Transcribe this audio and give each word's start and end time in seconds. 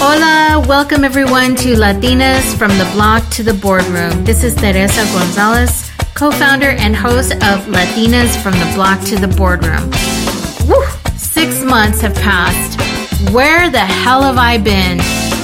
Hola, 0.00 0.64
welcome 0.68 1.02
everyone 1.02 1.56
to 1.56 1.74
Latinas 1.74 2.56
from 2.56 2.70
the 2.78 2.88
Block 2.92 3.28
to 3.30 3.42
the 3.42 3.54
Boardroom. 3.54 4.24
This 4.24 4.44
is 4.44 4.54
Teresa 4.54 5.04
Gonzalez, 5.12 5.90
co 6.14 6.30
founder 6.30 6.68
and 6.68 6.94
host 6.94 7.32
of 7.32 7.66
Latinas 7.66 8.40
from 8.40 8.52
the 8.52 8.70
Block 8.76 9.00
to 9.06 9.16
the 9.16 9.26
Boardroom. 9.26 9.90
Woo! 10.68 10.86
Six 11.16 11.64
months 11.64 12.00
have 12.00 12.14
passed. 12.14 12.78
Where 13.32 13.68
the 13.70 13.80
hell 13.80 14.22
have 14.22 14.38
I 14.38 14.58
been? 14.58 14.98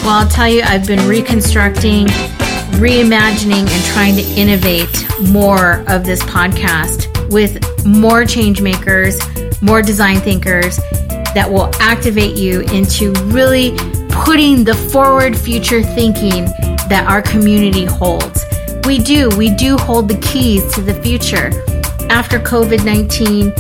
Well, 0.04 0.10
I'll 0.10 0.28
tell 0.28 0.48
you, 0.48 0.62
I've 0.62 0.86
been 0.86 1.08
reconstructing, 1.08 2.06
reimagining, 2.76 3.68
and 3.68 3.84
trying 3.86 4.14
to 4.14 4.22
innovate 4.36 5.04
more 5.28 5.82
of 5.88 6.04
this 6.04 6.22
podcast 6.22 7.32
with 7.32 7.73
more 7.84 8.24
change 8.24 8.60
makers, 8.60 9.18
more 9.60 9.82
design 9.82 10.20
thinkers 10.20 10.76
that 11.34 11.50
will 11.50 11.70
activate 11.80 12.36
you 12.36 12.60
into 12.62 13.12
really 13.24 13.76
putting 14.08 14.64
the 14.64 14.74
forward 14.74 15.36
future 15.36 15.82
thinking 15.82 16.44
that 16.88 17.06
our 17.08 17.20
community 17.22 17.84
holds. 17.84 18.44
We 18.86 18.98
do, 18.98 19.28
we 19.36 19.50
do 19.54 19.76
hold 19.76 20.08
the 20.08 20.18
keys 20.18 20.72
to 20.74 20.80
the 20.80 20.94
future. 21.02 21.50
After 22.10 22.38
COVID 22.38 22.84
19, 22.84 23.52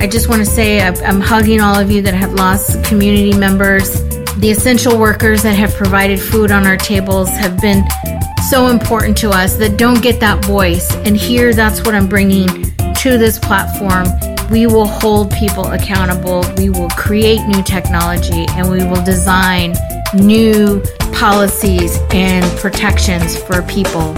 I 0.00 0.06
just 0.06 0.28
want 0.28 0.40
to 0.40 0.46
say 0.46 0.80
I'm 0.80 1.20
hugging 1.20 1.60
all 1.60 1.78
of 1.78 1.90
you 1.90 2.02
that 2.02 2.14
have 2.14 2.32
lost 2.32 2.82
community 2.84 3.36
members. 3.36 4.02
The 4.36 4.50
essential 4.50 4.98
workers 4.98 5.42
that 5.42 5.54
have 5.54 5.74
provided 5.74 6.18
food 6.18 6.50
on 6.50 6.66
our 6.66 6.78
tables 6.78 7.28
have 7.28 7.60
been 7.60 7.84
so 8.48 8.68
important 8.68 9.16
to 9.18 9.30
us 9.30 9.56
that 9.56 9.76
don't 9.76 10.02
get 10.02 10.18
that 10.20 10.44
voice. 10.44 10.90
And 11.04 11.16
here, 11.16 11.52
that's 11.52 11.84
what 11.84 11.94
I'm 11.94 12.08
bringing 12.08 12.69
to 13.00 13.18
this 13.18 13.38
platform 13.38 14.06
we 14.50 14.66
will 14.66 14.86
hold 14.86 15.30
people 15.32 15.66
accountable, 15.68 16.44
we 16.56 16.70
will 16.70 16.88
create 16.90 17.40
new 17.46 17.62
technology, 17.62 18.46
and 18.50 18.68
we 18.68 18.78
will 18.84 19.02
design 19.04 19.74
new 20.12 20.82
policies 21.12 21.98
and 22.12 22.44
protections 22.58 23.40
for 23.40 23.62
people. 23.62 24.16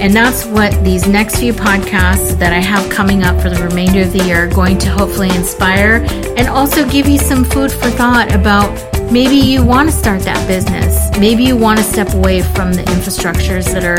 And 0.00 0.14
that's 0.14 0.44
what 0.44 0.72
these 0.84 1.06
next 1.06 1.38
few 1.38 1.54
podcasts 1.54 2.38
that 2.38 2.52
I 2.52 2.58
have 2.58 2.90
coming 2.90 3.22
up 3.22 3.40
for 3.40 3.48
the 3.48 3.62
remainder 3.62 4.02
of 4.02 4.12
the 4.12 4.24
year 4.24 4.44
are 4.44 4.48
going 4.48 4.78
to 4.78 4.90
hopefully 4.90 5.30
inspire 5.30 6.06
and 6.36 6.46
also 6.48 6.88
give 6.88 7.08
you 7.08 7.18
some 7.18 7.44
food 7.44 7.72
for 7.72 7.90
thought 7.90 8.34
about 8.34 8.70
maybe 9.10 9.36
you 9.36 9.64
want 9.64 9.90
to 9.90 9.94
start 9.94 10.22
that 10.22 10.46
business. 10.46 11.10
Maybe 11.18 11.42
you 11.44 11.56
want 11.56 11.78
to 11.78 11.84
step 11.84 12.12
away 12.14 12.42
from 12.42 12.72
the 12.72 12.82
infrastructures 12.82 13.72
that 13.72 13.84
are 13.84 13.98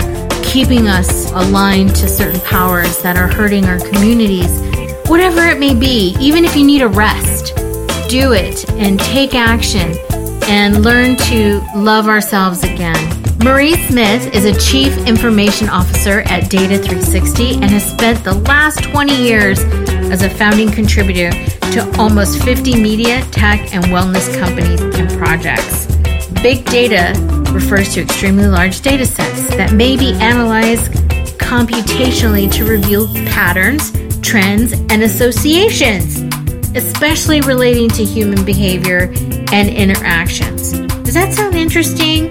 keeping 0.52 0.88
us 0.88 1.32
aligned 1.32 1.96
to 1.96 2.08
certain 2.08 2.42
powers 2.42 3.02
that 3.02 3.18
are 3.18 3.28
hurting 3.28 3.66
our 3.66 3.80
communities 3.80 4.62
Whatever 5.12 5.46
it 5.46 5.60
may 5.60 5.76
be, 5.76 6.16
even 6.22 6.46
if 6.46 6.56
you 6.56 6.64
need 6.64 6.82
a 6.82 6.88
rest, 6.88 7.48
do 8.08 8.32
it 8.32 8.70
and 8.70 8.98
take 8.98 9.36
action 9.36 9.94
and 10.44 10.86
learn 10.86 11.18
to 11.18 11.60
love 11.76 12.08
ourselves 12.08 12.64
again. 12.64 12.96
Marie 13.44 13.76
Smith 13.88 14.34
is 14.34 14.46
a 14.46 14.58
Chief 14.58 14.98
Information 15.06 15.68
Officer 15.68 16.22
at 16.28 16.50
Data 16.50 16.78
360 16.78 17.56
and 17.56 17.66
has 17.66 17.92
spent 17.92 18.24
the 18.24 18.36
last 18.36 18.86
20 18.86 19.14
years 19.14 19.60
as 20.14 20.24
a 20.24 20.30
founding 20.30 20.72
contributor 20.72 21.32
to 21.74 21.96
almost 22.00 22.42
50 22.42 22.82
media, 22.82 23.20
tech, 23.32 23.74
and 23.76 23.84
wellness 23.88 24.34
companies 24.40 24.80
and 24.80 25.12
projects. 25.20 25.91
Big 26.42 26.66
data 26.66 27.14
refers 27.52 27.94
to 27.94 28.02
extremely 28.02 28.48
large 28.48 28.82
data 28.82 29.06
sets 29.06 29.48
that 29.56 29.74
may 29.74 29.98
be 29.98 30.14
analyzed 30.14 30.92
computationally 31.38 32.52
to 32.52 32.66
reveal 32.66 33.08
patterns 33.28 33.92
trends, 34.22 34.72
and 34.72 35.04
associations, 35.04 36.20
especially 36.76 37.42
relating 37.42 37.90
to 37.90 38.04
human 38.04 38.46
behavior 38.46 39.14
and 39.52 39.70
interactions. 39.70 40.72
Does 41.04 41.14
that 41.16 41.34
sound 41.34 41.56
interesting? 41.56 42.30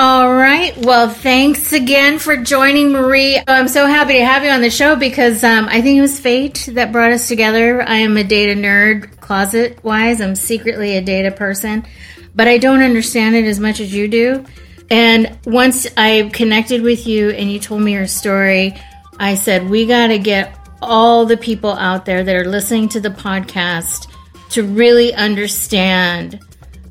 All 0.00 0.32
right. 0.32 0.76
Well, 0.76 1.08
thanks 1.10 1.72
again 1.72 2.20
for 2.20 2.36
joining, 2.36 2.92
Marie. 2.92 3.42
I'm 3.48 3.66
so 3.66 3.84
happy 3.84 4.12
to 4.12 4.24
have 4.24 4.44
you 4.44 4.50
on 4.50 4.60
the 4.60 4.70
show 4.70 4.94
because 4.94 5.42
um, 5.42 5.66
I 5.66 5.82
think 5.82 5.98
it 5.98 6.00
was 6.00 6.20
fate 6.20 6.68
that 6.74 6.92
brought 6.92 7.10
us 7.10 7.26
together. 7.26 7.82
I 7.82 7.96
am 7.96 8.16
a 8.16 8.22
data 8.22 8.52
nerd, 8.52 9.18
closet 9.18 9.82
wise. 9.82 10.20
I'm 10.20 10.36
secretly 10.36 10.96
a 10.96 11.00
data 11.00 11.32
person, 11.32 11.84
but 12.32 12.46
I 12.46 12.58
don't 12.58 12.80
understand 12.80 13.34
it 13.34 13.44
as 13.46 13.58
much 13.58 13.80
as 13.80 13.92
you 13.92 14.06
do. 14.06 14.44
And 14.88 15.36
once 15.46 15.88
I 15.96 16.30
connected 16.32 16.82
with 16.82 17.08
you 17.08 17.30
and 17.30 17.50
you 17.50 17.58
told 17.58 17.82
me 17.82 17.94
your 17.94 18.06
story, 18.06 18.80
I 19.18 19.34
said, 19.34 19.68
we 19.68 19.84
got 19.84 20.06
to 20.06 20.18
get 20.20 20.56
all 20.80 21.26
the 21.26 21.36
people 21.36 21.72
out 21.72 22.04
there 22.04 22.22
that 22.22 22.36
are 22.36 22.44
listening 22.44 22.88
to 22.90 23.00
the 23.00 23.10
podcast 23.10 24.06
to 24.50 24.62
really 24.62 25.12
understand 25.12 26.38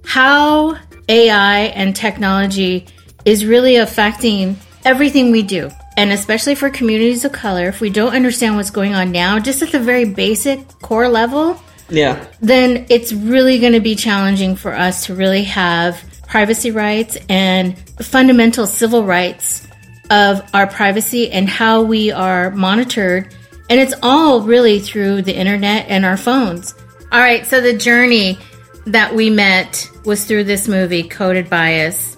how 0.03 0.77
AI 1.07 1.59
and 1.67 1.95
technology 1.95 2.85
is 3.27 3.45
really 3.45 3.75
affecting 3.75 4.57
everything 4.85 5.31
we 5.31 5.43
do. 5.43 5.69
And 5.97 6.11
especially 6.13 6.55
for 6.55 6.69
communities 6.69 7.25
of 7.25 7.33
color, 7.33 7.67
if 7.67 7.81
we 7.81 7.89
don't 7.89 8.15
understand 8.15 8.55
what's 8.55 8.71
going 8.71 8.95
on 8.95 9.11
now, 9.11 9.37
just 9.37 9.61
at 9.61 9.73
the 9.73 9.79
very 9.79 10.05
basic 10.05 10.65
core 10.81 11.09
level, 11.09 11.61
yeah, 11.89 12.25
then 12.39 12.85
it's 12.89 13.11
really 13.11 13.59
going 13.59 13.73
to 13.73 13.81
be 13.81 13.95
challenging 13.95 14.55
for 14.55 14.73
us 14.73 15.07
to 15.07 15.15
really 15.15 15.43
have 15.43 16.01
privacy 16.25 16.71
rights 16.71 17.17
and 17.27 17.77
fundamental 17.99 18.65
civil 18.65 19.03
rights 19.03 19.67
of 20.09 20.41
our 20.53 20.67
privacy 20.67 21.29
and 21.29 21.49
how 21.49 21.81
we 21.81 22.11
are 22.11 22.51
monitored. 22.51 23.33
And 23.69 23.79
it's 23.79 23.93
all 24.01 24.41
really 24.41 24.79
through 24.79 25.23
the 25.23 25.35
internet 25.35 25.87
and 25.89 26.05
our 26.05 26.17
phones. 26.17 26.75
All 27.11 27.19
right, 27.19 27.45
so 27.45 27.59
the 27.59 27.77
journey 27.77 28.37
that 28.85 29.13
we 29.13 29.29
met 29.29 29.89
was 30.05 30.23
through 30.23 30.45
this 30.45 30.69
movie, 30.69 31.03
Coded 31.03 31.49
Bias. 31.49 32.16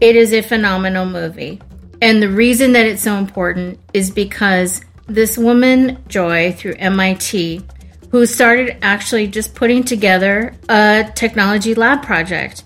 It 0.00 0.14
is 0.14 0.32
a 0.32 0.42
phenomenal 0.42 1.06
movie. 1.06 1.60
And 2.00 2.22
the 2.22 2.30
reason 2.30 2.72
that 2.72 2.86
it's 2.86 3.02
so 3.02 3.16
important 3.16 3.80
is 3.92 4.10
because 4.10 4.80
this 5.06 5.36
woman, 5.36 6.02
Joy, 6.06 6.52
through 6.52 6.74
MIT, 6.74 7.62
who 8.10 8.24
started 8.24 8.76
actually 8.82 9.26
just 9.26 9.54
putting 9.54 9.82
together 9.82 10.54
a 10.68 11.10
technology 11.14 11.74
lab 11.74 12.02
project. 12.02 12.62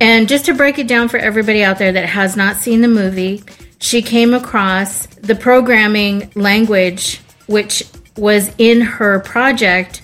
And 0.00 0.28
just 0.28 0.44
to 0.46 0.54
break 0.54 0.78
it 0.78 0.86
down 0.86 1.08
for 1.08 1.16
everybody 1.16 1.64
out 1.64 1.78
there 1.78 1.92
that 1.92 2.08
has 2.08 2.36
not 2.36 2.56
seen 2.56 2.82
the 2.82 2.88
movie, 2.88 3.42
she 3.80 4.00
came 4.00 4.32
across 4.32 5.06
the 5.06 5.34
programming 5.34 6.30
language, 6.34 7.20
which 7.46 7.82
was 8.16 8.54
in 8.58 8.80
her 8.80 9.20
project, 9.20 10.02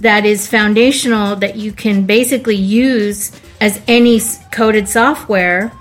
that 0.00 0.26
is 0.26 0.48
foundational 0.48 1.36
that 1.36 1.56
you 1.56 1.72
can 1.72 2.04
basically 2.04 2.56
use 2.56 3.32
as 3.60 3.80
any 3.86 4.20
coded 4.52 4.88
software 4.88 5.72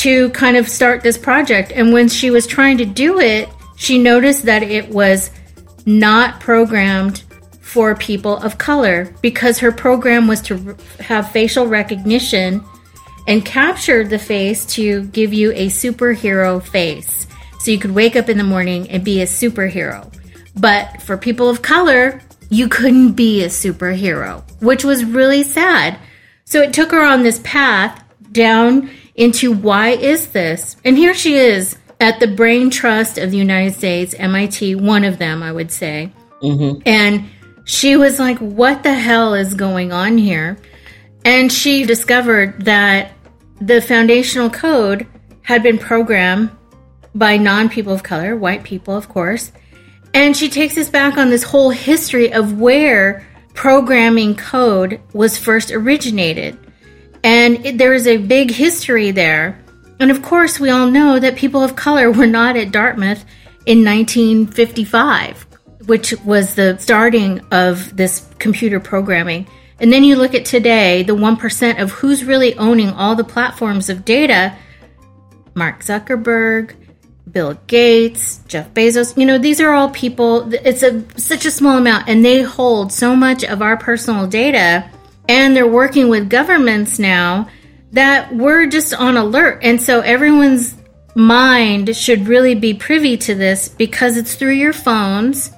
to 0.00 0.30
kind 0.30 0.56
of 0.56 0.66
start 0.66 1.02
this 1.02 1.18
project. 1.18 1.72
And 1.72 1.92
when 1.92 2.08
she 2.08 2.30
was 2.30 2.46
trying 2.46 2.78
to 2.78 2.86
do 2.86 3.20
it, 3.20 3.50
she 3.76 3.98
noticed 3.98 4.44
that 4.44 4.62
it 4.62 4.88
was 4.88 5.30
not 5.84 6.40
programmed 6.40 7.22
for 7.60 7.94
people 7.94 8.38
of 8.38 8.56
color 8.56 9.14
because 9.20 9.58
her 9.58 9.70
program 9.70 10.26
was 10.26 10.40
to 10.40 10.74
have 11.00 11.30
facial 11.30 11.66
recognition 11.66 12.64
and 13.28 13.44
capture 13.44 14.02
the 14.02 14.18
face 14.18 14.64
to 14.64 15.04
give 15.08 15.34
you 15.34 15.52
a 15.52 15.66
superhero 15.66 16.62
face. 16.62 17.26
So 17.58 17.70
you 17.70 17.78
could 17.78 17.94
wake 17.94 18.16
up 18.16 18.30
in 18.30 18.38
the 18.38 18.44
morning 18.44 18.88
and 18.88 19.04
be 19.04 19.20
a 19.20 19.26
superhero. 19.26 20.10
But 20.56 21.02
for 21.02 21.18
people 21.18 21.50
of 21.50 21.60
color, 21.60 22.22
you 22.48 22.68
couldn't 22.68 23.12
be 23.12 23.44
a 23.44 23.48
superhero, 23.48 24.42
which 24.62 24.82
was 24.82 25.04
really 25.04 25.42
sad. 25.42 25.98
So 26.46 26.62
it 26.62 26.72
took 26.72 26.90
her 26.90 27.04
on 27.04 27.22
this 27.22 27.40
path 27.44 28.02
down 28.32 28.90
into 29.20 29.52
why 29.52 29.90
is 29.90 30.28
this? 30.28 30.76
And 30.82 30.96
here 30.96 31.12
she 31.12 31.36
is 31.36 31.76
at 32.00 32.18
the 32.20 32.26
Brain 32.26 32.70
Trust 32.70 33.18
of 33.18 33.30
the 33.30 33.36
United 33.36 33.74
States, 33.74 34.14
MIT, 34.14 34.76
one 34.76 35.04
of 35.04 35.18
them, 35.18 35.42
I 35.42 35.52
would 35.52 35.70
say. 35.70 36.10
Mm-hmm. 36.42 36.80
And 36.86 37.26
she 37.64 37.96
was 37.96 38.18
like, 38.18 38.38
What 38.38 38.82
the 38.82 38.94
hell 38.94 39.34
is 39.34 39.52
going 39.52 39.92
on 39.92 40.16
here? 40.16 40.56
And 41.26 41.52
she 41.52 41.84
discovered 41.84 42.64
that 42.64 43.12
the 43.60 43.82
foundational 43.82 44.48
code 44.48 45.06
had 45.42 45.62
been 45.62 45.76
programmed 45.76 46.50
by 47.14 47.36
non 47.36 47.68
people 47.68 47.92
of 47.92 48.02
color, 48.02 48.36
white 48.36 48.64
people, 48.64 48.96
of 48.96 49.10
course. 49.10 49.52
And 50.14 50.34
she 50.34 50.48
takes 50.48 50.78
us 50.78 50.88
back 50.88 51.18
on 51.18 51.28
this 51.28 51.42
whole 51.42 51.70
history 51.70 52.32
of 52.32 52.58
where 52.58 53.26
programming 53.52 54.34
code 54.34 54.98
was 55.12 55.36
first 55.36 55.70
originated. 55.70 56.58
And 57.22 57.64
it, 57.66 57.78
there 57.78 57.92
is 57.92 58.06
a 58.06 58.16
big 58.16 58.50
history 58.50 59.10
there. 59.10 59.62
And 59.98 60.10
of 60.10 60.22
course, 60.22 60.58
we 60.58 60.70
all 60.70 60.90
know 60.90 61.18
that 61.18 61.36
people 61.36 61.62
of 61.62 61.76
color 61.76 62.10
were 62.10 62.26
not 62.26 62.56
at 62.56 62.72
Dartmouth 62.72 63.24
in 63.66 63.84
1955, 63.84 65.46
which 65.86 66.14
was 66.24 66.54
the 66.54 66.78
starting 66.78 67.40
of 67.50 67.94
this 67.96 68.26
computer 68.38 68.80
programming. 68.80 69.46
And 69.78 69.92
then 69.92 70.04
you 70.04 70.16
look 70.16 70.34
at 70.34 70.44
today, 70.44 71.02
the 71.02 71.14
1% 71.14 71.80
of 71.80 71.90
who's 71.90 72.24
really 72.24 72.54
owning 72.56 72.90
all 72.90 73.14
the 73.14 73.24
platforms 73.24 73.88
of 73.88 74.04
data 74.04 74.56
Mark 75.54 75.80
Zuckerberg, 75.80 76.74
Bill 77.30 77.58
Gates, 77.66 78.40
Jeff 78.46 78.72
Bezos, 78.72 79.16
you 79.16 79.26
know, 79.26 79.38
these 79.38 79.60
are 79.60 79.72
all 79.72 79.90
people, 79.90 80.52
it's 80.54 80.82
a 80.82 81.04
such 81.18 81.44
a 81.44 81.50
small 81.50 81.78
amount 81.78 82.08
and 82.08 82.24
they 82.24 82.42
hold 82.42 82.92
so 82.92 83.14
much 83.16 83.44
of 83.44 83.60
our 83.62 83.76
personal 83.76 84.26
data 84.26 84.88
and 85.30 85.54
they're 85.54 85.64
working 85.64 86.08
with 86.08 86.28
governments 86.28 86.98
now 86.98 87.48
that 87.92 88.34
we're 88.34 88.66
just 88.66 88.92
on 88.92 89.16
alert. 89.16 89.60
And 89.62 89.80
so 89.80 90.00
everyone's 90.00 90.74
mind 91.14 91.94
should 91.94 92.26
really 92.26 92.56
be 92.56 92.74
privy 92.74 93.16
to 93.18 93.36
this 93.36 93.68
because 93.68 94.16
it's 94.16 94.34
through 94.34 94.54
your 94.54 94.72
phones. 94.72 95.52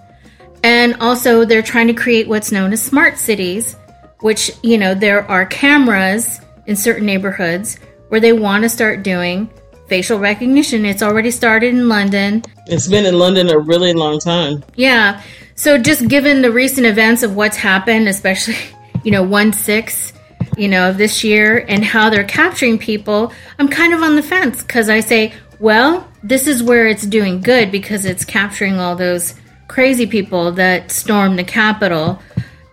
And 0.63 0.97
also 1.01 1.47
they're 1.47 1.63
trying 1.63 1.87
to 1.87 1.95
create 1.95 2.29
what's 2.29 2.53
known 2.53 2.75
as 2.75 2.83
smart 2.83 3.17
cities, 3.17 3.75
which, 4.21 4.51
you 4.63 4.77
know, 4.77 4.95
there 4.95 5.27
are 5.31 5.47
cameras 5.47 6.43
in 6.67 6.77
certain 6.77 7.07
neighborhoods 7.07 7.79
where 8.09 8.21
they 8.21 8.35
want 8.35 8.65
to 8.65 8.69
start 8.69 9.03
doing 9.03 9.49
facial 9.89 10.19
recognition. 10.19 10.85
It's 10.85 11.03
already 11.03 11.31
started 11.31 11.73
in 11.73 11.89
London. 11.89 12.43
It's 12.67 12.89
been 12.89 13.07
in 13.07 13.19
London 13.19 13.49
a 13.49 13.59
really 13.59 13.95
long 13.95 14.21
time. 14.21 14.63
Yeah. 14.77 15.23
So 15.55 15.79
just 15.79 16.09
given 16.09 16.43
the 16.43 16.53
recent 16.53 16.87
events 16.87 17.23
of 17.23 17.37
what's 17.37 17.57
happened, 17.57 18.07
especially, 18.07 18.57
you 19.03 19.11
know, 19.11 19.23
1 19.23 19.53
6, 19.53 20.13
you 20.57 20.69
know, 20.69 20.91
of 20.91 20.99
this 20.99 21.25
year 21.25 21.65
and 21.69 21.85
how 21.85 22.11
they're 22.11 22.25
capturing 22.25 22.79
people, 22.79 23.33
I'm 23.59 23.69
kind 23.69 23.95
of 23.95 24.03
on 24.03 24.17
the 24.17 24.23
fence 24.23 24.63
because 24.63 24.89
I 24.89 25.01
say, 25.01 25.35
well, 25.59 26.09
this 26.23 26.47
is 26.47 26.63
where 26.63 26.87
it's 26.87 27.07
doing 27.07 27.41
good 27.41 27.71
because 27.71 28.05
it's 28.05 28.25
capturing 28.25 28.79
all 28.79 28.97
those 28.97 29.35
crazy 29.69 30.07
people 30.07 30.53
that 30.53 30.91
stormed 30.91 31.39
the 31.39 31.45
Capitol. 31.45 32.21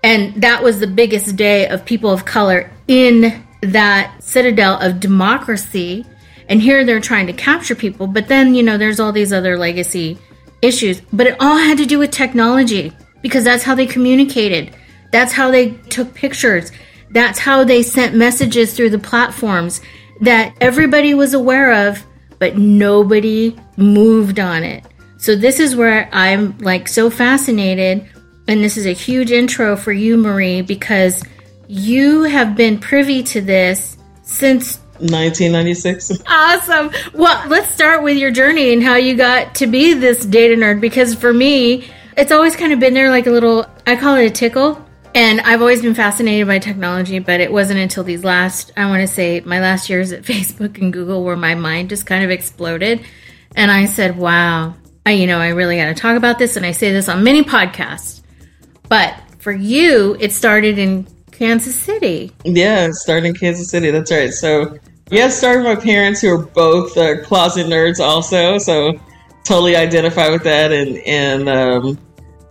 And 0.04 0.42
that 0.42 0.64
was 0.64 0.80
the 0.80 0.88
biggest 0.88 1.36
day 1.36 1.68
of 1.68 1.86
people 1.86 2.12
of 2.12 2.26
color 2.26 2.72
in 2.88 3.44
that 3.62 4.24
citadel 4.24 4.80
of 4.80 5.00
democracy 5.00 6.06
and 6.50 6.60
here 6.60 6.84
they're 6.84 7.00
trying 7.00 7.28
to 7.28 7.34
capture 7.34 7.76
people, 7.76 8.08
but 8.08 8.28
then, 8.28 8.56
you 8.56 8.64
know, 8.64 8.78
there's 8.78 9.00
all 9.00 9.12
these 9.12 9.32
other 9.32 9.58
legacy 9.58 10.18
issues. 10.64 11.00
But 11.14 11.28
it 11.28 11.38
all 11.40 11.58
had 11.58 11.78
to 11.78 11.86
do 11.86 12.00
with 12.00 12.10
technology 12.10 12.92
because 13.22 13.44
that's 13.44 13.64
how 13.64 13.76
they 13.76 13.86
communicated. 13.86 14.76
That's 15.12 15.32
how 15.32 15.52
they 15.52 15.72
took 15.72 16.14
pictures. 16.14 16.72
That's 17.12 17.40
how 17.40 17.64
they 17.64 17.82
sent 17.82 18.16
messages 18.16 18.76
through 18.76 18.92
the 18.92 19.00
platforms 19.00 19.82
that 20.22 20.56
everybody 20.62 21.14
was 21.14 21.34
aware 21.34 21.90
of, 21.90 22.06
but 22.38 22.58
nobody 22.58 23.56
moved 23.78 24.40
on 24.40 24.64
it. 24.64 24.86
So 25.18 25.36
this 25.36 25.60
is 25.60 25.76
where 25.76 26.10
I'm 26.12 26.58
like 26.60 26.88
so 26.88 27.10
fascinated. 27.10 28.10
And 28.48 28.64
this 28.64 28.78
is 28.78 28.86
a 28.86 28.94
huge 28.94 29.32
intro 29.32 29.76
for 29.76 29.92
you, 29.92 30.18
Marie, 30.18 30.62
because 30.62 31.24
you 31.68 32.24
have 32.24 32.56
been 32.56 32.80
privy 32.80 33.22
to 33.24 33.42
this 33.42 33.98
since 34.24 34.78
1996. 35.00 36.24
Awesome. 36.28 36.92
Well, 37.14 37.48
let's 37.48 37.70
start 37.70 38.04
with 38.04 38.18
your 38.18 38.32
journey 38.32 38.74
and 38.74 38.84
how 38.84 38.96
you 38.96 39.16
got 39.16 39.56
to 39.56 39.68
be 39.68 39.94
this 39.94 40.26
data 40.26 40.56
nerd 40.56 40.82
because 40.82 41.16
for 41.16 41.34
me, 41.34 41.90
it's 42.18 42.32
always 42.32 42.56
kind 42.56 42.74
of 42.74 42.80
been 42.80 42.94
there 42.94 43.10
like 43.10 43.28
a 43.28 43.32
little, 43.32 43.66
I 43.88 43.96
call 43.96 44.16
it 44.16 44.26
a 44.26 44.30
tickle. 44.30 44.86
And 45.16 45.42
I've 45.42 45.62
always 45.62 45.82
been 45.82 45.96
fascinated 45.96 46.48
by 46.48 46.60
technology, 46.60 47.20
but 47.20 47.40
it 47.40 47.52
wasn't 47.52 47.80
until 47.80 48.04
these 48.04 48.24
last, 48.24 48.72
I 48.78 48.86
want 48.86 49.02
to 49.02 49.08
say, 49.08 49.40
my 49.42 49.60
last 49.60 49.90
years 49.90 50.12
at 50.12 50.24
Facebook 50.24 50.78
and 50.80 50.94
Google 50.94 51.24
where 51.24 51.36
my 51.36 51.56
mind 51.56 51.90
just 51.90 52.06
kind 52.06 52.24
of 52.24 52.30
exploded. 52.30 53.04
And 53.56 53.72
I 53.72 53.86
said, 53.86 54.18
wow, 54.18 54.76
I, 55.06 55.12
you 55.12 55.28
know, 55.28 55.40
I 55.40 55.50
really 55.50 55.78
got 55.78 55.88
to 55.88 55.96
talk 55.96 56.16
about 56.16 56.38
this. 56.38 56.56
And 56.56 56.66
I 56.66 56.72
say 56.72 56.92
this 56.92 57.10
on 57.10 57.24
many 57.24 57.44
podcasts. 57.44 58.22
But 58.88 59.20
for 59.40 59.52
you, 59.52 60.16
it 60.20 60.32
started 60.32 60.78
in 60.78 61.08
Kansas 61.32 61.76
City. 61.76 62.32
Yeah, 62.44 62.90
started 62.92 63.28
in 63.28 63.36
Kansas 63.36 63.70
City. 63.70 63.92
That's 63.92 64.12
right. 64.12 64.34
So 64.34 64.78
yeah, 65.10 65.30
started 65.30 65.64
my 65.64 65.76
parents 65.76 66.22
who 66.22 66.34
are 66.34 66.46
both 66.46 66.96
uh, 66.98 67.24
closet 67.24 67.68
nerds 67.68 68.00
also, 68.00 68.58
so 68.58 69.00
totally 69.44 69.76
identify 69.76 70.30
with 70.30 70.44
that. 70.44 70.72
And 70.72 70.98
and 71.00 71.50
um, 71.50 71.98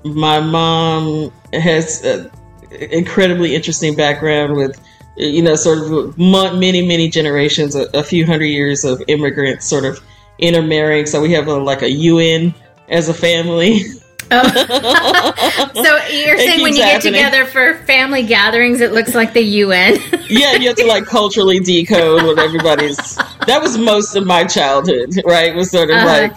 my 0.05 0.41
mom 0.41 1.31
has 1.53 2.03
an 2.05 2.31
incredibly 2.71 3.55
interesting 3.55 3.95
background 3.95 4.57
with 4.57 4.81
you 5.17 5.43
know 5.43 5.57
sort 5.57 5.79
of 5.79 6.19
many 6.19 6.87
many 6.87 7.09
generations, 7.09 7.75
a, 7.75 7.89
a 7.95 8.03
few 8.03 8.25
hundred 8.25 8.47
years 8.47 8.85
of 8.85 9.03
immigrants 9.09 9.67
sort 9.67 9.85
of 9.85 10.01
intermarrying. 10.39 11.07
So 11.07 11.21
we 11.21 11.33
have 11.33 11.49
a, 11.49 11.55
like 11.55 11.83
a 11.83 11.91
UN 11.91 12.55
as 12.89 13.09
a 13.09 13.15
family. 13.15 13.83
Oh. 14.31 15.73
so 15.75 16.13
you're 16.13 16.37
saying 16.39 16.63
when 16.63 16.77
you 16.77 16.83
happening. 16.83 17.15
get 17.15 17.31
together 17.31 17.47
for 17.47 17.75
family 17.85 18.23
gatherings, 18.23 18.81
it 18.81 18.93
looks 18.93 19.15
like 19.15 19.33
the 19.33 19.43
UN? 19.43 19.95
yeah, 20.29 20.55
you 20.55 20.69
have 20.69 20.77
to 20.77 20.87
like 20.87 21.07
culturally 21.07 21.61
decode 21.61 22.23
what 22.23 22.39
everybody's. 22.39 23.19
That 23.49 23.63
was 23.63 23.79
most 23.79 24.15
of 24.15 24.27
my 24.27 24.45
childhood, 24.45 25.15
right? 25.25 25.49
It 25.49 25.57
was 25.57 25.71
sort 25.71 25.89
of 25.89 25.97
uh-huh. 25.97 26.29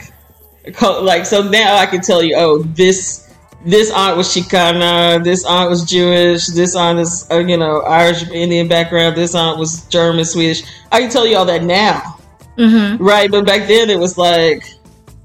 like, 0.80 1.04
like 1.04 1.26
so 1.26 1.42
now 1.42 1.76
I 1.76 1.86
can 1.86 2.00
tell 2.00 2.24
you, 2.24 2.36
oh, 2.38 2.64
this 2.64 3.31
this 3.66 3.92
aunt 3.92 4.18
was 4.18 4.28
Chicana, 4.30 5.24
this 5.24 5.46
aunt 5.46 5.70
was 5.70 5.86
Jewish, 5.86 6.48
this 6.48 6.76
aunt 6.76 7.00
is 7.00 7.28
uh, 7.32 7.40
you 7.40 7.58
know 7.58 7.82
Irish 7.82 8.28
Indian 8.30 8.68
background, 8.68 9.16
this 9.16 9.36
aunt 9.36 9.60
was 9.60 9.86
German, 9.86 10.26
Swedish. 10.26 10.64
I 10.92 11.00
can 11.00 11.10
tell 11.10 11.28
you 11.28 11.38
all 11.38 11.46
that 11.46 11.64
now, 11.64 12.18
mm-hmm. 12.58 13.04
right? 13.04 13.30
But 13.30 13.46
back 13.46 13.68
then 13.68 13.90
it 13.90 14.00
was 14.00 14.18
like 14.18 14.66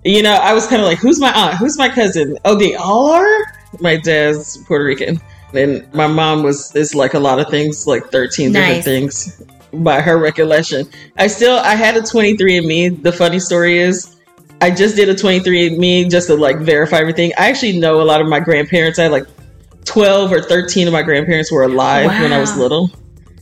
you 0.06 0.22
know, 0.22 0.34
I 0.34 0.52
was 0.52 0.66
kind 0.66 0.80
of 0.80 0.86
like, 0.86 0.98
who's 0.98 1.18
my 1.18 1.32
aunt? 1.32 1.56
Who's 1.56 1.76
my 1.76 1.88
cousin? 1.88 2.38
Oh, 2.44 2.54
they 2.54 2.74
all 2.74 3.10
are? 3.10 3.52
My 3.80 3.96
dad's 3.96 4.56
Puerto 4.58 4.84
Rican. 4.84 5.20
And 5.52 5.92
my 5.92 6.06
mom 6.06 6.42
was, 6.42 6.74
is 6.76 6.94
like 6.94 7.14
a 7.14 7.18
lot 7.18 7.40
of 7.40 7.48
things, 7.48 7.86
like 7.86 8.10
13 8.10 8.52
nice. 8.52 8.62
different 8.62 8.84
things 8.84 9.42
by 9.72 10.00
her 10.00 10.18
recollection. 10.18 10.88
I 11.18 11.26
still, 11.26 11.58
I 11.58 11.74
had 11.74 11.96
a 11.96 12.02
23andMe. 12.02 13.02
The 13.02 13.12
funny 13.12 13.40
story 13.40 13.78
is, 13.78 14.15
I 14.60 14.70
just 14.70 14.96
did 14.96 15.08
a 15.08 15.14
23andMe 15.14 16.10
just 16.10 16.28
to 16.28 16.34
like 16.34 16.58
verify 16.58 16.98
everything. 16.98 17.32
I 17.38 17.48
actually 17.48 17.78
know 17.78 18.00
a 18.00 18.04
lot 18.04 18.20
of 18.20 18.28
my 18.28 18.40
grandparents. 18.40 18.98
I 18.98 19.04
had 19.04 19.12
like 19.12 19.26
12 19.84 20.32
or 20.32 20.42
13 20.42 20.86
of 20.86 20.92
my 20.92 21.02
grandparents 21.02 21.52
were 21.52 21.62
alive 21.62 22.06
wow. 22.06 22.22
when 22.22 22.32
I 22.32 22.38
was 22.38 22.56
little. 22.56 22.90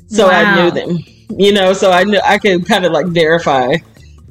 So 0.08 0.28
wow. 0.28 0.32
I 0.32 0.62
knew 0.62 0.70
them, 0.70 0.98
you 1.38 1.52
know, 1.52 1.72
so 1.72 1.90
I 1.90 2.04
knew 2.04 2.20
I 2.24 2.38
could 2.38 2.66
kind 2.66 2.84
of 2.84 2.92
like 2.92 3.06
verify 3.06 3.76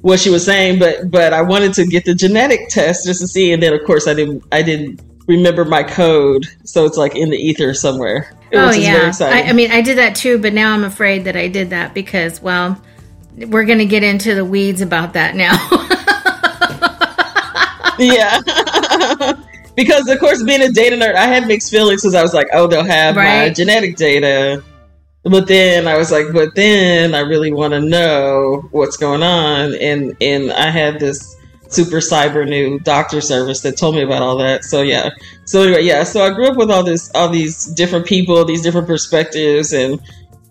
what 0.03 0.19
she 0.19 0.29
was 0.29 0.45
saying, 0.45 0.79
but 0.79 1.09
but 1.09 1.33
I 1.33 1.41
wanted 1.41 1.73
to 1.75 1.85
get 1.85 2.03
the 2.05 2.13
genetic 2.13 2.67
test 2.69 3.05
just 3.05 3.21
to 3.21 3.27
see, 3.27 3.53
and 3.53 3.63
then 3.63 3.73
of 3.73 3.83
course 3.85 4.05
I 4.07 4.13
didn't 4.13 4.43
I 4.51 4.61
didn't 4.61 5.01
remember 5.27 5.63
my 5.63 5.81
code, 5.81 6.45
so 6.65 6.85
it's 6.85 6.97
like 6.97 7.15
in 7.15 7.29
the 7.29 7.37
ether 7.37 7.73
somewhere. 7.73 8.37
Oh 8.53 8.71
yeah, 8.71 9.11
I, 9.21 9.43
I, 9.43 9.53
mean 9.53 9.71
I 9.71 9.81
did 9.81 9.97
that 9.97 10.15
too, 10.15 10.37
but 10.37 10.53
now 10.53 10.73
I'm 10.73 10.83
afraid 10.83 11.23
that 11.23 11.37
I 11.37 11.47
did 11.47 11.69
that 11.69 11.93
because 11.93 12.41
well, 12.41 12.79
we're 13.35 13.63
gonna 13.63 13.85
get 13.85 14.03
into 14.03 14.35
the 14.35 14.45
weeds 14.45 14.81
about 14.81 15.13
that 15.13 15.35
now. 15.35 15.55
yeah. 17.99 18.41
because 19.75 20.07
of 20.07 20.19
course 20.19 20.43
being 20.43 20.61
a 20.61 20.69
data 20.69 20.95
nerd 20.95 21.15
i 21.15 21.25
had 21.25 21.47
mixed 21.47 21.71
feelings 21.71 22.03
because 22.03 22.13
i 22.13 22.21
was 22.21 22.31
like 22.31 22.47
oh 22.53 22.67
they'll 22.67 22.83
have 22.83 23.15
right. 23.15 23.47
my 23.47 23.49
genetic 23.49 23.95
data 23.95 24.63
but 25.23 25.47
then 25.47 25.87
I 25.87 25.97
was 25.97 26.11
like, 26.11 26.25
but 26.33 26.53
then 26.55 27.15
I 27.15 27.19
really 27.19 27.53
want 27.53 27.73
to 27.73 27.79
know 27.79 28.67
what's 28.71 28.97
going 28.97 29.23
on, 29.23 29.73
and 29.75 30.15
and 30.19 30.51
I 30.51 30.69
had 30.69 30.99
this 30.99 31.35
super 31.69 31.97
cyber 31.97 32.47
new 32.47 32.77
doctor 32.79 33.21
service 33.21 33.61
that 33.61 33.77
told 33.77 33.95
me 33.95 34.01
about 34.01 34.21
all 34.21 34.37
that. 34.37 34.65
So 34.65 34.81
yeah. 34.81 35.11
So 35.45 35.63
anyway, 35.63 35.83
yeah. 35.83 36.03
So 36.03 36.25
I 36.25 36.33
grew 36.33 36.47
up 36.47 36.57
with 36.57 36.69
all 36.69 36.83
this, 36.83 37.09
all 37.15 37.29
these 37.29 37.65
different 37.67 38.05
people, 38.05 38.43
these 38.43 38.61
different 38.61 38.85
perspectives, 38.85 39.71
and 39.71 40.01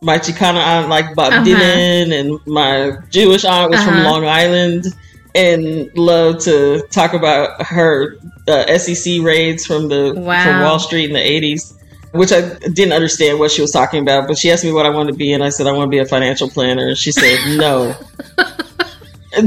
my 0.00 0.18
Chicana 0.18 0.64
aunt 0.64 0.88
like 0.88 1.14
Bob 1.14 1.34
uh-huh. 1.34 1.44
Dylan, 1.44 2.18
and 2.18 2.46
my 2.46 2.96
Jewish 3.11 3.44
aunt 3.44 3.70
was 3.70 3.80
uh-huh. 3.80 3.90
from 3.90 4.04
Long 4.04 4.25
Island, 4.25 4.87
and 5.34 5.90
loved 5.96 6.40
to 6.42 6.82
talk 6.90 7.14
about 7.14 7.62
her 7.62 8.18
uh, 8.48 8.78
SEC 8.78 9.22
raids 9.22 9.64
from 9.66 9.88
the 9.88 10.14
wow. 10.16 10.44
from 10.44 10.62
Wall 10.62 10.78
Street 10.78 11.06
in 11.06 11.12
the 11.12 11.20
eighties 11.22 11.74
which 12.12 12.30
I 12.30 12.40
didn't 12.58 12.92
understand 12.92 13.38
what 13.38 13.50
she 13.50 13.62
was 13.62 13.70
talking 13.70 14.00
about. 14.02 14.28
But 14.28 14.38
she 14.38 14.50
asked 14.50 14.64
me 14.64 14.72
what 14.72 14.86
I 14.86 14.90
wanted 14.90 15.12
to 15.12 15.18
be, 15.18 15.32
and 15.32 15.42
I 15.42 15.48
said 15.48 15.66
I 15.66 15.72
want 15.72 15.88
to 15.90 15.90
be 15.90 15.98
a 15.98 16.06
financial 16.06 16.48
planner. 16.48 16.88
And 16.88 16.98
she 16.98 17.10
said, 17.12 17.56
"No, 17.58 17.96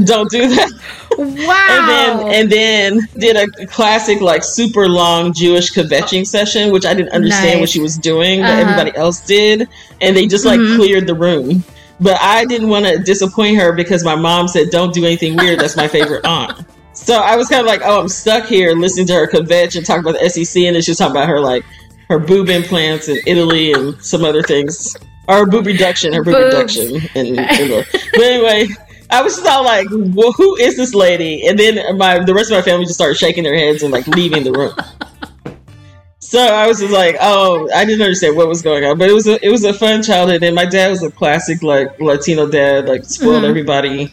don't 0.04 0.30
do 0.30 0.48
that." 0.48 0.72
Wow. 1.18 1.66
and 1.68 1.88
then 1.88 2.34
and 2.34 2.52
then 2.52 3.08
did 3.18 3.36
a 3.36 3.66
classic 3.66 4.20
like 4.20 4.44
super 4.44 4.88
long 4.88 5.32
Jewish 5.32 5.72
kvetching 5.72 6.26
session, 6.26 6.72
which 6.72 6.84
I 6.84 6.92
didn't 6.92 7.12
understand 7.12 7.54
Nice. 7.54 7.60
what 7.60 7.68
she 7.70 7.80
was 7.80 7.96
doing, 7.96 8.40
but 8.40 8.50
Uh-huh. 8.50 8.60
everybody 8.60 8.96
else 8.96 9.20
did, 9.20 9.68
and 10.00 10.16
they 10.16 10.26
just 10.26 10.44
like 10.44 10.60
Mhm. 10.60 10.76
cleared 10.76 11.06
the 11.06 11.14
room. 11.14 11.64
But 12.00 12.18
I 12.20 12.44
didn't 12.44 12.68
want 12.68 12.86
to 12.86 12.98
disappoint 12.98 13.56
her 13.58 13.72
because 13.72 14.04
my 14.04 14.14
mom 14.14 14.48
said, 14.48 14.70
"Don't 14.70 14.92
do 14.92 15.04
anything 15.04 15.36
weird." 15.36 15.60
That's 15.60 15.76
my 15.76 15.88
favorite 15.88 16.26
aunt. 16.26 16.66
So 16.92 17.20
I 17.20 17.36
was 17.36 17.48
kind 17.48 17.60
of 17.60 17.66
like, 17.66 17.82
"Oh, 17.84 18.00
I'm 18.00 18.08
stuck 18.08 18.46
here 18.46 18.72
listening 18.74 19.06
to 19.08 19.14
her 19.14 19.26
convention 19.26 19.84
talk 19.84 20.00
about 20.00 20.14
the 20.14 20.24
SEC," 20.28 20.66
and 20.66 20.76
then 20.76 20.82
she 20.82 20.90
was 20.90 20.98
talking 20.98 21.16
about 21.16 21.28
her 21.28 21.40
like 21.40 21.64
her 22.08 22.18
boob 22.18 22.48
implants 22.48 23.08
in 23.08 23.18
Italy 23.26 23.72
and 23.72 24.00
some 24.02 24.24
other 24.24 24.42
things, 24.42 24.96
or 25.28 25.46
boob 25.46 25.66
reduction, 25.66 26.12
her 26.12 26.22
boob 26.22 26.34
Boobs. 26.34 26.78
reduction 26.78 27.10
in 27.14 27.36
but 27.36 28.22
anyway, 28.22 28.68
I 29.10 29.22
was 29.22 29.36
just 29.36 29.46
all 29.46 29.64
like, 29.64 29.86
well, 29.90 30.32
who 30.32 30.56
is 30.56 30.76
this 30.76 30.94
lady? 30.94 31.46
And 31.46 31.58
then 31.58 31.96
my 31.96 32.18
the 32.24 32.34
rest 32.34 32.50
of 32.50 32.56
my 32.56 32.62
family 32.62 32.84
just 32.84 32.96
started 32.96 33.16
shaking 33.16 33.44
their 33.44 33.56
heads 33.56 33.82
and 33.82 33.92
like 33.92 34.06
leaving 34.06 34.44
the 34.44 34.52
room. 34.52 34.74
So 36.28 36.40
I 36.44 36.66
was 36.66 36.80
just 36.80 36.92
like, 36.92 37.16
oh, 37.20 37.68
I 37.72 37.84
didn't 37.84 38.02
understand 38.02 38.36
what 38.36 38.48
was 38.48 38.60
going 38.60 38.84
on, 38.84 38.98
but 38.98 39.08
it 39.08 39.12
was 39.12 39.28
a 39.28 39.44
it 39.46 39.50
was 39.50 39.62
a 39.62 39.72
fun 39.72 40.02
childhood. 40.02 40.42
And 40.42 40.56
my 40.56 40.64
dad 40.64 40.90
was 40.90 41.02
a 41.04 41.10
classic 41.10 41.62
like 41.62 42.00
Latino 42.00 42.48
dad, 42.48 42.88
like 42.88 43.04
spoiled 43.04 43.44
Mhm. 43.44 43.48
everybody, 43.48 44.12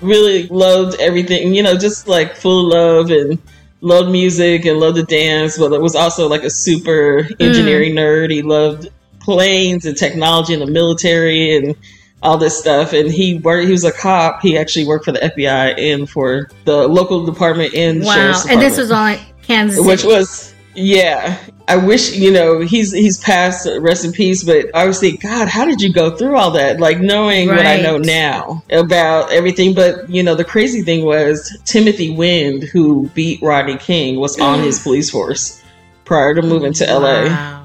really 0.00 0.46
loved 0.48 0.98
everything, 0.98 1.54
you 1.54 1.62
know, 1.62 1.76
just 1.76 2.08
like 2.08 2.36
full 2.36 2.70
love 2.70 3.10
and 3.10 3.38
loved 3.82 4.10
music 4.10 4.64
and 4.64 4.80
loved 4.80 4.96
to 4.96 5.02
dance. 5.02 5.58
But 5.58 5.72
it 5.74 5.82
was 5.82 5.94
also 5.94 6.26
like 6.26 6.42
a 6.42 6.48
super 6.50 7.28
engineering 7.38 7.94
nerd. 7.94 8.30
He 8.30 8.40
loved 8.40 8.88
planes 9.20 9.84
and 9.84 9.94
technology 9.96 10.54
and 10.54 10.62
the 10.62 10.66
military 10.70 11.54
and 11.54 11.74
all 12.22 12.38
this 12.38 12.58
stuff. 12.58 12.94
And 12.94 13.10
he 13.10 13.34
worked. 13.40 13.66
He 13.66 13.72
was 13.72 13.84
a 13.84 13.92
cop. 13.92 14.40
He 14.40 14.56
actually 14.56 14.86
worked 14.86 15.04
for 15.04 15.12
the 15.12 15.22
FBI 15.22 15.74
and 15.78 16.08
for 16.08 16.48
the 16.64 16.88
local 16.88 17.26
department 17.26 17.74
and 17.74 18.02
wow. 18.02 18.42
And 18.48 18.60
this 18.62 18.78
was 18.78 18.90
all 18.90 19.06
in 19.06 19.18
Kansas 19.42 19.76
City. 19.76 19.86
which 19.88 20.04
was 20.04 20.51
yeah 20.74 21.38
i 21.68 21.76
wish 21.76 22.12
you 22.16 22.30
know 22.32 22.60
he's 22.60 22.92
he's 22.92 23.18
passed 23.18 23.68
rest 23.80 24.04
in 24.04 24.12
peace 24.12 24.42
but 24.42 24.66
i 24.74 24.86
was 24.86 24.98
thinking 25.00 25.20
god 25.20 25.46
how 25.48 25.64
did 25.64 25.80
you 25.80 25.92
go 25.92 26.16
through 26.16 26.36
all 26.36 26.50
that 26.50 26.80
like 26.80 26.98
knowing 26.98 27.48
what 27.48 27.66
i 27.66 27.76
know 27.80 27.98
now 27.98 28.62
about 28.72 29.30
everything 29.32 29.74
but 29.74 30.08
you 30.08 30.22
know 30.22 30.34
the 30.34 30.44
crazy 30.44 30.82
thing 30.82 31.04
was 31.04 31.56
timothy 31.64 32.10
wind 32.10 32.62
who 32.64 33.08
beat 33.10 33.40
rodney 33.42 33.76
king 33.76 34.18
was 34.18 34.38
on 34.40 34.60
his 34.60 34.78
police 34.82 35.10
force 35.10 35.62
prior 36.04 36.34
to 36.34 36.42
moving 36.42 36.72
to 36.72 36.84
la 36.98 37.24
Wow. 37.24 37.64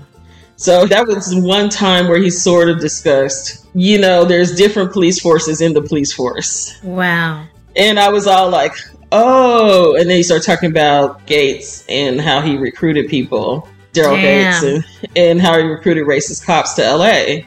so 0.57 0.85
that 0.85 1.07
was 1.07 1.33
one 1.35 1.69
time 1.69 2.07
where 2.07 2.19
he 2.19 2.29
sort 2.29 2.67
of 2.69 2.79
discussed 2.79 3.65
you 3.73 3.97
know 3.99 4.25
there's 4.25 4.55
different 4.55 4.91
police 4.91 5.19
forces 5.19 5.61
in 5.61 5.73
the 5.73 5.81
police 5.81 6.11
force 6.11 6.77
Wow. 6.83 7.45
and 7.75 7.99
I 7.99 8.09
was 8.09 8.27
all 8.27 8.49
like, 8.49 8.73
oh. 9.11 9.95
And 9.95 10.09
then 10.09 10.17
he 10.17 10.23
started 10.23 10.45
talking 10.45 10.69
about 10.69 11.25
Gates 11.25 11.85
and 11.89 12.19
how 12.19 12.41
he 12.41 12.57
recruited 12.57 13.09
people, 13.09 13.67
Daryl 13.93 14.19
Gates, 14.19 14.63
and, 14.63 14.85
and 15.15 15.41
how 15.41 15.57
he 15.57 15.63
recruited 15.63 16.05
racist 16.05 16.45
cops 16.45 16.73
to 16.73 16.81
LA. 16.95 17.43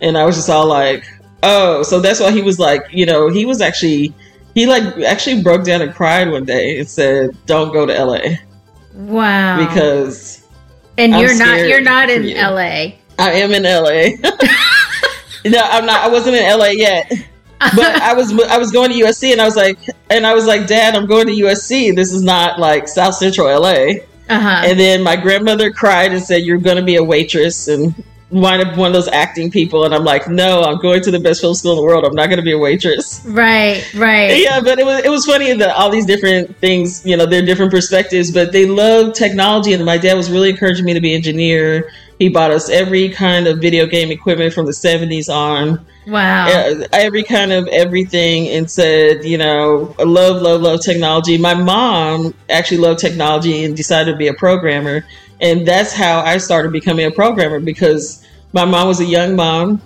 And 0.00 0.18
I 0.18 0.24
was 0.24 0.36
just 0.36 0.50
all 0.50 0.66
like, 0.66 1.04
oh. 1.42 1.82
So 1.82 2.00
that's 2.00 2.20
why 2.20 2.30
he 2.30 2.42
was 2.42 2.58
like, 2.58 2.82
you 2.90 3.06
know, 3.06 3.28
he 3.28 3.46
was 3.46 3.60
actually, 3.60 4.14
he 4.54 4.66
like 4.66 4.82
actually 5.00 5.42
broke 5.42 5.64
down 5.64 5.82
and 5.82 5.94
cried 5.94 6.30
one 6.30 6.44
day 6.44 6.78
and 6.78 6.88
said, 6.88 7.36
don't 7.46 7.72
go 7.72 7.86
to 7.86 8.04
LA 8.04 8.36
Wow. 8.94 9.66
because 9.66 10.46
and 10.96 11.14
I'm 11.14 11.20
you're 11.22 11.36
not 11.36 11.58
you're 11.60 11.80
not 11.80 12.10
in 12.10 12.24
you. 12.24 12.36
LA. 12.36 12.94
I 13.18 13.32
am 13.32 13.52
in 13.52 13.64
LA. 13.64 14.16
no, 15.50 15.60
I'm 15.60 15.86
not. 15.86 16.04
I 16.04 16.08
wasn't 16.08 16.36
in 16.36 16.58
LA 16.58 16.66
yet. 16.66 17.12
But 17.58 17.86
I 18.02 18.12
was 18.14 18.32
I 18.44 18.58
was 18.58 18.70
going 18.72 18.90
to 18.90 18.96
USC 18.98 19.32
and 19.32 19.40
I 19.40 19.44
was 19.44 19.56
like 19.56 19.78
and 20.10 20.26
I 20.26 20.34
was 20.34 20.46
like 20.46 20.66
Dad 20.66 20.94
I'm 20.96 21.06
going 21.06 21.26
to 21.26 21.32
USC 21.32 21.94
this 21.94 22.12
is 22.12 22.22
not 22.22 22.58
like 22.58 22.88
South 22.88 23.14
Central 23.14 23.46
LA 23.48 24.00
Uh-huh. 24.28 24.62
and 24.64 24.78
then 24.78 25.02
my 25.02 25.16
grandmother 25.16 25.70
cried 25.70 26.12
and 26.12 26.22
said 26.22 26.42
you're 26.44 26.58
going 26.58 26.76
to 26.78 26.82
be 26.82 26.96
a 26.96 27.04
waitress. 27.04 27.68
And 27.68 27.94
wind 28.34 28.62
up 28.62 28.76
one 28.76 28.88
of 28.88 28.92
those 28.92 29.08
acting 29.08 29.50
people 29.50 29.84
and 29.84 29.94
I'm 29.94 30.04
like 30.04 30.28
no 30.28 30.62
I'm 30.62 30.78
going 30.78 31.02
to 31.02 31.10
the 31.10 31.20
best 31.20 31.40
film 31.40 31.54
school 31.54 31.72
in 31.72 31.76
the 31.76 31.82
world 31.82 32.04
I'm 32.04 32.14
not 32.14 32.26
going 32.26 32.38
to 32.38 32.42
be 32.42 32.52
a 32.52 32.58
waitress 32.58 33.24
right, 33.24 33.84
right. 33.94 34.38
yeah 34.42 34.60
but 34.60 34.78
it 34.78 34.84
was 34.84 35.04
it 35.04 35.10
was 35.10 35.24
funny 35.24 35.52
that 35.52 35.76
all 35.76 35.90
these 35.90 36.06
different 36.06 36.56
things 36.58 37.04
you 37.06 37.16
know 37.16 37.26
they're 37.26 37.44
different 37.44 37.70
perspectives 37.70 38.30
but 38.30 38.52
they 38.52 38.66
love 38.66 39.12
technology 39.12 39.72
and 39.72 39.84
my 39.84 39.98
dad 39.98 40.14
was 40.14 40.30
really 40.30 40.50
encouraging 40.50 40.84
me 40.84 40.94
to 40.94 41.00
be 41.00 41.12
an 41.12 41.16
engineer 41.16 41.90
he 42.18 42.28
bought 42.28 42.50
us 42.50 42.68
every 42.68 43.08
kind 43.08 43.46
of 43.46 43.60
video 43.60 43.86
game 43.86 44.10
equipment 44.10 44.52
from 44.52 44.66
the 44.66 44.72
70s 44.72 45.32
on 45.32 45.84
Wow. 46.06 46.46
every 46.92 47.22
kind 47.22 47.52
of 47.52 47.66
everything 47.68 48.48
and 48.48 48.70
said, 48.70 49.24
you 49.24 49.38
know, 49.38 49.94
I 49.98 50.02
love, 50.02 50.42
love, 50.42 50.60
love 50.60 50.82
technology. 50.82 51.38
My 51.38 51.54
mom 51.54 52.34
actually 52.50 52.78
loved 52.78 53.00
technology 53.00 53.64
and 53.64 53.74
decided 53.74 54.12
to 54.12 54.16
be 54.18 54.28
a 54.28 54.34
programmer. 54.34 55.06
And 55.40 55.66
that's 55.66 55.92
how 55.92 56.20
I 56.20 56.38
started 56.38 56.72
becoming 56.72 57.06
a 57.06 57.10
programmer 57.10 57.58
because 57.58 58.23
my 58.54 58.64
mom 58.64 58.88
was 58.88 59.00
a 59.00 59.04
young 59.04 59.36
mom 59.36 59.82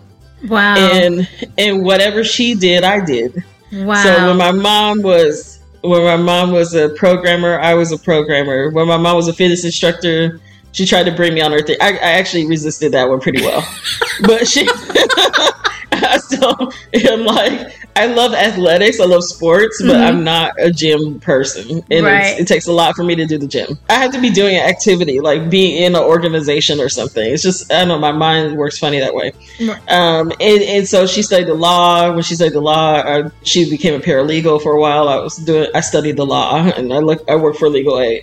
Wow. 0.46 0.76
and 0.76 1.28
and 1.58 1.82
whatever 1.84 2.22
she 2.22 2.54
did, 2.54 2.84
I 2.84 3.04
did. 3.04 3.42
wow. 3.72 4.02
So 4.04 4.28
when 4.28 4.36
my 4.36 4.52
mom 4.52 5.02
was 5.02 5.58
when 5.82 6.04
my 6.04 6.16
mom 6.16 6.52
was 6.52 6.74
a 6.74 6.90
programmer, 6.90 7.58
I 7.58 7.74
was 7.74 7.90
a 7.90 7.98
programmer. 7.98 8.70
When 8.70 8.86
my 8.86 8.96
mom 8.96 9.16
was 9.16 9.26
a 9.28 9.32
fitness 9.32 9.64
instructor, 9.64 10.38
she 10.72 10.86
tried 10.86 11.04
to 11.04 11.12
bring 11.12 11.34
me 11.34 11.40
on 11.40 11.50
her 11.52 11.60
thing. 11.62 11.76
I, 11.80 11.92
I 11.94 12.12
actually 12.20 12.46
resisted 12.46 12.92
that 12.92 13.08
one 13.08 13.18
pretty 13.20 13.42
well, 13.42 13.66
but 14.22 14.46
she. 14.46 14.68
I 16.00 16.18
still 16.18 16.72
am 16.94 17.24
like 17.24 17.72
I 17.98 18.06
love 18.06 18.32
athletics. 18.32 19.00
I 19.00 19.04
love 19.06 19.24
sports, 19.24 19.82
but 19.82 19.96
Mhm. 19.96 20.06
I'm 20.06 20.22
not 20.24 20.52
a 20.58 20.70
gym 20.70 21.18
person, 21.20 21.82
and 21.90 22.06
Right. 22.06 22.26
it's, 22.32 22.40
it 22.42 22.46
takes 22.48 22.66
a 22.68 22.72
lot 22.72 22.94
for 22.94 23.02
me 23.02 23.16
to 23.16 23.26
do 23.26 23.38
the 23.38 23.46
gym. 23.46 23.76
I 23.90 23.94
have 23.94 24.12
to 24.12 24.20
be 24.20 24.30
doing 24.30 24.56
an 24.56 24.62
activity, 24.68 25.18
like 25.20 25.50
being 25.50 25.82
in 25.82 25.96
an 25.96 26.02
organization 26.02 26.80
or 26.80 26.88
something. 26.88 27.24
It's 27.32 27.42
just 27.42 27.72
I 27.72 27.80
don't 27.80 27.88
know. 27.88 27.98
My 27.98 28.12
mind 28.12 28.56
works 28.56 28.78
funny 28.78 29.00
that 29.00 29.14
way. 29.14 29.32
Right. 29.60 29.80
Um, 29.90 30.32
and, 30.40 30.62
and 30.62 30.88
so 30.88 31.06
she 31.06 31.22
studied 31.22 31.48
the 31.48 31.54
law. 31.54 32.12
When 32.12 32.22
she 32.22 32.36
studied 32.36 32.54
the 32.54 32.60
law, 32.60 32.94
uh, 32.94 33.30
she 33.42 33.68
became 33.68 33.94
a 33.94 34.00
paralegal 34.00 34.62
for 34.62 34.72
a 34.72 34.80
while. 34.80 35.08
I 35.08 35.16
was 35.16 35.36
doing, 35.36 35.66
I 35.74 35.80
studied 35.80 36.16
the 36.16 36.26
law, 36.26 36.56
and 36.76 36.92
I 36.92 36.98
look, 36.98 37.28
I 37.28 37.34
worked 37.36 37.58
for 37.58 37.68
legal 37.68 37.98
aid. 37.98 38.22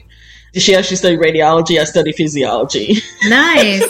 Did 0.54 0.62
she 0.62 0.74
actually 0.74 0.96
studied 0.96 1.20
radiology. 1.20 1.82
I 1.82 1.84
studied 1.84 2.16
physiology. 2.16 2.96
nice. 3.26 3.82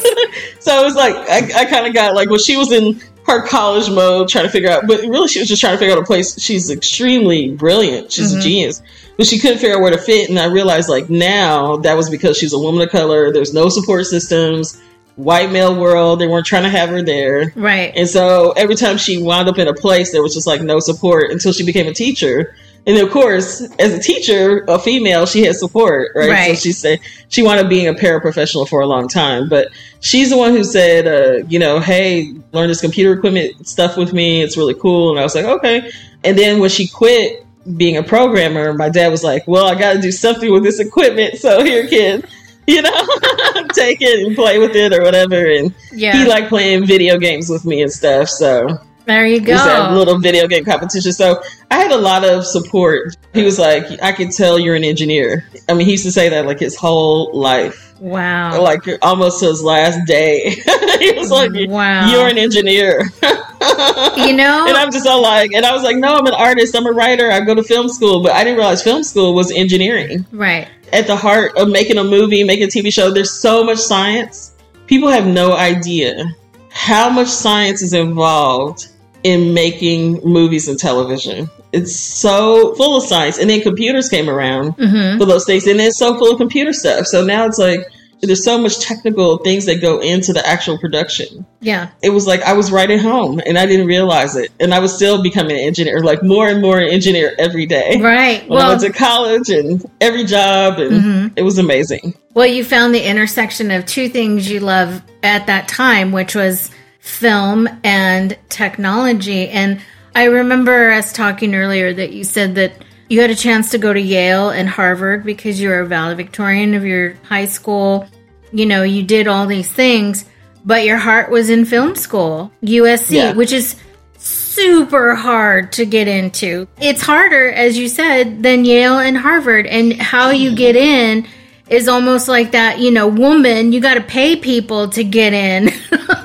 so 0.60 0.82
it 0.82 0.84
was 0.84 0.96
like 0.96 1.15
I, 1.30 1.62
I 1.62 1.65
kind 1.65 1.86
of 1.86 1.94
got 1.94 2.15
like 2.15 2.27
when 2.32 2.39
she 2.39 2.58
was 2.58 2.72
in 2.72 3.00
her 3.27 3.41
college 3.46 3.89
mode, 3.89 4.29
trying 4.29 4.46
to 4.46 4.50
figure 4.51 4.70
out. 4.70 4.88
But 4.88 5.01
really, 5.01 5.27
she 5.27 5.39
was 5.39 5.48
just 5.48 5.60
trying 5.62 5.74
to 5.74 5.79
figure 5.79 5.94
out 5.96 6.01
a 6.01 6.05
place. 6.05 6.39
She's 6.39 6.70
extremely 6.70 7.50
brilliant. 7.50 8.12
She's 8.12 8.34
Mhm. 8.34 8.39
a 8.39 8.41
genius, 8.41 8.82
but 9.17 9.25
she 9.25 9.39
couldn't 9.39 9.58
figure 9.58 9.75
out 9.75 9.82
where 9.82 9.91
to 9.91 9.98
fit. 9.98 10.29
And 10.29 10.38
I 10.39 10.46
realized 10.46 10.89
like 10.89 11.10
now 11.10 11.77
that 11.77 11.98
was 11.98 12.10
because 12.10 12.38
she's 12.38 12.53
a 12.53 12.60
woman 12.60 12.82
of 12.82 12.89
color. 12.91 13.32
There's 13.34 13.53
no 13.53 13.70
support 13.70 14.05
systems. 14.05 14.77
White 15.15 15.50
male 15.51 15.74
world. 15.74 16.20
They 16.20 16.27
weren't 16.27 16.46
trying 16.46 16.63
to 16.63 16.70
have 16.70 16.89
her 16.89 17.01
there. 17.01 17.53
right. 17.55 17.94
And 17.96 18.08
so 18.10 18.51
every 18.58 18.75
time 18.75 18.98
she 18.98 19.17
wound 19.17 19.48
up 19.48 19.58
in 19.58 19.67
a 19.67 19.74
place, 19.74 20.12
there 20.12 20.22
was 20.22 20.34
just 20.34 20.46
like 20.46 20.62
no 20.62 20.79
support 20.79 21.32
until 21.32 21.53
she 21.53 21.63
became 21.63 21.88
a 21.88 21.94
teacher. 21.94 22.53
And 22.88 22.98
of 23.00 23.10
course, 23.12 23.62
as 23.80 23.94
a 23.94 24.00
teacher, 24.00 24.63
a 24.68 24.77
female, 24.77 25.25
she 25.25 25.44
had 25.44 25.56
support, 25.56 26.12
right? 26.15 26.30
Right. 26.30 26.56
So 26.58 26.62
she 26.62 26.72
said 26.72 27.00
she 27.30 27.42
wanted 27.42 27.68
being 27.68 27.88
a 27.88 27.94
paraprofessional 27.94 28.68
for 28.70 28.82
a 28.82 28.86
long 28.86 29.08
time, 29.08 29.50
but 29.50 29.70
she's 30.01 30.30
the 30.30 30.38
one 30.38 30.51
who 30.51 30.63
said, 30.63 31.08
uh, 31.08 31.46
you 31.48 31.58
know, 31.58 31.80
hey, 31.80 32.34
learn 32.51 32.68
this 32.68 32.82
computer 32.82 33.13
equipment 33.13 33.68
stuff 33.68 33.98
with 33.98 34.13
me. 34.13 34.44
It's 34.44 34.56
really 34.56 34.75
cool. 34.75 35.10
And 35.12 35.20
I 35.20 35.24
was 35.24 35.34
like, 35.34 35.46
okay. 35.46 35.89
And 36.24 36.38
then 36.38 36.60
when 36.60 36.70
she 36.70 36.88
quit 36.88 37.44
being 37.75 37.98
a 37.98 38.04
programmer, 38.04 38.72
my 38.74 38.89
dad 38.89 39.08
was 39.10 39.24
like, 39.24 39.48
well, 39.48 39.65
I 39.65 39.74
got 39.74 39.94
to 39.94 40.01
do 40.01 40.12
something 40.12 40.51
with 40.51 40.62
this 40.63 40.80
equipment. 40.80 41.39
So 41.39 41.63
here, 41.63 41.88
kid, 41.88 42.27
you 42.68 42.84
know, 42.84 42.92
take 43.74 43.98
it 44.01 44.27
and 44.27 44.36
play 44.36 44.60
with 44.60 44.75
it 44.75 44.94
or 44.94 45.01
whatever. 45.01 45.44
And 45.50 45.74
Yeah. 45.92 46.13
he 46.22 46.30
liked 46.30 46.50
playing 46.50 46.86
video 46.86 47.18
games 47.18 47.50
with 47.50 47.65
me 47.65 47.82
and 47.82 47.92
stuff. 47.92 48.30
So 48.30 48.80
there 49.05 49.25
you 49.25 49.41
we 49.41 49.50
used 49.51 49.63
to 49.63 49.69
have 49.69 49.91
go. 49.91 49.97
little 49.97 50.17
video 50.19 50.47
game 50.47 50.65
competition. 50.65 51.12
So 51.13 51.41
I 51.71 51.75
had 51.77 51.91
a 51.91 51.97
lot 51.97 52.24
of 52.25 52.45
support. 52.45 53.15
He 53.33 53.43
was 53.43 53.59
like, 53.59 53.85
I 54.01 54.12
can 54.12 54.29
tell 54.31 54.57
you're 54.59 54.75
an 54.75 54.83
engineer. 54.83 55.45
I 55.69 55.74
mean, 55.74 55.85
he 55.85 55.91
used 55.93 56.05
to 56.05 56.12
say 56.12 56.29
that 56.29 56.45
like 56.45 56.59
his 56.59 56.75
whole 56.75 57.31
life, 57.38 57.93
Wow. 58.00 58.62
like 58.62 58.81
almost 59.01 59.39
to 59.39 59.47
his 59.47 59.63
last 59.63 60.05
day. 60.07 60.50
he 61.00 61.12
was 61.13 61.29
like, 61.31 61.51
Wow. 61.69 62.09
You're 62.12 62.27
an 62.27 62.38
engineer. 62.38 63.03
You 63.21 64.33
know? 64.33 64.65
and 64.67 64.77
I'm 64.77 64.91
just 64.91 65.07
all 65.07 65.21
like, 65.21 65.53
and 65.53 65.65
I 65.65 65.74
was 65.74 65.83
like, 65.83 65.97
No, 65.97 66.15
I'm 66.17 66.25
an 66.27 66.33
artist. 66.33 66.75
I'm 66.75 66.85
a 66.85 66.91
writer. 66.91 67.31
I 67.31 67.39
go 67.41 67.55
to 67.55 67.63
film 67.63 67.88
school. 67.89 68.21
But 68.21 68.31
I 68.33 68.43
didn't 68.43 68.57
realize 68.57 68.83
film 68.83 69.03
school 69.03 69.33
was 69.33 69.51
engineering. 69.51 70.25
right. 70.31 70.67
At 70.93 71.07
the 71.07 71.15
heart 71.15 71.57
of 71.57 71.69
making 71.69 71.97
a 71.97 72.03
movie, 72.03 72.43
making 72.43 72.65
a 72.65 72.67
TV 72.67 72.93
show, 72.93 73.09
there's 73.12 73.31
so 73.31 73.63
much 73.63 73.79
science. 73.79 74.53
People 74.88 75.09
have 75.09 75.25
no 75.25 75.53
idea 75.53 76.25
how 76.69 77.09
much 77.09 77.27
science 77.27 77.81
is 77.81 77.93
involved 77.93 78.89
in 79.25 79.55
making 79.55 80.22
movies 80.24 80.67
and 80.67 80.77
television. 80.77 81.50
It's 81.74 81.96
so 81.96 82.75
full 82.75 82.96
of 82.96 83.03
science. 83.03 83.39
And 83.39 83.50
then 83.50 83.62
computers 83.62 84.08
came 84.08 84.29
around 84.29 84.74
hmm 84.74 85.17
for 85.17 85.25
those 85.25 85.46
things. 85.46 85.65
And 85.65 85.82
it's 85.82 85.98
so 85.98 86.15
full 86.20 86.32
of 86.32 86.38
computer 86.38 86.72
stuff. 86.74 87.08
So 87.08 87.25
now 87.25 87.48
it's 87.48 87.58
like, 87.58 87.88
there's 88.22 88.44
so 88.44 88.60
much 88.60 88.79
technical 88.79 89.38
things 89.38 89.65
that 89.65 89.82
go 89.82 90.00
into 90.00 90.32
the 90.32 90.46
actual 90.48 90.77
production. 90.77 91.46
Yeah. 91.60 91.89
It 92.03 92.12
was 92.12 92.27
like 92.27 92.41
I 92.44 92.53
was 92.53 92.72
right 92.72 92.89
at 92.89 93.00
home 93.00 93.41
and 93.46 93.58
I 93.58 93.65
didn't 93.65 93.88
realize 93.88 94.36
it. 94.36 94.51
And 94.60 94.74
I 94.74 94.79
was 94.79 94.96
still 94.96 95.24
becoming 95.24 95.58
an 95.58 95.63
engineer, 95.63 96.01
like 96.01 96.22
more 96.24 96.48
and 96.48 96.62
more 96.62 96.79
an 96.79 96.89
engineer 96.89 97.36
every 97.39 97.65
day. 97.65 98.00
Right. 98.00 98.41
When 98.41 98.58
well, 98.58 98.67
I 98.67 98.70
went 98.70 98.82
to 98.82 98.94
college 98.94 99.50
and 99.50 99.84
every 100.01 100.24
job 100.24 100.79
and 100.79 100.91
mm-hmm. 100.91 101.34
it 101.36 101.41
was 101.41 101.58
amazing. 101.58 102.15
Well, 102.36 102.48
you 102.48 102.63
found 102.63 102.94
the 102.94 103.03
intersection 103.03 103.72
of 103.72 103.86
two 103.88 104.08
things 104.08 104.50
you 104.50 104.60
love 104.60 105.01
at 105.24 105.48
that 105.48 105.67
time, 105.67 106.12
which 106.12 106.36
was 106.36 106.70
film 107.05 107.69
and 107.83 108.35
technology. 108.50 109.47
And 109.47 109.79
I 110.15 110.25
remember 110.25 110.91
us 110.91 111.13
talking 111.13 111.53
earlier 111.53 111.93
that 111.93 112.13
you 112.13 112.24
said 112.24 112.55
that 112.55 112.74
you 113.09 113.21
had 113.21 113.29
a 113.29 113.35
chance 113.35 113.69
to 113.71 113.77
go 113.77 113.93
to 113.93 114.01
Yale 114.01 114.50
and 114.50 114.67
Harvard 114.67 115.24
because 115.24 115.62
you 115.62 115.69
were 115.69 115.81
a 115.81 115.85
valedictorian 115.85 116.74
of 116.74 116.83
your 116.83 117.13
high 117.24 117.45
school. 117.45 118.07
You 118.51 118.65
know, 118.65 118.81
you 118.81 119.03
did 119.03 119.27
all 119.27 119.45
these 119.45 119.71
things, 119.71 120.25
but 120.65 120.83
your 120.83 120.97
heart 120.97 121.29
was 121.29 121.51
in 121.51 121.65
film 121.65 121.95
school, 121.95 122.51
USC, 122.63 123.13
yeah. 123.13 123.33
which 123.33 123.51
is 123.51 123.75
super 124.17 125.13
hard 125.13 125.74
to 125.74 125.85
get 125.85 126.07
into. 126.07 126.67
It's 126.81 127.03
harder, 127.03 127.50
as 127.51 127.77
you 127.77 127.88
said, 127.88 128.41
than 128.41 128.65
Yale 128.65 128.97
and 128.97 129.15
Harvard. 129.15 129.67
And 129.67 129.93
how 129.93 130.31
you 130.31 130.50
mm-hmm. 130.50 130.57
get 130.57 130.75
in 130.75 131.27
is 131.69 131.88
almost 131.88 132.27
like 132.27 132.53
that, 132.53 132.79
you 132.79 132.89
know, 132.89 133.07
woman, 133.07 133.74
you 133.74 133.79
got 133.79 133.95
to 133.95 134.01
pay 134.01 134.35
people 134.35 134.89
to 134.89 135.03
get 135.03 135.33
in. 135.33 135.69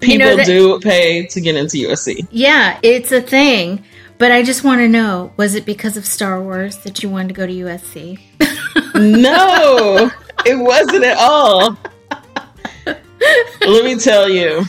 people 0.00 0.12
you 0.12 0.18
know 0.18 0.36
that, 0.36 0.46
do 0.46 0.80
pay 0.80 1.26
to 1.26 1.40
get 1.40 1.56
into 1.56 1.76
USC. 1.76 2.26
Yeah, 2.30 2.78
it's 2.82 3.12
a 3.12 3.20
thing. 3.20 3.84
But 4.18 4.32
I 4.32 4.42
just 4.42 4.64
want 4.64 4.80
to 4.80 4.88
know 4.88 5.32
was 5.38 5.54
it 5.54 5.64
because 5.64 5.96
of 5.96 6.04
Star 6.04 6.42
Wars 6.42 6.76
that 6.78 7.02
you 7.02 7.08
wanted 7.08 7.28
to 7.28 7.34
go 7.34 7.46
to 7.46 7.52
USC? 7.52 8.20
no, 8.94 10.10
it 10.44 10.56
wasn't 10.56 11.04
at 11.04 11.16
all. 11.16 11.78
Let 12.86 13.84
me 13.84 13.96
tell 13.96 14.28
you. 14.28 14.64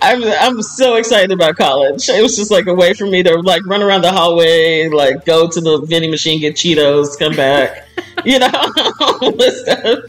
I'm 0.00 0.22
I'm 0.24 0.62
so 0.62 0.94
excited 0.94 1.32
about 1.32 1.56
college. 1.56 2.08
It 2.08 2.22
was 2.22 2.36
just 2.36 2.50
like 2.50 2.66
a 2.66 2.74
way 2.74 2.94
for 2.94 3.06
me 3.06 3.22
to 3.24 3.40
like 3.40 3.66
run 3.66 3.82
around 3.82 4.02
the 4.02 4.12
hallway, 4.12 4.88
like 4.88 5.24
go 5.24 5.48
to 5.48 5.60
the 5.60 5.80
vending 5.80 6.10
machine, 6.10 6.40
get 6.40 6.54
Cheetos, 6.54 7.18
come 7.18 7.34
back, 7.34 7.86
you 8.24 8.38
know, 8.38 8.50
all 9.00 9.32
this 9.32 9.60
stuff. 9.62 10.00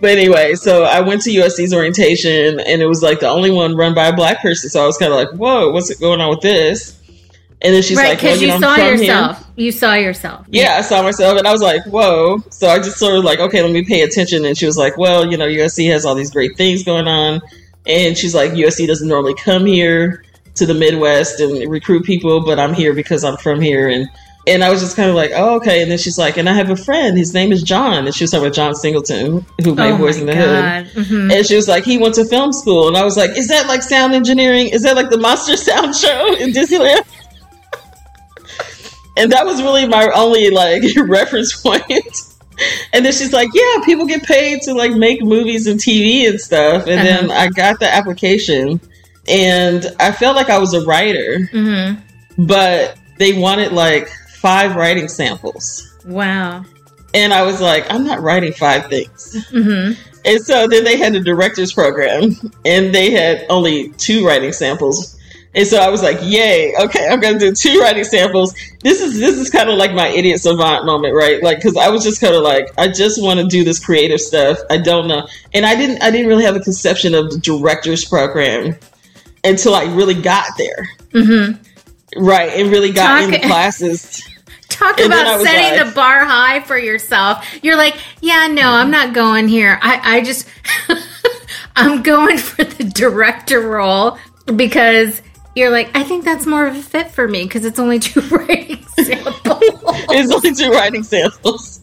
But 0.00 0.10
anyway, 0.10 0.54
so 0.54 0.84
I 0.84 1.00
went 1.00 1.22
to 1.22 1.30
USC's 1.30 1.72
orientation, 1.72 2.60
and 2.60 2.82
it 2.82 2.86
was 2.86 3.02
like 3.02 3.20
the 3.20 3.28
only 3.28 3.50
one 3.50 3.76
run 3.76 3.94
by 3.94 4.08
a 4.08 4.14
black 4.14 4.42
person. 4.42 4.68
So 4.68 4.82
I 4.82 4.86
was 4.86 4.98
kind 4.98 5.12
of 5.12 5.18
like, 5.18 5.30
"Whoa, 5.30 5.70
what's 5.70 5.94
going 5.98 6.20
on 6.20 6.30
with 6.30 6.42
this?" 6.42 7.00
And 7.62 7.74
then 7.74 7.82
she's 7.82 7.96
right, 7.96 8.10
like, 8.10 8.18
because 8.18 8.38
well, 8.38 8.48
you, 8.48 8.54
you 8.54 8.60
know, 8.60 8.76
saw 8.76 8.76
yourself. 8.76 9.38
Here. 9.38 9.64
You 9.64 9.72
saw 9.72 9.94
yourself. 9.94 10.46
Yeah, 10.50 10.64
yeah, 10.64 10.78
I 10.78 10.80
saw 10.82 11.02
myself, 11.02 11.38
and 11.38 11.48
I 11.48 11.52
was 11.52 11.62
like, 11.62 11.82
"Whoa!" 11.86 12.42
So 12.50 12.68
I 12.68 12.78
just 12.78 12.98
sort 12.98 13.16
of 13.16 13.24
like, 13.24 13.38
"Okay, 13.38 13.62
let 13.62 13.72
me 13.72 13.84
pay 13.84 14.02
attention." 14.02 14.44
And 14.44 14.56
she 14.56 14.66
was 14.66 14.76
like, 14.76 14.98
"Well, 14.98 15.30
you 15.30 15.38
know, 15.38 15.46
USC 15.46 15.90
has 15.90 16.04
all 16.04 16.14
these 16.14 16.30
great 16.30 16.58
things 16.58 16.82
going 16.82 17.08
on," 17.08 17.40
and 17.86 18.18
she's 18.18 18.34
like, 18.34 18.52
"USC 18.52 18.86
doesn't 18.86 19.08
normally 19.08 19.34
come 19.34 19.64
here 19.64 20.22
to 20.56 20.66
the 20.66 20.74
Midwest 20.74 21.40
and 21.40 21.70
recruit 21.70 22.04
people, 22.04 22.44
but 22.44 22.58
I'm 22.58 22.74
here 22.74 22.92
because 22.92 23.24
I'm 23.24 23.38
from 23.38 23.62
here." 23.62 23.88
And 23.88 24.10
and 24.46 24.62
I 24.62 24.70
was 24.70 24.80
just 24.80 24.96
kind 24.96 25.10
of 25.10 25.16
like, 25.16 25.32
"Oh, 25.34 25.56
okay." 25.56 25.82
And 25.82 25.90
then 25.90 25.98
she's 25.98 26.18
like, 26.18 26.36
"And 26.36 26.48
I 26.48 26.54
have 26.54 26.70
a 26.70 26.76
friend. 26.76 27.18
His 27.18 27.34
name 27.34 27.50
is 27.50 27.62
John." 27.62 28.06
And 28.06 28.14
she 28.14 28.24
was 28.24 28.30
talking 28.30 28.46
about 28.46 28.54
John 28.54 28.74
Singleton, 28.74 29.44
who 29.62 29.74
made 29.74 29.92
oh 29.92 29.98
Boys 29.98 30.18
in 30.18 30.26
the 30.26 30.34
God. 30.34 30.86
Hood. 30.86 31.04
Mm-hmm. 31.04 31.30
And 31.32 31.46
she 31.46 31.56
was 31.56 31.66
like, 31.66 31.84
"He 31.84 31.98
went 31.98 32.14
to 32.14 32.24
film 32.24 32.52
school." 32.52 32.86
And 32.86 32.96
I 32.96 33.04
was 33.04 33.16
like, 33.16 33.36
"Is 33.36 33.48
that 33.48 33.66
like 33.66 33.82
sound 33.82 34.14
engineering? 34.14 34.68
Is 34.68 34.82
that 34.82 34.94
like 34.94 35.10
the 35.10 35.18
Monster 35.18 35.56
Sound 35.56 35.96
Show 35.96 36.34
in 36.34 36.50
Disneyland?" 36.50 37.00
and 39.16 39.32
that 39.32 39.44
was 39.44 39.62
really 39.62 39.86
my 39.86 40.08
only 40.14 40.50
like 40.50 40.82
reference 40.96 41.60
point. 41.60 41.84
and 42.92 43.04
then 43.04 43.12
she's 43.12 43.32
like, 43.32 43.48
"Yeah, 43.52 43.84
people 43.84 44.06
get 44.06 44.22
paid 44.22 44.62
to 44.62 44.74
like 44.74 44.92
make 44.92 45.22
movies 45.22 45.66
and 45.66 45.80
TV 45.80 46.28
and 46.28 46.40
stuff." 46.40 46.86
And 46.86 47.00
uh-huh. 47.00 47.04
then 47.04 47.30
I 47.32 47.48
got 47.48 47.80
the 47.80 47.92
application, 47.92 48.80
and 49.28 49.86
I 49.98 50.12
felt 50.12 50.36
like 50.36 50.50
I 50.50 50.58
was 50.58 50.72
a 50.72 50.84
writer, 50.84 51.50
mm-hmm. 51.52 52.46
but 52.46 52.96
they 53.18 53.32
wanted 53.32 53.72
like 53.72 54.08
five 54.36 54.76
writing 54.76 55.08
samples. 55.08 55.94
Wow. 56.04 56.64
And 57.14 57.32
I 57.32 57.42
was 57.42 57.60
like, 57.60 57.90
I'm 57.90 58.04
not 58.04 58.20
writing 58.20 58.52
five 58.52 58.86
things. 58.86 59.46
Mm-hmm. 59.50 60.00
And 60.24 60.40
so 60.42 60.66
then 60.66 60.84
they 60.84 60.96
had 60.96 61.14
a 61.14 61.20
director's 61.20 61.72
program, 61.72 62.34
and 62.64 62.94
they 62.94 63.12
had 63.12 63.46
only 63.48 63.90
two 63.90 64.26
writing 64.26 64.52
samples 64.52 65.16
and 65.56 65.66
so 65.66 65.78
I 65.78 65.88
was 65.88 66.02
like, 66.02 66.18
"Yay! 66.20 66.74
Okay, 66.78 67.08
I'm 67.08 67.18
gonna 67.18 67.38
do 67.38 67.50
two 67.50 67.80
writing 67.80 68.04
samples." 68.04 68.54
This 68.82 69.00
is 69.00 69.18
this 69.18 69.38
is 69.38 69.48
kind 69.48 69.70
of 69.70 69.78
like 69.78 69.94
my 69.94 70.08
idiot 70.08 70.38
savant 70.42 70.84
moment, 70.84 71.14
right? 71.14 71.42
Like, 71.42 71.56
because 71.56 71.78
I 71.78 71.88
was 71.88 72.04
just 72.04 72.20
kind 72.20 72.34
of 72.34 72.42
like, 72.42 72.68
I 72.76 72.88
just 72.88 73.22
want 73.22 73.40
to 73.40 73.46
do 73.46 73.64
this 73.64 73.82
creative 73.82 74.20
stuff. 74.20 74.58
I 74.68 74.76
don't 74.76 75.08
know, 75.08 75.26
and 75.54 75.64
I 75.64 75.74
didn't 75.74 76.02
I 76.02 76.10
didn't 76.10 76.28
really 76.28 76.44
have 76.44 76.56
a 76.56 76.60
conception 76.60 77.14
of 77.14 77.30
the 77.30 77.38
director's 77.38 78.04
program 78.04 78.76
until 79.44 79.74
I 79.74 79.84
really 79.84 80.20
got 80.20 80.50
there, 80.58 80.90
mm-hmm. 81.10 81.62
Right? 82.18 82.52
It 82.52 82.70
really 82.70 82.92
got 82.92 83.20
Talk- 83.20 83.34
into 83.34 83.46
classes. 83.46 84.22
Talk 84.68 84.98
and 84.98 85.06
about 85.06 85.40
setting 85.40 85.78
like, 85.78 85.88
the 85.88 85.94
bar 85.94 86.24
high 86.24 86.60
for 86.60 86.76
yourself. 86.76 87.46
You're 87.62 87.76
like, 87.76 87.96
yeah, 88.20 88.46
no, 88.48 88.68
I'm 88.68 88.84
mm-hmm. 88.84 88.90
not 88.90 89.14
going 89.14 89.48
here. 89.48 89.78
I, 89.80 90.18
I 90.18 90.20
just, 90.22 90.48
I'm 91.76 92.02
going 92.02 92.36
for 92.36 92.64
the 92.64 92.84
director 92.84 93.60
role 93.60 94.18
because 94.54 95.22
you're 95.54 95.70
like, 95.70 95.90
I 95.96 96.02
think 96.02 96.24
that's 96.24 96.46
more 96.46 96.66
of 96.66 96.76
a 96.76 96.82
fit 96.82 97.10
for 97.10 97.26
me 97.26 97.44
because 97.44 97.64
it's 97.64 97.78
only 97.78 97.98
two 97.98 98.20
writing 98.28 98.84
samples. 98.98 99.62
it's 99.62 100.32
only 100.32 100.54
two 100.54 100.70
writing 100.70 101.02
samples. 101.02 101.80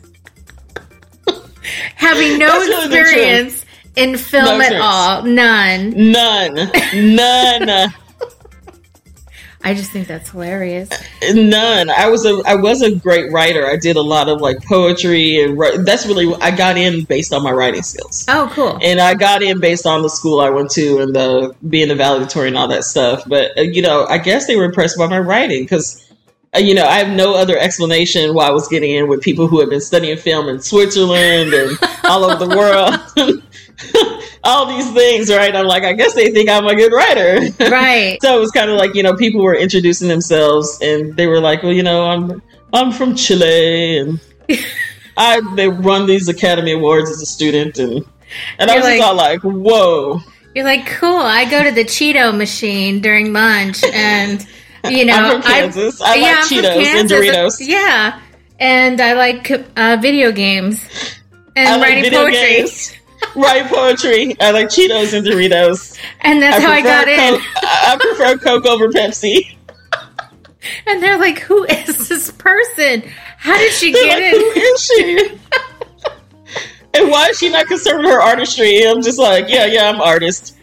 Having 1.96 2.38
no 2.38 2.60
really 2.60 3.00
experience 3.00 3.66
in 3.96 4.18
film 4.18 4.60
no 4.60 4.62
at 4.62 4.76
all, 4.76 5.24
none, 5.24 6.12
none, 6.12 6.70
none. 6.94 7.94
I 9.66 9.74
just 9.74 9.92
think 9.92 10.08
that's 10.08 10.32
hilarious. 10.32 10.90
None. 11.32 11.90
I 11.90 12.10
was 12.10 12.26
a 12.26 12.42
I 12.46 12.56
was 12.56 12.82
a 12.82 12.94
great 12.94 13.32
writer. 13.32 13.66
I 13.66 13.78
did 13.78 13.96
a 13.96 14.02
lot 14.02 14.28
of 14.28 14.42
like 14.42 14.62
poetry 14.66 15.42
and 15.42 15.58
that's 15.88 16.06
really 16.06 16.34
I 16.42 16.52
got 16.52 16.78
in 16.78 17.06
based 17.06 17.32
on 17.32 17.44
my 17.44 17.52
writing 17.52 17.82
skills. 17.82 18.26
Oh, 18.28 18.52
cool. 18.54 18.78
And 18.82 19.00
I 19.00 19.14
got 19.14 19.42
in 19.42 19.62
based 19.62 19.86
on 19.86 20.02
the 20.02 20.10
school 20.10 20.42
I 20.42 20.50
went 20.50 20.70
to 20.72 21.00
and 21.00 21.16
the 21.16 21.56
being 21.70 21.92
a 21.92 21.96
valedictorian 21.96 22.56
and 22.56 22.58
all 22.58 22.68
that 22.68 22.84
stuff. 22.84 23.24
But 23.26 23.58
uh, 23.58 23.62
you 23.62 23.82
know, 23.82 24.06
I 24.06 24.18
guess 24.18 24.48
they 24.48 24.58
were 24.58 24.66
impressed 24.66 24.98
by 24.98 25.08
my 25.08 25.20
writing 25.20 25.64
because 25.64 26.04
uh, 26.54 26.60
you 26.60 26.76
know, 26.76 26.86
I 26.86 26.98
have 26.98 27.16
no 27.16 27.34
other 27.34 27.58
explanation 27.58 28.34
why 28.34 28.48
I 28.48 28.52
was 28.52 28.68
getting 28.68 28.92
in 28.92 29.08
with 29.08 29.22
people 29.22 29.48
who 29.48 29.62
have 29.62 29.70
been 29.70 29.82
studying 29.82 30.18
film 30.18 30.50
in 30.50 30.62
Switzerland 30.62 31.54
and 31.54 31.78
all 32.04 32.26
over 32.26 32.46
the 32.46 32.56
world. 32.56 33.00
all 34.44 34.66
these 34.66 34.92
things, 34.92 35.30
right? 35.30 35.56
I'm 35.56 35.66
like, 35.66 35.84
I 35.84 35.94
guess 35.94 36.14
they 36.14 36.30
think 36.32 36.50
I'm 36.50 36.66
a 36.66 36.76
good 36.76 36.92
writer. 36.92 37.40
Right. 37.74 38.22
so 38.22 38.38
it 38.38 38.40
was 38.40 38.52
kind 38.52 38.70
of 38.70 38.78
like, 38.78 38.94
you 38.94 39.04
know, 39.04 39.16
people 39.16 39.42
were 39.42 39.56
introducing 39.56 40.08
themselves 40.08 40.78
and 40.82 41.16
they 41.16 41.28
were 41.28 41.40
like, 41.40 41.64
well, 41.64 41.72
you 41.72 41.82
know, 41.82 42.06
I'm 42.06 42.42
I'm 42.74 42.92
from 42.92 43.16
Chile 43.16 43.98
and 43.98 44.20
I 45.18 45.42
they 45.56 45.70
run 45.70 46.06
these 46.06 46.28
Academy 46.28 46.74
Awards 46.74 47.10
as 47.10 47.22
a 47.22 47.26
student 47.26 47.80
and 47.80 48.06
and 48.60 48.70
You're 48.70 48.70
I 48.70 48.76
was 48.76 48.84
like, 48.84 48.98
just 48.98 49.10
all 49.10 49.16
like, 49.16 49.42
whoa. 49.42 50.22
You're 50.54 50.66
like, 50.66 50.86
cool. 50.86 51.18
I 51.18 51.50
go 51.50 51.64
to 51.64 51.72
the 51.72 51.84
Cheeto 51.84 52.36
machine 52.36 53.02
during 53.02 53.34
lunch 53.34 53.84
and 53.84 54.46
you 54.84 55.06
know, 55.06 55.14
I'm 55.14 55.42
from 55.42 55.52
Kansas. 55.52 56.02
I, 56.02 56.12
I 56.12 56.16
yeah, 56.16 56.22
like 56.22 56.38
I'm 56.38 56.44
Cheetos 56.44 56.86
and 56.86 57.10
Doritos. 57.10 57.68
Yeah. 57.68 58.22
And 58.60 59.02
I 59.02 59.14
like 59.14 59.52
uh, 59.78 59.98
video 60.00 60.32
games 60.32 60.88
and 61.56 61.68
I 61.68 61.82
writing 61.82 62.04
like 62.04 62.14
poetry. 62.14 62.40
Games 62.40 62.94
write 63.36 63.70
poetry. 63.70 64.36
I 64.40 64.52
like 64.52 64.68
Cheetos 64.68 65.14
and 65.18 65.26
Doritos. 65.26 65.98
And 66.22 66.42
that's 66.42 66.58
I 66.58 66.62
how 66.62 66.72
I 66.72 66.82
got 66.82 67.06
Coke, 67.06 67.18
in. 67.18 67.42
I 67.64 67.98
prefer 68.00 68.38
Coke 68.38 68.66
over 68.66 68.90
Pepsi. 68.90 69.58
And 70.88 71.04
they're 71.04 71.18
like, 71.20 71.40
"Who 71.40 71.66
is 71.66 72.08
this 72.08 72.32
person? 72.32 73.04
How 73.38 73.58
did 73.58 73.74
she 73.74 73.92
they're 73.92 74.06
get 74.06 74.16
like, 74.16 74.34
in? 74.34 74.40
Who 74.40 74.48
is 74.62 74.86
she?" 74.86 75.40
and 76.94 77.12
why 77.12 77.28
is 77.28 77.40
she 77.40 77.50
not 77.50 77.70
with 77.70 77.86
her 77.86 78.22
artistry? 78.22 78.82
I'm 78.88 79.02
just 79.02 79.20
like, 79.20 79.50
yeah, 79.50 79.66
yeah, 79.66 79.90
I'm 79.90 80.00
artist. 80.00 80.56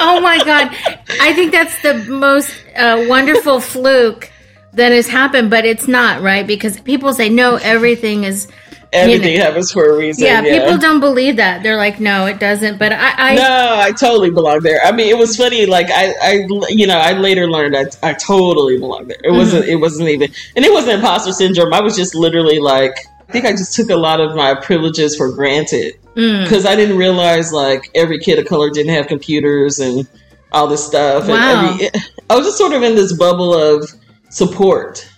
oh 0.00 0.20
my 0.20 0.38
god, 0.44 0.74
I 1.20 1.34
think 1.34 1.52
that's 1.52 1.82
the 1.82 1.94
most 2.08 2.50
uh, 2.74 3.04
wonderful 3.06 3.60
fluke 3.60 4.30
that 4.72 4.92
has 4.92 5.08
happened, 5.08 5.50
but 5.50 5.64
it's 5.64 5.88
not 5.88 6.22
right 6.22 6.46
because 6.46 6.80
people 6.80 7.12
say 7.12 7.28
no, 7.28 7.56
everything 7.56 8.24
is 8.24 8.48
everything 8.94 9.38
happens 9.38 9.70
for 9.72 9.84
a 9.84 9.96
reason. 9.96 10.24
Yeah, 10.24 10.42
yeah, 10.42 10.60
people 10.60 10.78
don't 10.78 11.00
believe 11.00 11.36
that. 11.36 11.62
They're 11.62 11.76
like, 11.76 12.00
no, 12.00 12.26
it 12.26 12.38
doesn't. 12.38 12.78
But 12.78 12.92
I, 12.92 13.32
I 13.32 13.34
no, 13.34 13.76
I 13.80 13.92
totally 13.92 14.30
belong 14.30 14.60
there. 14.60 14.80
I 14.84 14.92
mean, 14.92 15.08
it 15.08 15.18
was 15.18 15.36
funny. 15.36 15.66
Like 15.66 15.88
I, 15.90 16.14
I, 16.22 16.32
you 16.68 16.86
know, 16.86 16.98
I 16.98 17.12
later 17.12 17.50
learned 17.50 17.76
I, 17.76 17.86
I 18.02 18.14
totally 18.14 18.78
belong 18.78 19.08
there. 19.08 19.18
It 19.22 19.28
mm-hmm. 19.28 19.36
wasn't, 19.36 19.64
it 19.66 19.76
wasn't 19.76 20.08
even, 20.08 20.30
and 20.56 20.64
it 20.64 20.72
wasn't 20.72 20.94
imposter 20.94 21.32
syndrome. 21.32 21.74
I 21.74 21.80
was 21.80 21.96
just 21.96 22.14
literally 22.14 22.58
like, 22.60 22.94
I 23.28 23.32
think 23.32 23.44
I 23.46 23.52
just 23.52 23.74
took 23.74 23.90
a 23.90 23.96
lot 23.96 24.20
of 24.20 24.36
my 24.36 24.54
privileges 24.54 25.16
for 25.16 25.30
granted 25.32 25.94
because 26.14 26.64
mm. 26.64 26.66
I 26.66 26.76
didn't 26.76 26.96
realize 26.96 27.52
like 27.52 27.90
every 27.94 28.18
kid 28.18 28.38
of 28.38 28.46
color 28.46 28.70
didn't 28.70 28.94
have 28.94 29.08
computers 29.08 29.80
and 29.80 30.06
all 30.52 30.68
this 30.68 30.86
stuff. 30.86 31.26
Wow. 31.26 31.72
And 31.72 31.80
every, 31.80 32.00
I 32.30 32.36
was 32.36 32.46
just 32.46 32.58
sort 32.58 32.72
of 32.72 32.82
in 32.82 32.94
this 32.94 33.12
bubble 33.12 33.54
of 33.54 33.90
support 34.30 35.08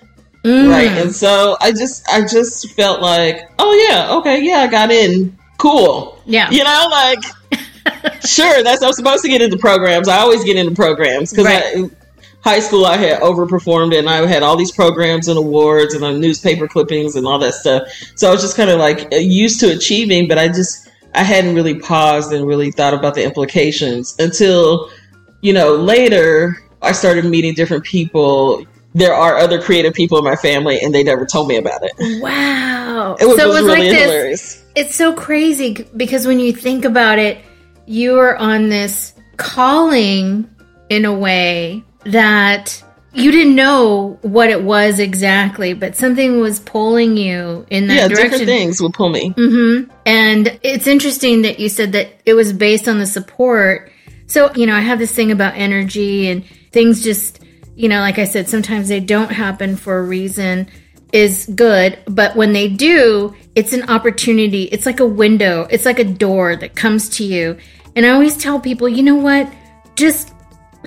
Mm. 0.46 0.70
Right. 0.70 0.92
And 0.92 1.12
so 1.12 1.56
I 1.60 1.72
just 1.72 2.08
I 2.08 2.20
just 2.20 2.70
felt 2.74 3.02
like, 3.02 3.50
oh 3.58 3.72
yeah, 3.88 4.14
okay, 4.18 4.44
yeah, 4.44 4.58
I 4.58 4.68
got 4.68 4.92
in. 4.92 5.36
Cool. 5.58 6.22
Yeah. 6.24 6.48
You 6.50 6.62
know, 6.62 6.86
like 6.88 7.18
sure, 8.24 8.62
that's 8.62 8.80
I'm 8.80 8.92
supposed 8.92 9.24
to 9.24 9.28
get 9.28 9.42
into 9.42 9.58
programs. 9.58 10.06
I 10.06 10.18
always 10.18 10.44
get 10.44 10.56
into 10.56 10.72
programs 10.72 11.32
because 11.32 11.46
right. 11.46 11.90
high 12.44 12.60
school 12.60 12.86
I 12.86 12.96
had 12.96 13.22
overperformed 13.22 13.98
and 13.98 14.08
I 14.08 14.24
had 14.24 14.44
all 14.44 14.56
these 14.56 14.70
programs 14.70 15.26
and 15.26 15.36
awards 15.36 15.94
and 15.94 16.04
uh, 16.04 16.12
newspaper 16.12 16.68
clippings 16.68 17.16
and 17.16 17.26
all 17.26 17.40
that 17.40 17.54
stuff. 17.54 17.88
So 18.14 18.28
I 18.28 18.30
was 18.30 18.40
just 18.40 18.56
kind 18.56 18.70
of 18.70 18.78
like 18.78 19.08
used 19.10 19.58
to 19.60 19.74
achieving, 19.74 20.28
but 20.28 20.38
I 20.38 20.46
just 20.46 20.88
I 21.12 21.24
hadn't 21.24 21.56
really 21.56 21.80
paused 21.80 22.32
and 22.32 22.46
really 22.46 22.70
thought 22.70 22.94
about 22.94 23.16
the 23.16 23.24
implications 23.24 24.14
until 24.20 24.92
you 25.40 25.52
know 25.52 25.74
later 25.74 26.62
I 26.82 26.92
started 26.92 27.24
meeting 27.24 27.54
different 27.54 27.82
people 27.82 28.64
there 28.96 29.12
are 29.12 29.36
other 29.36 29.60
creative 29.60 29.92
people 29.92 30.16
in 30.16 30.24
my 30.24 30.36
family 30.36 30.80
and 30.80 30.94
they 30.94 31.02
never 31.02 31.26
told 31.26 31.48
me 31.48 31.56
about 31.56 31.82
it. 31.82 32.22
Wow. 32.22 32.76
It 33.20 33.26
was, 33.26 33.36
so 33.36 33.44
it 33.44 33.48
was, 33.48 33.62
really 33.64 33.90
like 33.90 33.98
hilarious. 33.98 34.64
It's 34.74 34.94
so 34.94 35.12
crazy 35.12 35.86
because 35.96 36.26
when 36.26 36.40
you 36.40 36.52
think 36.52 36.86
about 36.86 37.18
it, 37.18 37.44
you 37.84 38.18
are 38.18 38.34
on 38.36 38.70
this 38.70 39.12
calling 39.36 40.48
in 40.88 41.04
a 41.04 41.12
way 41.12 41.84
that 42.04 42.82
you 43.12 43.32
didn't 43.32 43.54
know 43.54 44.18
what 44.22 44.48
it 44.48 44.62
was 44.62 44.98
exactly, 44.98 45.74
but 45.74 45.94
something 45.94 46.40
was 46.40 46.58
pulling 46.60 47.18
you 47.18 47.66
in 47.68 47.88
that 47.88 47.94
yeah, 47.94 48.08
direction. 48.08 48.30
different 48.30 48.46
things 48.46 48.80
would 48.80 48.94
pull 48.94 49.10
me. 49.10 49.30
Mm-hmm. 49.30 49.90
And 50.06 50.58
it's 50.62 50.86
interesting 50.86 51.42
that 51.42 51.60
you 51.60 51.68
said 51.68 51.92
that 51.92 52.08
it 52.24 52.32
was 52.32 52.54
based 52.54 52.88
on 52.88 52.98
the 52.98 53.06
support. 53.06 53.92
So, 54.26 54.54
you 54.54 54.64
know, 54.64 54.74
I 54.74 54.80
have 54.80 54.98
this 54.98 55.12
thing 55.12 55.32
about 55.32 55.54
energy 55.54 56.28
and 56.28 56.44
things 56.72 57.04
just 57.04 57.42
you 57.76 57.88
know, 57.88 58.00
like 58.00 58.18
I 58.18 58.24
said, 58.24 58.48
sometimes 58.48 58.88
they 58.88 59.00
don't 59.00 59.30
happen 59.30 59.76
for 59.76 59.98
a 59.98 60.02
reason 60.02 60.66
is 61.12 61.46
good, 61.54 61.98
but 62.06 62.34
when 62.36 62.52
they 62.52 62.68
do, 62.68 63.34
it's 63.54 63.72
an 63.72 63.88
opportunity. 63.88 64.64
It's 64.64 64.86
like 64.86 65.00
a 65.00 65.06
window, 65.06 65.66
it's 65.70 65.84
like 65.84 65.98
a 65.98 66.04
door 66.04 66.56
that 66.56 66.74
comes 66.74 67.08
to 67.10 67.24
you. 67.24 67.56
And 67.94 68.04
I 68.04 68.10
always 68.10 68.36
tell 68.36 68.60
people, 68.60 68.88
you 68.88 69.02
know 69.02 69.14
what? 69.14 69.50
Just 69.94 70.32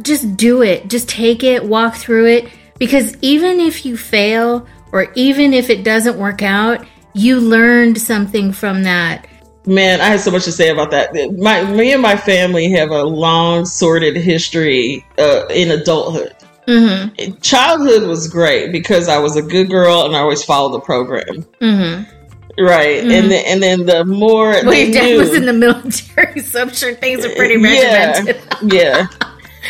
just 0.01 0.37
do 0.37 0.61
it. 0.61 0.87
Just 0.87 1.09
take 1.09 1.43
it, 1.43 1.63
walk 1.63 1.95
through 1.95 2.27
it 2.27 2.49
because 2.77 3.17
even 3.21 3.59
if 3.59 3.85
you 3.85 3.97
fail 3.97 4.67
or 4.91 5.11
even 5.15 5.53
if 5.53 5.69
it 5.69 5.83
doesn't 5.83 6.17
work 6.17 6.41
out, 6.41 6.85
you 7.13 7.39
learned 7.39 7.99
something 7.99 8.51
from 8.51 8.83
that. 8.83 9.27
Man, 9.65 9.99
I 9.99 10.05
have 10.05 10.21
so 10.21 10.31
much 10.31 10.45
to 10.45 10.51
say 10.51 10.69
about 10.69 10.91
that. 10.91 11.13
My 11.37 11.63
me 11.63 11.91
and 11.91 12.01
my 12.01 12.15
family 12.15 12.71
have 12.71 12.91
a 12.91 13.03
long 13.03 13.65
sordid 13.65 14.15
history 14.15 15.05
uh, 15.17 15.45
in 15.49 15.71
adulthood. 15.71 16.35
Mm-hmm. 16.69 17.39
Childhood 17.41 18.07
was 18.07 18.27
great 18.27 18.71
because 18.71 19.09
I 19.09 19.17
was 19.17 19.35
a 19.35 19.41
good 19.41 19.71
girl 19.71 20.05
and 20.05 20.15
I 20.15 20.19
always 20.19 20.43
followed 20.43 20.73
the 20.73 20.81
program. 20.81 21.43
Mm-hmm. 21.59 22.15
Right, 22.63 23.01
mm-hmm. 23.01 23.11
and 23.11 23.31
then 23.31 23.45
and 23.47 23.63
then 23.63 23.85
the 23.85 24.05
more 24.05 24.51
well, 24.51 24.73
your 24.73 24.91
dad 24.91 25.05
knew, 25.05 25.17
was 25.17 25.33
in 25.33 25.45
the 25.45 25.53
military, 25.53 26.39
so 26.43 26.61
I'm 26.61 26.69
sure 26.69 26.93
things 26.93 27.25
are 27.25 27.33
pretty 27.33 27.55
regimented. 27.55 28.35
Yeah, 28.61 29.07
yeah. 29.07 29.07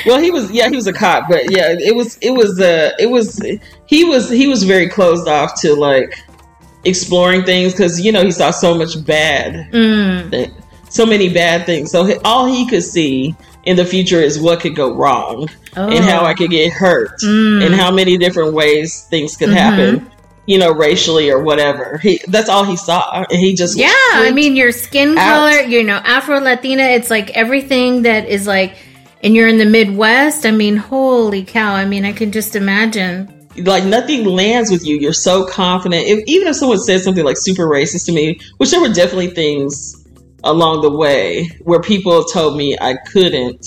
Well, 0.06 0.20
he 0.20 0.32
was 0.32 0.52
yeah 0.52 0.70
he 0.70 0.76
was 0.76 0.88
a 0.88 0.94
cop, 0.94 1.30
but 1.30 1.52
yeah, 1.52 1.76
it 1.78 1.96
was 1.96 2.18
it 2.18 2.32
was 2.32 2.60
uh 2.60 2.92
it 3.00 3.06
was 3.10 3.40
he 3.86 4.06
was 4.06 4.30
he 4.30 4.48
was 4.48 4.64
very 4.64 4.90
closed 4.90 5.28
off 5.28 5.62
to 5.62 5.76
like 5.76 6.16
exploring 6.84 7.44
things 7.44 7.74
because 7.74 8.02
you 8.02 8.12
know 8.12 8.24
he 8.24 8.32
saw 8.32 8.50
so 8.50 8.76
much 8.76 9.06
bad, 9.06 9.72
mm. 9.72 10.64
so 10.90 11.06
many 11.06 11.32
bad 11.32 11.68
things. 11.68 11.92
So 11.92 12.20
all 12.26 12.48
he 12.48 12.68
could 12.68 12.84
see 12.84 13.36
in 13.64 13.76
the 13.76 13.86
future 13.86 14.20
is 14.20 14.40
what 14.40 14.62
could 14.62 14.76
go 14.76 14.94
wrong 14.94 15.48
oh. 15.76 15.90
and 15.90 16.04
how 16.04 16.26
I 16.26 16.34
could 16.34 16.50
get 16.50 16.72
hurt 16.72 17.20
mm. 17.22 17.66
and 17.66 17.76
how 17.76 17.92
many 17.92 18.18
different 18.18 18.54
ways 18.54 19.04
things 19.10 19.36
could 19.36 19.50
mm-hmm. 19.50 19.58
happen. 19.58 20.12
You 20.46 20.58
know, 20.58 20.74
racially 20.74 21.30
or 21.30 21.44
whatever. 21.44 22.00
He 22.00 22.20
that's 22.28 22.50
all 22.50 22.64
he 22.64 22.76
saw. 22.76 23.24
And 23.30 23.40
he 23.40 23.54
just 23.54 23.78
Yeah, 23.78 23.92
I 23.94 24.32
mean 24.34 24.56
your 24.56 24.72
skin 24.72 25.16
out. 25.16 25.52
color, 25.52 25.62
you 25.62 25.84
know, 25.84 25.98
Afro 25.98 26.40
Latina, 26.40 26.84
it's 26.84 27.12
like 27.12 27.30
everything 27.32 28.02
that 28.04 28.28
is 28.28 28.48
like 28.48 28.76
and 29.22 29.36
you're 29.36 29.48
in 29.48 29.58
the 29.60 29.66
Midwest, 29.66 30.46
I 30.46 30.52
mean, 30.52 30.78
holy 30.78 31.44
cow. 31.44 31.76
I 31.76 31.86
mean, 31.86 32.04
I 32.04 32.14
can 32.14 32.32
just 32.32 32.56
imagine 32.56 33.40
like 33.58 33.84
nothing 33.84 34.26
lands 34.26 34.72
with 34.72 34.86
you. 34.86 34.98
You're 34.98 35.14
so 35.14 35.46
confident. 35.46 36.06
If, 36.08 36.24
even 36.28 36.48
if 36.48 36.56
someone 36.56 36.80
says 36.80 37.04
something 37.04 37.24
like 37.24 37.38
super 37.38 37.68
racist 37.68 38.06
to 38.06 38.12
me, 38.12 38.40
which 38.58 38.72
there 38.72 38.82
were 38.82 38.90
definitely 38.90 39.28
things 39.28 39.99
along 40.44 40.82
the 40.82 40.92
way 40.92 41.50
where 41.62 41.82
people 41.82 42.24
told 42.24 42.58
me 42.58 42.78
I 42.80 42.96
couldn't. 42.96 43.66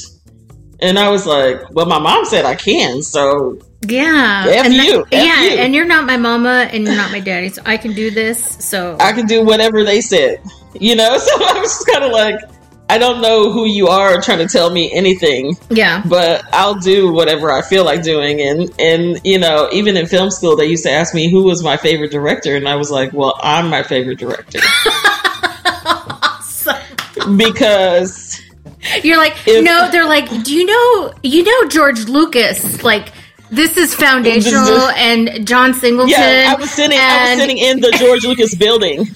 And 0.81 0.99
I 0.99 1.11
was 1.11 1.27
like, 1.27 1.71
well, 1.71 1.87
my 1.87 1.99
mom 1.99 2.25
said 2.25 2.45
I 2.45 2.57
can, 2.57 3.03
so 3.03 3.59
yeah, 3.87 4.47
F 4.49 4.67
and 4.67 4.75
you, 4.75 5.05
that, 5.05 5.13
F 5.13 5.25
yeah, 5.25 5.43
you. 5.43 5.61
and 5.61 5.75
you're 5.75 5.87
not 5.87 6.07
my 6.07 6.17
mama, 6.17 6.69
and 6.73 6.85
you're 6.85 6.97
not 6.97 7.11
my 7.11 7.21
daddy, 7.21 7.49
so 7.49 7.63
I 7.65 7.77
can 7.77 7.95
do 7.95 8.11
this. 8.11 8.41
So 8.65 8.97
I 9.01 9.13
can 9.13 9.27
do 9.27 9.45
whatever 9.45 9.85
they 9.85 10.01
said, 10.01 10.41
you 10.79 10.95
know. 10.95 11.19
So 11.23 11.35
I 11.35 11.59
was 11.59 11.71
just 11.71 11.87
kind 11.87 12.05
of 12.05 12.13
like, 12.13 12.41
I 12.89 12.99
don't 12.99 13.21
know 13.21 13.51
who 13.51 13.67
you 13.67 13.89
are 13.89 14.21
trying 14.21 14.39
to 14.39 14.47
tell 14.47 14.71
me 14.71 14.93
anything. 14.93 15.57
Yeah, 15.69 16.03
but 16.07 16.45
I'll 16.53 16.77
do 16.77 17.13
whatever 17.13 17.51
I 17.51 17.63
feel 17.63 17.85
like 17.85 18.03
doing, 18.03 18.41
and 18.41 18.73
and 18.79 19.21
you 19.25 19.39
know, 19.39 19.69
even 19.73 19.97
in 19.97 20.07
film 20.07 20.31
school, 20.31 20.57
they 20.57 20.67
used 20.67 20.85
to 20.85 20.91
ask 20.91 21.13
me 21.15 21.29
who 21.29 21.43
was 21.43 21.63
my 21.63 21.77
favorite 21.77 22.13
director, 22.13 22.55
and 22.55 22.69
I 22.69 22.77
was 22.77 22.91
like, 22.91 23.13
well, 23.13 23.39
I'm 23.43 23.69
my 23.69 23.83
favorite 23.83 24.19
director. 24.19 24.61
because 27.37 28.41
you're 29.03 29.17
like 29.17 29.35
if, 29.47 29.65
no 29.65 29.91
they're 29.91 30.09
like 30.09 30.29
do 30.45 30.55
you 30.55 30.65
know 30.67 31.15
you 31.23 31.43
know 31.43 31.69
george 31.69 32.05
lucas 32.09 32.83
like 32.83 33.13
this 33.51 33.77
is 33.77 33.95
foundational 33.95 34.89
and 34.91 35.47
john 35.47 35.73
singleton 35.75 36.11
yeah 36.11 36.53
i 36.57 36.61
was 36.61 36.71
sitting 36.71 36.99
and, 36.99 37.13
i 37.13 37.31
was 37.31 37.41
sitting 37.41 37.59
in 37.59 37.81
the 37.81 37.91
george 37.93 38.25
lucas 38.25 38.55
building 38.55 39.07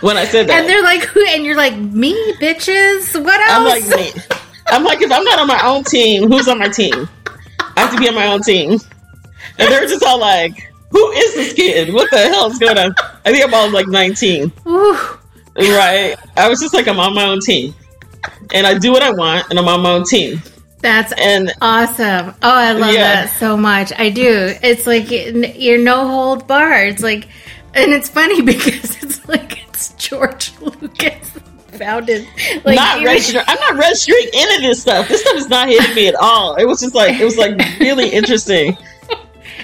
when 0.00 0.16
i 0.16 0.24
said 0.24 0.46
that. 0.48 0.60
And 0.60 0.68
they're 0.68 0.82
like 0.82 1.02
who 1.04 1.24
and 1.28 1.44
you're 1.44 1.56
like 1.56 1.76
me 1.76 2.14
bitches? 2.40 3.22
What 3.22 3.40
else? 3.40 3.50
i'm 3.50 3.64
like 3.64 3.86
me. 3.98 4.12
I'm 4.68 4.84
like 4.84 5.02
if 5.02 5.12
i'm 5.12 5.24
not 5.24 5.38
on 5.38 5.46
my 5.46 5.60
own 5.64 5.84
team. 5.84 6.28
Who's 6.30 6.48
on 6.48 6.58
my 6.58 6.68
team? 6.68 7.08
I 7.76 7.80
have 7.80 7.92
to 7.92 7.98
be 7.98 8.08
on 8.08 8.14
my 8.14 8.26
own 8.26 8.42
team. 8.42 8.72
And 9.58 9.70
they're 9.70 9.86
just 9.86 10.02
all 10.02 10.18
like 10.18 10.72
who 10.90 11.10
is 11.12 11.34
this 11.34 11.52
kid? 11.54 11.92
What 11.92 12.10
the 12.10 12.18
hell 12.18 12.50
is 12.50 12.58
going 12.58 12.78
on? 12.78 12.94
I 13.24 13.32
think 13.32 13.44
i'm 13.44 13.54
all 13.54 13.70
like 13.70 13.86
19 13.86 14.52
Ooh. 14.66 14.98
Right. 15.56 16.16
I 16.36 16.48
was 16.48 16.60
just 16.60 16.74
like, 16.74 16.88
I'm 16.88 16.98
on 16.98 17.14
my 17.14 17.24
own 17.24 17.40
team. 17.40 17.74
And 18.54 18.66
I 18.66 18.78
do 18.78 18.92
what 18.92 19.02
I 19.02 19.10
want 19.10 19.50
and 19.50 19.58
I'm 19.58 19.68
on 19.68 19.80
my 19.82 19.92
own 19.92 20.04
team. 20.04 20.40
That's 20.82 21.12
and 21.12 21.52
awesome. 21.60 22.34
Oh, 22.42 22.54
I 22.54 22.72
love 22.72 22.92
yeah. 22.92 23.26
that 23.26 23.38
so 23.38 23.56
much. 23.56 23.92
I 23.96 24.10
do. 24.10 24.52
It's 24.62 24.86
like 24.86 25.10
you're 25.10 25.78
no 25.78 26.08
hold 26.08 26.48
bar. 26.48 26.84
It's 26.84 27.02
like, 27.02 27.28
and 27.72 27.92
it's 27.92 28.08
funny 28.08 28.42
because 28.42 29.02
it's 29.02 29.28
like 29.28 29.66
it's 29.68 29.90
George 29.94 30.52
Lucas 30.60 31.30
founded. 31.72 32.26
Like 32.64 32.76
not 32.76 33.04
registering. 33.04 33.44
I'm 33.46 33.60
not 33.60 33.76
registering 33.76 34.26
any 34.34 34.56
of 34.56 34.62
this 34.62 34.82
stuff. 34.82 35.08
This 35.08 35.20
stuff 35.20 35.36
is 35.36 35.48
not 35.48 35.68
hitting 35.68 35.94
me 35.94 36.08
at 36.08 36.16
all. 36.16 36.56
It 36.56 36.64
was 36.64 36.80
just 36.80 36.96
like 36.96 37.18
it 37.18 37.24
was 37.24 37.36
like 37.36 37.56
really 37.78 38.08
interesting. 38.12 38.76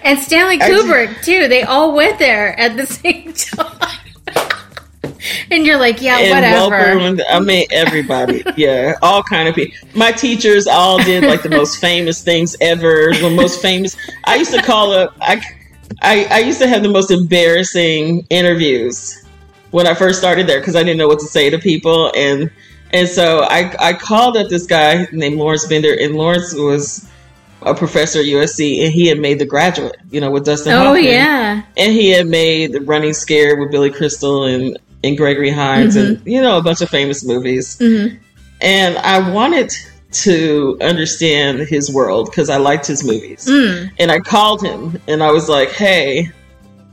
And 0.04 0.18
Stanley 0.20 0.58
Kubrick 0.58 1.24
too. 1.24 1.48
They 1.48 1.64
all 1.64 1.92
went 1.94 2.20
there 2.20 2.58
at 2.58 2.76
the 2.76 2.86
same 2.86 3.32
time. 3.32 3.98
And 5.50 5.66
you're 5.66 5.78
like, 5.78 6.00
yeah, 6.00 6.18
and 6.18 6.30
whatever. 6.30 6.98
Welcome, 6.98 7.20
I 7.30 7.40
mean, 7.40 7.66
everybody, 7.70 8.42
yeah, 8.56 8.94
all 9.02 9.22
kind 9.22 9.48
of 9.48 9.54
people. 9.54 9.88
My 9.94 10.12
teachers 10.12 10.66
all 10.66 10.98
did 10.98 11.24
like 11.24 11.42
the 11.42 11.48
most 11.48 11.80
famous 11.80 12.22
things 12.22 12.56
ever. 12.60 13.12
The 13.14 13.30
most 13.30 13.62
famous. 13.62 13.96
I 14.24 14.36
used 14.36 14.52
to 14.52 14.62
call 14.62 14.92
up. 14.92 15.14
I, 15.20 15.42
I, 16.02 16.24
I 16.30 16.38
used 16.40 16.60
to 16.60 16.68
have 16.68 16.82
the 16.82 16.88
most 16.88 17.10
embarrassing 17.10 18.26
interviews 18.30 19.24
when 19.70 19.86
I 19.86 19.94
first 19.94 20.18
started 20.18 20.46
there 20.46 20.60
because 20.60 20.76
I 20.76 20.82
didn't 20.82 20.98
know 20.98 21.08
what 21.08 21.20
to 21.20 21.26
say 21.26 21.50
to 21.50 21.58
people, 21.58 22.12
and 22.14 22.50
and 22.92 23.08
so 23.08 23.40
I 23.42 23.74
I 23.78 23.92
called 23.92 24.36
up 24.36 24.48
this 24.48 24.66
guy 24.66 25.06
named 25.12 25.36
Lawrence 25.36 25.66
Bender, 25.66 25.94
and 25.98 26.14
Lawrence 26.14 26.54
was 26.54 27.08
a 27.62 27.74
professor 27.74 28.20
at 28.20 28.26
USC, 28.26 28.84
and 28.84 28.92
he 28.92 29.06
had 29.06 29.18
made 29.18 29.38
The 29.38 29.46
Graduate, 29.46 29.96
you 30.10 30.20
know, 30.20 30.30
with 30.30 30.44
Dustin. 30.44 30.72
Oh 30.72 30.86
Hoffman. 30.86 31.04
yeah, 31.04 31.62
and 31.76 31.92
he 31.92 32.10
had 32.10 32.26
made 32.26 32.72
The 32.72 32.80
Running 32.80 33.12
Scared 33.12 33.58
with 33.58 33.70
Billy 33.70 33.90
Crystal 33.90 34.44
and 34.44 34.78
and 35.04 35.16
Gregory 35.16 35.50
Hines 35.50 35.96
mm-hmm. 35.96 36.16
and 36.16 36.26
you 36.26 36.40
know 36.40 36.58
a 36.58 36.62
bunch 36.62 36.80
of 36.80 36.88
famous 36.88 37.24
movies. 37.24 37.78
Mm-hmm. 37.78 38.16
And 38.60 38.98
I 38.98 39.30
wanted 39.30 39.72
to 40.10 40.76
understand 40.80 41.60
his 41.60 41.92
world 41.92 42.26
because 42.30 42.48
I 42.48 42.56
liked 42.56 42.86
his 42.86 43.04
movies. 43.04 43.46
Mm. 43.46 43.90
And 43.98 44.10
I 44.10 44.18
called 44.20 44.62
him 44.62 45.00
and 45.06 45.22
I 45.22 45.30
was 45.30 45.48
like, 45.48 45.70
"Hey, 45.70 46.30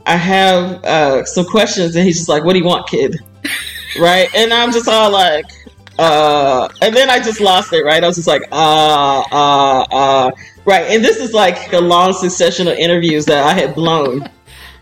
I 0.05 0.15
have 0.15 0.83
uh, 0.83 1.25
some 1.25 1.45
questions." 1.45 1.95
And 1.95 2.05
he's 2.05 2.17
just 2.17 2.29
like, 2.29 2.43
"What 2.43 2.53
do 2.53 2.59
you 2.59 2.65
want, 2.65 2.87
kid?" 2.87 3.17
right? 3.99 4.33
And 4.35 4.53
I'm 4.53 4.71
just 4.71 4.87
all 4.87 5.11
like, 5.11 5.45
uh, 5.97 6.69
and 6.81 6.95
then 6.95 7.09
I 7.09 7.19
just 7.19 7.39
lost 7.39 7.73
it. 7.73 7.83
Right? 7.83 8.03
I 8.03 8.07
was 8.07 8.17
just 8.17 8.27
like, 8.27 8.43
uh, 8.51 9.23
uh, 9.31 9.85
uh. 9.91 10.31
Right, 10.65 10.85
and 10.89 11.05
this 11.05 11.17
is 11.17 11.31
like 11.31 11.73
a 11.73 11.79
long 11.79 12.11
succession 12.11 12.67
of 12.67 12.75
interviews 12.75 13.25
that 13.25 13.45
I 13.45 13.53
had 13.53 13.75
blown 13.75 14.27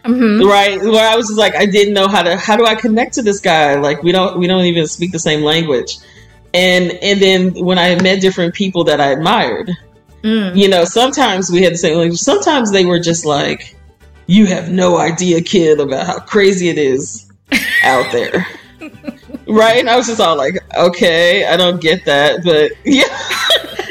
Mm-hmm. 0.03 0.45
Right, 0.45 0.81
where 0.81 1.09
I 1.09 1.15
was 1.15 1.27
just 1.27 1.39
like, 1.39 1.55
I 1.55 1.65
didn't 1.65 1.93
know 1.93 2.07
how 2.07 2.23
to. 2.23 2.35
How 2.35 2.57
do 2.57 2.65
I 2.65 2.75
connect 2.75 3.13
to 3.13 3.21
this 3.21 3.39
guy? 3.39 3.75
Like, 3.75 4.03
we 4.03 4.11
don't, 4.11 4.37
we 4.37 4.47
don't 4.47 4.65
even 4.65 4.85
speak 4.87 5.13
the 5.13 5.19
same 5.19 5.41
language. 5.41 5.97
And 6.53 6.91
and 7.01 7.21
then 7.21 7.53
when 7.53 7.79
I 7.79 7.95
met 8.01 8.21
different 8.21 8.53
people 8.53 8.83
that 8.83 9.01
I 9.01 9.11
admired, 9.11 9.71
mm. 10.21 10.55
you 10.55 10.67
know, 10.67 10.85
sometimes 10.85 11.49
we 11.49 11.63
had 11.63 11.73
the 11.73 11.77
same 11.77 11.97
language. 11.97 12.19
Sometimes 12.19 12.71
they 12.71 12.85
were 12.85 12.99
just 12.99 13.25
like 13.25 13.75
you 14.27 14.45
have 14.45 14.71
no 14.71 14.97
idea, 14.97 15.41
kid, 15.41 15.79
about 15.79 16.05
how 16.05 16.19
crazy 16.19 16.69
it 16.69 16.77
is 16.77 17.31
out 17.83 18.11
there. 18.11 18.45
right? 19.47 19.79
And 19.79 19.89
I 19.89 19.95
was 19.95 20.07
just 20.07 20.21
all 20.21 20.37
like, 20.37 20.57
okay, 20.75 21.45
I 21.45 21.57
don't 21.57 21.81
get 21.81 22.05
that. 22.05 22.43
But 22.43 22.71
yeah. 22.85 23.03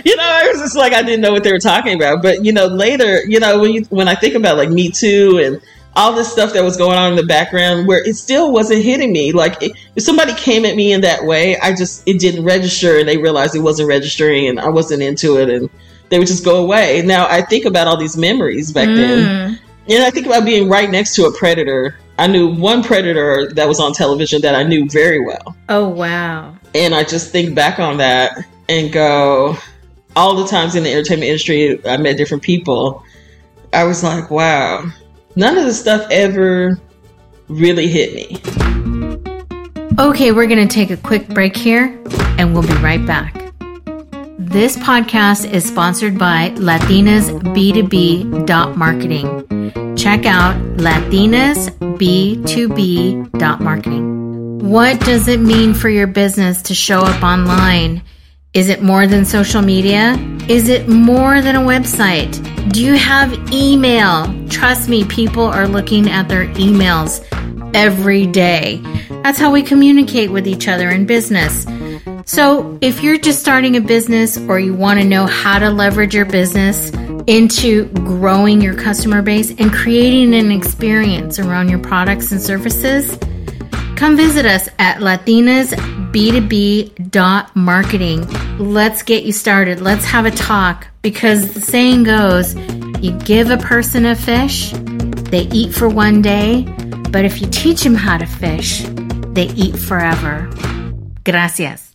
you 0.04 0.16
know, 0.16 0.22
I 0.22 0.48
was 0.52 0.60
just 0.60 0.76
like 0.76 0.92
I 0.92 1.02
didn't 1.02 1.20
know 1.20 1.32
what 1.32 1.44
they 1.44 1.52
were 1.52 1.58
talking 1.58 1.94
about. 1.94 2.22
But 2.22 2.44
you 2.44 2.52
know, 2.52 2.66
later, 2.66 3.24
you 3.24 3.40
know, 3.40 3.58
when 3.60 3.72
you 3.72 3.82
when 3.90 4.08
I 4.08 4.14
think 4.14 4.34
about 4.34 4.56
like 4.56 4.70
Me 4.70 4.90
Too 4.90 5.40
and 5.42 5.60
all 5.94 6.12
this 6.12 6.30
stuff 6.30 6.52
that 6.54 6.64
was 6.64 6.76
going 6.76 6.96
on 6.96 7.10
in 7.10 7.16
the 7.16 7.26
background 7.26 7.86
where 7.86 8.02
it 8.06 8.16
still 8.16 8.52
wasn't 8.52 8.82
hitting 8.82 9.12
me. 9.12 9.32
Like 9.32 9.62
it, 9.62 9.72
if 9.94 10.02
somebody 10.02 10.34
came 10.34 10.64
at 10.64 10.76
me 10.76 10.92
in 10.92 11.00
that 11.02 11.24
way, 11.24 11.58
I 11.58 11.74
just 11.74 12.06
it 12.06 12.18
didn't 12.18 12.44
register, 12.44 12.98
and 12.98 13.08
they 13.08 13.18
realized 13.18 13.54
it 13.54 13.60
wasn't 13.60 13.88
registering, 13.88 14.48
and 14.48 14.60
I 14.60 14.68
wasn't 14.68 15.02
into 15.02 15.38
it, 15.38 15.50
and 15.50 15.68
they 16.08 16.18
would 16.18 16.28
just 16.28 16.44
go 16.44 16.62
away. 16.62 17.02
Now 17.02 17.26
I 17.28 17.42
think 17.42 17.64
about 17.64 17.86
all 17.86 17.96
these 17.96 18.16
memories 18.16 18.72
back 18.72 18.88
mm. 18.88 18.96
then, 18.96 19.60
and 19.88 20.04
I 20.04 20.10
think 20.10 20.26
about 20.26 20.44
being 20.44 20.68
right 20.68 20.90
next 20.90 21.14
to 21.16 21.26
a 21.26 21.32
predator. 21.32 21.96
I 22.18 22.26
knew 22.26 22.54
one 22.54 22.82
predator 22.82 23.52
that 23.54 23.66
was 23.66 23.80
on 23.80 23.92
television 23.92 24.42
that 24.42 24.54
I 24.54 24.62
knew 24.62 24.88
very 24.88 25.20
well. 25.20 25.56
Oh 25.68 25.88
wow! 25.88 26.54
And 26.74 26.94
I 26.94 27.04
just 27.04 27.32
think 27.32 27.54
back 27.54 27.78
on 27.78 27.98
that 27.98 28.46
and 28.68 28.92
go, 28.92 29.56
all 30.16 30.36
the 30.36 30.46
times 30.46 30.74
in 30.74 30.84
the 30.84 30.92
entertainment 30.92 31.28
industry, 31.28 31.84
I 31.86 31.96
met 31.98 32.16
different 32.16 32.42
people. 32.42 33.04
I 33.74 33.84
was 33.84 34.02
like, 34.02 34.30
wow 34.30 34.92
none 35.36 35.58
of 35.58 35.64
the 35.64 35.74
stuff 35.74 36.06
ever 36.10 36.80
really 37.48 37.88
hit 37.88 38.14
me. 38.14 38.40
Okay, 39.98 40.32
we're 40.32 40.46
going 40.46 40.66
to 40.66 40.72
take 40.72 40.90
a 40.90 40.96
quick 40.96 41.28
break 41.28 41.56
here 41.56 41.98
and 42.38 42.52
we'll 42.54 42.66
be 42.66 42.74
right 42.74 43.04
back. 43.06 43.34
This 44.38 44.76
podcast 44.76 45.50
is 45.50 45.64
sponsored 45.64 46.18
by 46.18 46.50
Latinas 46.56 47.30
B2B 47.54 48.46
Dot 48.46 48.76
marketing. 48.76 49.26
Check 49.96 50.26
out 50.26 50.56
Latinas 50.76 51.70
B2B 51.98 53.38
Dot 53.38 53.60
marketing. 53.60 54.58
What 54.58 55.00
does 55.00 55.28
it 55.28 55.40
mean 55.40 55.74
for 55.74 55.88
your 55.88 56.06
business 56.06 56.62
to 56.62 56.74
show 56.74 57.00
up 57.00 57.22
online? 57.22 58.02
Is 58.54 58.68
it 58.68 58.82
more 58.82 59.06
than 59.06 59.24
social 59.24 59.62
media? 59.62 60.14
Is 60.46 60.68
it 60.68 60.86
more 60.86 61.40
than 61.40 61.56
a 61.56 61.60
website? 61.60 62.30
Do 62.70 62.84
you 62.84 62.92
have 62.98 63.32
email? 63.50 64.26
Trust 64.50 64.90
me, 64.90 65.04
people 65.06 65.44
are 65.44 65.66
looking 65.66 66.06
at 66.10 66.28
their 66.28 66.46
emails 66.48 67.24
every 67.74 68.26
day. 68.26 68.82
That's 69.22 69.38
how 69.38 69.50
we 69.50 69.62
communicate 69.62 70.30
with 70.30 70.46
each 70.46 70.68
other 70.68 70.90
in 70.90 71.06
business. 71.06 71.66
So, 72.26 72.76
if 72.82 73.02
you're 73.02 73.16
just 73.16 73.40
starting 73.40 73.74
a 73.76 73.80
business 73.80 74.36
or 74.36 74.60
you 74.60 74.74
want 74.74 75.00
to 75.00 75.06
know 75.06 75.24
how 75.24 75.58
to 75.58 75.70
leverage 75.70 76.14
your 76.14 76.26
business 76.26 76.90
into 77.26 77.86
growing 78.04 78.60
your 78.60 78.74
customer 78.74 79.22
base 79.22 79.50
and 79.52 79.72
creating 79.72 80.34
an 80.34 80.52
experience 80.52 81.38
around 81.38 81.70
your 81.70 81.78
products 81.78 82.32
and 82.32 82.40
services, 82.40 83.18
come 83.96 84.16
visit 84.16 84.46
us 84.46 84.68
at 84.78 84.98
Latinas 84.98 85.74
b2b.marketing. 86.12 88.58
Let's 88.58 89.02
get 89.02 89.24
you 89.24 89.32
started. 89.32 89.80
Let's 89.80 90.04
have 90.04 90.26
a 90.26 90.30
talk 90.30 90.86
because 91.02 91.54
the 91.54 91.60
saying 91.60 92.04
goes 92.04 92.54
you 93.02 93.12
give 93.24 93.50
a 93.50 93.56
person 93.56 94.06
a 94.06 94.14
fish, 94.14 94.72
they 95.30 95.48
eat 95.48 95.74
for 95.74 95.88
one 95.88 96.22
day, 96.22 96.62
but 97.10 97.24
if 97.24 97.40
you 97.40 97.48
teach 97.48 97.82
them 97.82 97.94
how 97.94 98.16
to 98.16 98.26
fish, 98.26 98.82
they 99.32 99.48
eat 99.54 99.76
forever. 99.76 100.48
Gracias. 101.24 101.94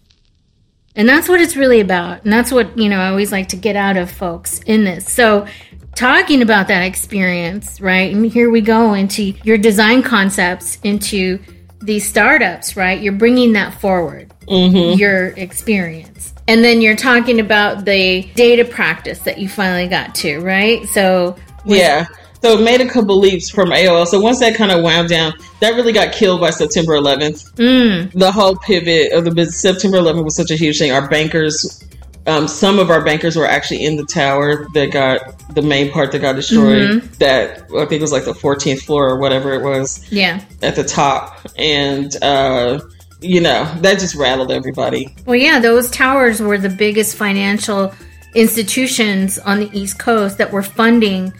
And 0.96 1.08
that's 1.08 1.30
what 1.30 1.40
it's 1.40 1.56
really 1.56 1.80
about. 1.80 2.24
And 2.24 2.34
that's 2.34 2.52
what, 2.52 2.78
you 2.78 2.90
know, 2.90 3.00
I 3.00 3.10
always 3.10 3.32
like 3.32 3.50
to 3.50 3.56
get 3.56 3.76
out 3.76 3.98
of 3.98 4.12
folks 4.12 4.60
in 4.66 4.84
this. 4.84 5.12
So, 5.12 5.48
talking 5.96 6.42
about 6.42 6.68
that 6.68 6.82
experience, 6.82 7.80
right? 7.80 8.14
And 8.14 8.26
here 8.26 8.50
we 8.50 8.62
go 8.62 8.94
into 8.94 9.34
your 9.44 9.58
design 9.58 10.04
concepts, 10.04 10.80
into 10.84 11.40
these 11.80 12.08
startups, 12.08 12.76
right? 12.76 13.02
You're 13.02 13.14
bringing 13.14 13.54
that 13.54 13.80
forward, 13.80 14.34
mm-hmm. 14.48 14.98
your 15.00 15.28
experience. 15.30 16.34
And 16.48 16.64
then 16.64 16.82
you're 16.82 16.96
talking 16.96 17.40
about 17.40 17.86
the 17.86 18.24
data 18.36 18.66
practice 18.66 19.20
that 19.20 19.38
you 19.38 19.50
finally 19.50 19.88
got 19.88 20.16
to, 20.16 20.40
right? 20.40 20.86
So, 20.88 21.36
yeah. 21.66 22.06
So 22.42 22.58
it 22.58 22.64
made 22.64 22.82
a 22.82 22.88
couple 22.88 23.18
leaps 23.20 23.50
from 23.50 23.70
AOL. 23.70 24.06
So 24.06 24.20
once 24.22 24.40
that 24.40 24.56
kind 24.56 24.72
of 24.72 24.84
wound 24.84 25.10
down, 25.10 25.34
that 25.60 25.72
really 25.72 25.92
got 25.92 26.14
killed 26.14 26.40
by 26.40 26.52
September 26.52 26.94
11th. 26.94 27.54
Mm. 27.56 28.12
The 28.14 28.32
whole 28.32 28.56
pivot 28.58 29.12
of 29.12 29.26
the 29.26 29.32
business. 29.32 29.60
September 29.60 29.98
11th 29.98 30.24
was 30.24 30.36
such 30.36 30.52
a 30.52 30.56
huge 30.56 30.78
thing. 30.78 30.92
Our 30.92 31.10
bankers 31.10 31.84
um, 32.28 32.48
some 32.48 32.78
of 32.78 32.90
our 32.90 33.04
bankers 33.04 33.36
were 33.36 33.48
actually 33.48 33.86
in 33.86 33.96
the 33.96 34.06
tower 34.06 34.68
that 34.74 34.92
got 34.92 35.56
the 35.56 35.62
main 35.62 35.92
part 35.92 36.12
that 36.12 36.20
got 36.20 36.36
destroyed. 36.36 36.90
Mm-hmm. 36.90 37.14
That 37.20 37.64
I 37.78 37.86
think 37.86 38.02
was 38.02 38.12
like 38.12 38.26
the 38.26 38.34
14th 38.34 38.82
floor 38.82 39.10
or 39.10 39.18
whatever 39.18 39.54
it 39.54 39.64
was. 39.64 40.10
Yeah. 40.12 40.44
At 40.62 40.76
the 40.76 40.84
top, 40.84 41.40
and 41.58 42.12
uh, 42.22 42.82
you 43.22 43.40
know 43.42 43.66
that 43.82 44.00
just 44.00 44.16
rattled 44.16 44.52
everybody. 44.52 45.16
Well, 45.26 45.38
yeah, 45.38 45.60
those 45.60 45.90
towers 45.90 46.42
were 46.42 46.58
the 46.58 46.70
biggest 46.70 47.16
financial 47.16 47.94
institutions 48.36 49.40
on 49.40 49.60
the 49.60 49.70
East 49.78 49.98
Coast 49.98 50.38
that 50.38 50.52
were 50.52 50.64
funding 50.64 51.34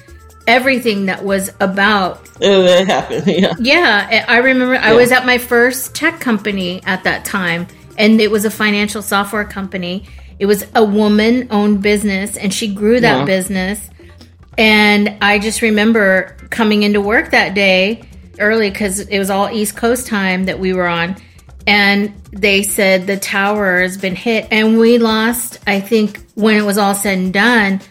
everything 0.48 1.08
that 1.08 1.24
was 1.24 1.52
about. 1.60 2.30
Oh, 2.42 2.64
that 2.64 2.88
happened. 2.88 3.28
Yeah. 3.28 3.56
Yeah, 3.60 4.26
I 4.28 4.38
remember. 4.38 4.76
Yeah. 4.76 4.90
I 4.90 4.94
was 4.94 5.12
at 5.12 5.26
my 5.26 5.38
first 5.38 5.94
tech 5.94 6.22
company 6.22 6.82
at 6.86 7.04
that 7.04 7.26
time, 7.26 7.68
and 7.98 8.22
it 8.22 8.32
was 8.32 8.46
a 8.46 8.52
financial 8.52 9.02
software 9.02 9.44
company 9.44 10.08
it 10.40 10.46
was 10.46 10.66
a 10.76 10.84
woman 10.84 11.48
owned 11.52 11.82
business 11.82 12.38
and 12.38 12.54
she 12.54 12.74
grew 12.74 13.00
that 13.00 13.20
yeah. 13.20 13.26
business. 13.26 13.90
And 14.58 15.18
I 15.22 15.40
just 15.40 15.62
remember 15.62 16.36
coming 16.50 16.84
into 16.84 17.02
work 17.02 17.32
that 17.32 17.54
day 17.54 18.04
early 18.40 18.70
because 18.70 19.00
it 19.00 19.20
was 19.20 19.30
all 19.30 19.50
East 19.50 19.76
Coast 19.76 20.08
time 20.08 20.46
that 20.46 20.60
we 20.60 20.74
were 20.74 20.88
on. 20.88 21.16
And 21.66 22.14
they 22.32 22.64
said 22.64 23.08
the 23.08 23.18
tower 23.18 23.82
has 23.82 23.98
been 23.98 24.16
hit. 24.16 24.48
And 24.52 24.80
we 24.80 24.98
lost, 24.98 25.60
I 25.68 25.82
think, 25.82 26.26
when 26.36 26.56
it 26.56 26.64
was 26.64 26.78
all 26.78 26.96
said 26.96 27.18
and 27.18 27.34
done, 27.34 27.82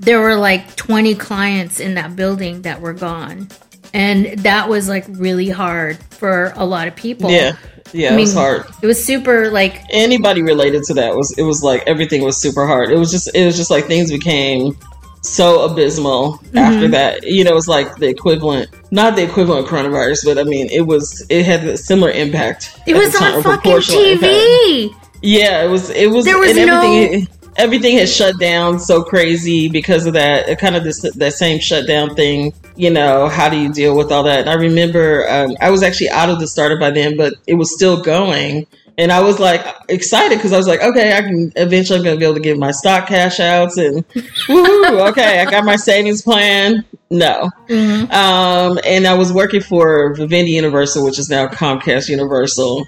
there 0.00 0.20
were 0.20 0.36
like 0.36 0.76
20 0.76 1.14
clients 1.16 1.80
in 1.80 1.94
that 1.94 2.16
building 2.16 2.62
that 2.62 2.80
were 2.80 2.94
gone. 2.94 3.48
And 3.92 4.38
that 4.40 4.68
was 4.68 4.88
like 4.88 5.04
really 5.08 5.48
hard 5.48 5.98
for 6.10 6.52
a 6.56 6.64
lot 6.64 6.88
of 6.88 6.96
people. 6.96 7.30
Yeah. 7.30 7.56
Yeah, 7.92 8.10
I 8.10 8.12
it 8.12 8.16
mean, 8.16 8.24
was 8.24 8.34
hard. 8.34 8.66
It 8.82 8.86
was 8.86 9.02
super 9.02 9.50
like 9.50 9.82
anybody 9.90 10.42
related 10.42 10.84
to 10.84 10.94
that 10.94 11.14
was 11.14 11.36
it 11.38 11.42
was 11.42 11.62
like 11.62 11.82
everything 11.86 12.22
was 12.22 12.36
super 12.36 12.66
hard. 12.66 12.90
It 12.90 12.98
was 12.98 13.10
just 13.10 13.34
it 13.34 13.44
was 13.44 13.56
just 13.56 13.70
like 13.70 13.86
things 13.86 14.10
became 14.10 14.76
so 15.22 15.64
abysmal 15.64 16.34
mm-hmm. 16.34 16.58
after 16.58 16.88
that. 16.88 17.24
You 17.24 17.44
know, 17.44 17.52
it 17.52 17.54
was 17.54 17.68
like 17.68 17.96
the 17.96 18.08
equivalent, 18.08 18.70
not 18.90 19.16
the 19.16 19.24
equivalent 19.24 19.66
of 19.66 19.70
coronavirus, 19.72 20.24
but 20.24 20.38
I 20.38 20.44
mean, 20.44 20.68
it 20.70 20.82
was 20.82 21.26
it 21.28 21.44
had 21.44 21.64
a 21.64 21.76
similar 21.76 22.10
impact. 22.10 22.80
It 22.86 22.94
was 22.94 23.14
on 23.16 23.42
fucking 23.42 23.72
TV. 23.72 24.94
Yeah, 25.22 25.64
it 25.64 25.68
was. 25.68 25.90
It 25.90 26.10
was. 26.10 26.24
There 26.24 26.38
was 26.38 26.56
no. 26.56 26.80
Everything, 26.80 27.28
everything 27.56 27.96
has 27.98 28.14
shut 28.14 28.38
down 28.38 28.78
so 28.78 29.02
crazy 29.02 29.68
because 29.68 30.06
of 30.06 30.12
that. 30.12 30.48
It 30.48 30.58
kind 30.58 30.76
of 30.76 30.84
this 30.84 31.00
that 31.00 31.32
same 31.32 31.58
shutdown 31.58 32.14
thing. 32.14 32.52
You 32.76 32.90
know, 32.90 33.28
how 33.28 33.48
do 33.48 33.56
you 33.58 33.72
deal 33.72 33.96
with 33.96 34.12
all 34.12 34.22
that? 34.24 34.40
And 34.40 34.50
I 34.50 34.54
remember 34.54 35.28
um, 35.28 35.56
I 35.60 35.70
was 35.70 35.82
actually 35.82 36.10
out 36.10 36.28
of 36.28 36.38
the 36.38 36.46
startup 36.46 36.78
by 36.78 36.90
then, 36.90 37.16
but 37.16 37.34
it 37.46 37.54
was 37.54 37.74
still 37.74 38.02
going. 38.02 38.66
And 38.98 39.12
I 39.12 39.20
was 39.20 39.38
like 39.38 39.64
excited 39.88 40.36
because 40.36 40.52
I 40.52 40.56
was 40.56 40.66
like, 40.66 40.82
okay, 40.82 41.16
I 41.16 41.22
can 41.22 41.52
eventually 41.56 41.98
I'm 41.98 42.04
going 42.04 42.16
to 42.16 42.18
be 42.18 42.24
able 42.24 42.34
to 42.34 42.40
get 42.40 42.58
my 42.58 42.70
stock 42.70 43.08
cash 43.08 43.40
outs 43.40 43.76
and 43.76 43.98
okay, 44.50 45.40
I 45.40 45.50
got 45.50 45.64
my 45.64 45.76
savings 45.76 46.22
plan. 46.22 46.84
No. 47.10 47.50
Mm-hmm. 47.68 48.10
Um, 48.10 48.78
and 48.84 49.06
I 49.06 49.14
was 49.14 49.32
working 49.32 49.60
for 49.60 50.14
Vivendi 50.14 50.52
Universal, 50.52 51.04
which 51.04 51.18
is 51.18 51.28
now 51.28 51.46
Comcast 51.46 52.08
Universal 52.08 52.86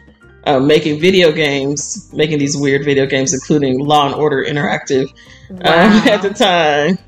uh, 0.48 0.58
making 0.58 0.98
video 0.98 1.30
games, 1.30 2.10
making 2.14 2.38
these 2.38 2.56
weird 2.56 2.84
video 2.84 3.06
games, 3.06 3.34
including 3.34 3.78
Law 3.80 4.06
and 4.06 4.14
Order 4.14 4.44
Interactive 4.44 5.08
um, 5.50 5.56
wow. 5.60 5.86
um, 5.86 6.08
at 6.08 6.22
the 6.22 6.30
time, 6.30 6.98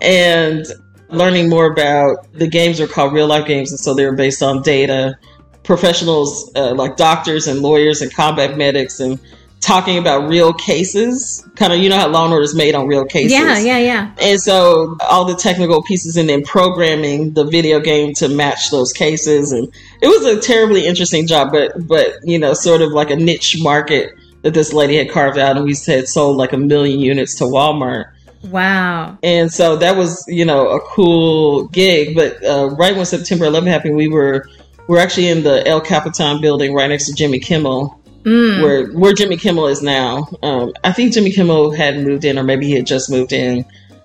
and 0.00 0.64
learning 1.08 1.48
more 1.48 1.66
about 1.66 2.32
the 2.32 2.46
games 2.46 2.80
are 2.80 2.86
called 2.86 3.12
real 3.12 3.26
life 3.26 3.46
games, 3.46 3.70
and 3.70 3.80
so 3.80 3.94
they're 3.94 4.14
based 4.14 4.42
on 4.42 4.62
data. 4.62 5.18
Professionals 5.62 6.50
uh, 6.54 6.74
like 6.74 6.96
doctors 6.96 7.46
and 7.46 7.60
lawyers 7.60 8.00
and 8.00 8.12
combat 8.12 8.56
medics 8.56 9.00
and 9.00 9.20
talking 9.60 9.98
about 9.98 10.28
real 10.28 10.52
cases. 10.52 11.46
Kind 11.56 11.72
of, 11.72 11.80
you 11.80 11.88
know 11.88 11.96
how 11.96 12.08
Law 12.08 12.24
and 12.24 12.32
Order 12.32 12.44
is 12.44 12.54
made 12.54 12.74
on 12.74 12.86
real 12.86 13.04
cases. 13.04 13.32
Yeah, 13.32 13.58
yeah, 13.58 13.78
yeah. 13.78 14.14
And 14.20 14.40
so 14.40 14.96
all 15.00 15.24
the 15.24 15.34
technical 15.34 15.82
pieces 15.82 16.16
and 16.16 16.28
then 16.28 16.42
programming 16.42 17.34
the 17.34 17.44
video 17.44 17.80
game 17.80 18.14
to 18.14 18.28
match 18.28 18.70
those 18.70 18.92
cases, 18.92 19.52
and 19.52 19.72
it 20.00 20.08
was 20.08 20.24
a 20.24 20.40
terribly 20.40 20.86
interesting 20.86 21.26
job, 21.26 21.52
but 21.52 21.86
but 21.86 22.14
you 22.24 22.38
know, 22.38 22.54
sort 22.54 22.82
of 22.82 22.92
like 22.92 23.10
a 23.10 23.16
niche 23.16 23.56
market 23.60 24.12
that 24.42 24.54
this 24.54 24.72
lady 24.72 24.96
had 24.96 25.10
carved 25.10 25.38
out, 25.38 25.56
and 25.56 25.64
we 25.64 25.74
had 25.86 26.06
sold 26.08 26.36
like 26.36 26.52
a 26.52 26.58
million 26.58 27.00
units 27.00 27.34
to 27.36 27.44
Walmart. 27.44 28.12
Wow. 28.46 29.18
And 29.22 29.52
so 29.52 29.76
that 29.76 29.96
was, 29.96 30.24
you 30.28 30.44
know, 30.44 30.68
a 30.68 30.80
cool 30.80 31.68
gig. 31.68 32.14
But 32.14 32.44
uh, 32.44 32.70
right 32.70 32.94
when 32.94 33.06
September 33.06 33.44
11 33.44 33.68
happened, 33.68 33.96
we 33.96 34.08
were 34.08 34.48
we're 34.88 34.98
actually 34.98 35.28
in 35.28 35.42
the 35.42 35.66
El 35.66 35.80
Capitan 35.80 36.40
building 36.40 36.72
right 36.74 36.88
next 36.88 37.06
to 37.06 37.14
Jimmy 37.14 37.40
Kimmel 37.40 38.00
mm. 38.26 38.62
where 38.62 38.88
where 38.92 39.14
Jimmy 39.14 39.36
Kimmel 39.36 39.68
is 39.68 39.82
now. 39.82 40.28
Um, 40.42 40.74
I 40.84 40.92
think 40.92 41.14
Jimmy 41.14 41.30
Kimmel 41.30 41.70
had 41.70 41.98
moved 41.98 42.24
in, 42.24 42.38
or 42.38 42.42
maybe 42.42 42.66
he 42.66 42.72
had 42.72 42.86
just 42.86 43.10
moved 43.10 43.32
in. 43.32 43.64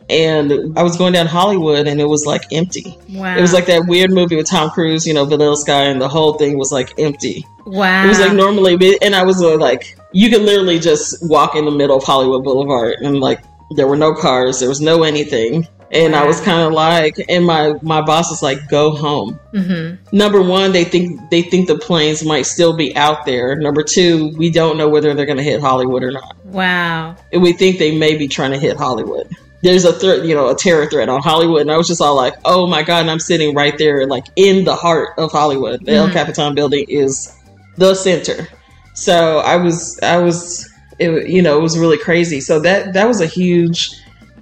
and 0.09 0.77
I 0.77 0.83
was 0.83 0.97
going 0.97 1.13
down 1.13 1.25
Hollywood 1.25 1.87
and 1.87 2.01
it 2.01 2.05
was 2.05 2.25
like 2.25 2.43
empty. 2.51 2.97
Wow. 3.09 3.37
It 3.37 3.41
was 3.41 3.53
like 3.53 3.65
that 3.67 3.85
weird 3.87 4.11
movie 4.11 4.35
with 4.35 4.45
Tom 4.45 4.69
Cruise, 4.69 5.07
you 5.07 5.13
know, 5.13 5.25
Vanilla 5.25 5.55
Sky, 5.55 5.85
and 5.85 6.01
the 6.01 6.09
whole 6.09 6.33
thing 6.33 6.57
was 6.57 6.71
like 6.71 6.99
empty. 6.99 7.45
wow. 7.65 8.03
It 8.03 8.07
was 8.07 8.19
like 8.19 8.33
normally, 8.33 8.77
and 9.01 9.15
I 9.15 9.23
was 9.23 9.41
uh, 9.41 9.57
like, 9.57 9.97
you 10.11 10.29
could 10.29 10.41
literally 10.41 10.79
just 10.79 11.17
walk 11.21 11.55
in 11.55 11.63
the 11.63 11.71
middle 11.71 11.97
of 11.97 12.03
Hollywood 12.03 12.43
Boulevard 12.43 12.97
and 13.01 13.19
like 13.19 13.41
there 13.75 13.87
were 13.87 13.97
no 13.97 14.13
cars, 14.13 14.59
there 14.59 14.69
was 14.69 14.81
no 14.81 15.03
anything. 15.03 15.67
And 15.93 16.15
I 16.15 16.25
was 16.25 16.39
kind 16.39 16.61
of 16.61 16.71
like, 16.71 17.15
and 17.27 17.45
my 17.45 17.73
my 17.81 18.01
boss 18.01 18.29
was 18.29 18.41
like, 18.41 18.69
"Go 18.69 18.91
home." 18.91 19.37
hmm 19.53 19.95
Number 20.13 20.41
one, 20.41 20.71
they 20.71 20.85
think 20.85 21.19
they 21.29 21.41
think 21.41 21.67
the 21.67 21.77
planes 21.77 22.23
might 22.23 22.43
still 22.43 22.73
be 22.77 22.95
out 22.95 23.25
there. 23.25 23.57
Number 23.57 23.83
two, 23.83 24.33
we 24.37 24.49
don't 24.49 24.77
know 24.77 24.87
whether 24.87 25.13
they're 25.13 25.25
going 25.25 25.37
to 25.37 25.43
hit 25.43 25.59
Hollywood 25.59 26.01
or 26.03 26.11
not. 26.11 26.37
Wow. 26.45 27.17
And 27.33 27.41
we 27.41 27.51
think 27.51 27.77
they 27.77 27.97
may 27.97 28.15
be 28.15 28.29
trying 28.29 28.51
to 28.51 28.57
hit 28.57 28.77
Hollywood. 28.77 29.27
There's 29.63 29.83
a 29.83 29.91
threat, 29.91 30.23
you 30.25 30.33
know, 30.33 30.47
a 30.49 30.55
terror 30.55 30.85
threat 30.89 31.09
on 31.09 31.21
Hollywood, 31.21 31.61
and 31.63 31.71
I 31.71 31.75
was 31.77 31.89
just 31.89 31.99
all 32.01 32.15
like, 32.15 32.35
"Oh 32.45 32.67
my 32.67 32.83
god!" 32.83 33.01
And 33.01 33.11
I'm 33.11 33.19
sitting 33.19 33.53
right 33.53 33.77
there, 33.77 34.07
like 34.07 34.27
in 34.37 34.63
the 34.63 34.75
heart 34.77 35.09
of 35.17 35.33
Hollywood. 35.33 35.85
The 35.85 35.95
El 35.95 36.07
Mhm. 36.07 36.13
Capitan 36.13 36.55
building 36.55 36.85
is 36.87 37.33
the 37.75 37.95
center. 37.95 38.47
So 38.93 39.39
I 39.39 39.57
was, 39.57 39.99
I 40.01 40.17
was, 40.19 40.69
it, 41.01 41.27
you 41.29 41.41
know, 41.41 41.57
it 41.57 41.61
was 41.61 41.77
really 41.77 41.97
crazy. 41.97 42.39
So 42.39 42.59
that 42.59 42.93
that 42.93 43.07
was 43.07 43.21
a 43.21 43.25
huge 43.25 43.89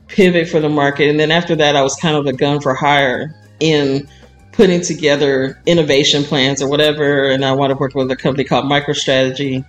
pivot 0.07 0.49
for 0.49 0.59
the 0.59 0.69
market, 0.69 1.09
and 1.09 1.19
then 1.19 1.31
after 1.31 1.55
that, 1.55 1.75
I 1.75 1.81
was 1.81 1.95
kind 1.95 2.15
of 2.17 2.25
a 2.25 2.33
gun 2.33 2.59
for 2.59 2.73
hire 2.73 3.35
in 3.59 4.07
putting 4.51 4.81
together 4.81 5.61
innovation 5.65 6.23
plans 6.23 6.61
or 6.61 6.69
whatever. 6.69 7.29
And 7.29 7.45
I 7.45 7.53
wound 7.53 7.71
up 7.71 7.79
working 7.79 7.99
with 7.99 8.11
a 8.11 8.15
company 8.15 8.43
called 8.43 8.65
MicroStrategy, 8.65 9.63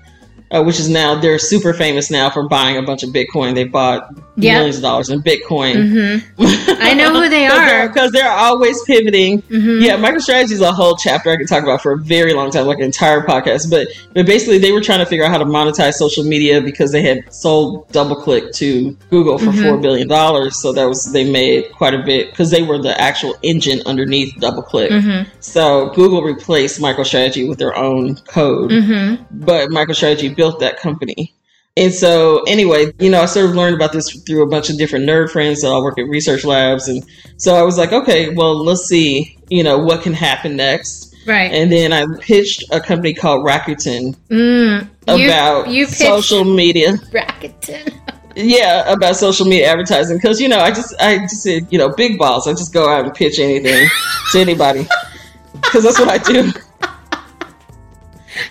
uh, 0.51 0.63
which 0.63 0.79
is 0.81 0.89
now 0.89 1.15
they're 1.21 1.39
super 1.39 1.73
famous 1.73 2.11
now 2.11 2.29
for 2.31 2.49
buying 2.49 2.77
a 2.77 2.83
bunch 2.83 3.03
of 3.03 3.11
Bitcoin. 3.11 3.55
They 3.55 3.65
bought 3.65 4.09
Yep. 4.37 4.55
millions 4.57 4.77
of 4.77 4.83
dollars 4.83 5.11
in 5.11 5.21
Bitcoin. 5.23 6.23
hmm 6.39 6.45
I 6.83 6.95
know 6.95 7.13
who 7.13 7.29
they 7.29 7.47
are. 7.57 7.89
because 7.89 8.11
they're 8.11 8.31
always 8.31 8.83
pivoting. 8.85 9.43
hmm 9.43 9.81
Yeah, 9.83 9.97
MicroStrategy 9.99 10.53
is 10.53 10.63
a 10.63 10.73
whole 10.73 10.97
chapter 10.97 11.31
I 11.31 11.37
could 11.37 11.47
talk 11.49 11.63
about 11.63 11.83
for 11.83 11.93
a 11.93 11.99
very 11.99 12.33
long 12.33 12.51
time, 12.51 12.67
like 12.67 12.79
an 12.79 12.85
entire 12.85 13.21
podcast. 13.21 13.69
But 13.71 13.89
but 14.15 14.25
basically, 14.25 14.57
they 14.57 14.73
were 14.73 14.81
trying 14.81 15.01
to 15.01 15.05
figure 15.07 15.25
out 15.27 15.31
how 15.31 15.37
to 15.39 15.45
monetize 15.45 15.95
social 15.95 16.25
media 16.25 16.63
because 16.63 16.91
they 16.91 17.03
had 17.03 17.31
sold 17.35 17.87
DoubleClick 17.93 18.55
to 18.57 18.97
Google 19.11 19.37
for 19.39 19.51
Mhm. 19.51 19.63
four 19.63 19.77
billion 19.77 20.09
dollars. 20.09 20.57
So 20.63 20.73
that 20.73 20.89
was 20.89 21.13
they 21.13 21.31
made 21.31 21.71
quite 21.73 21.93
a 21.93 21.99
bit 22.03 22.31
because 22.31 22.51
they 22.51 22.63
were 22.63 22.79
the 22.79 22.99
actual 22.99 23.35
engine 23.43 23.83
underneath 23.85 24.35
DoubleClick. 24.37 25.03
hmm 25.03 25.29
So 25.41 25.91
Google 25.91 26.23
replaced 26.23 26.81
MicroStrategy 26.81 27.47
with 27.47 27.59
their 27.59 27.77
own 27.77 28.15
code 28.27 28.73
hmm 28.73 29.17
but 29.33 29.69
MicroStrategy 29.69 30.35
built 30.41 30.61
that 30.61 30.79
company. 30.79 31.35
And 31.77 31.93
so, 31.93 32.43
anyway, 32.45 32.93
you 32.99 33.11
know, 33.11 33.21
I 33.23 33.27
sort 33.27 33.47
of 33.49 33.55
learned 33.55 33.75
about 33.77 33.93
this 33.93 34.11
through 34.27 34.43
a 34.43 34.47
bunch 34.49 34.71
of 34.71 34.79
different 34.79 35.05
nerd 35.07 35.31
friends 35.31 35.61
that 35.61 35.69
all 35.69 35.85
work 35.85 35.99
at 35.99 36.09
research 36.09 36.45
labs. 36.45 36.89
And 36.89 37.05
so 37.37 37.55
I 37.55 37.63
was 37.63 37.77
like, 37.79 37.93
okay, 37.93 38.35
well, 38.35 38.57
let's 38.65 38.87
see, 38.87 39.37
you 39.51 39.63
know, 39.63 39.79
what 39.79 40.03
can 40.03 40.15
happen 40.15 40.57
next. 40.57 41.15
Right. 41.27 41.53
And 41.53 41.71
then 41.71 41.93
I 41.93 42.07
pitched 42.21 42.65
a 42.73 42.81
company 42.81 43.13
called 43.15 43.47
Rakuten 43.47 44.17
Mm. 44.31 44.89
You- 45.19 45.27
about 45.27 45.69
you 45.69 45.85
social 45.87 46.45
media. 46.45 46.93
Rakuten. 47.13 47.95
Yeah, 48.37 48.91
about 48.91 49.17
social 49.17 49.45
media 49.45 49.69
advertising. 49.73 50.17
Because, 50.17 50.41
you 50.41 50.49
know, 50.49 50.61
I 50.61 50.71
just, 50.71 50.95
I 51.01 51.19
just 51.19 51.43
said, 51.43 51.67
you 51.71 51.79
know, 51.79 51.89
big 51.91 52.17
balls. 52.17 52.47
I 52.47 52.53
just 52.53 52.73
go 52.73 52.89
out 52.89 53.05
and 53.05 53.13
pitch 53.13 53.39
anything 53.41 53.89
to 54.33 54.39
anybody. 54.39 54.87
Because 55.53 55.83
that's 55.85 55.99
what 56.01 56.09
I 56.09 56.19
do. 56.19 56.53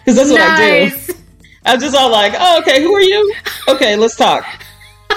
Because 0.03 0.15
that's 0.15 0.29
what 0.29 0.41
I 0.41 0.89
do. 0.89 1.13
I'm 1.69 1.79
just 1.79 1.95
all 1.95 2.11
like, 2.11 2.33
oh, 2.37 2.59
okay, 2.61 2.81
who 2.81 2.93
are 2.95 3.01
you? 3.01 3.33
Okay, 3.67 3.95
let's 3.95 4.15
talk. 4.15 4.45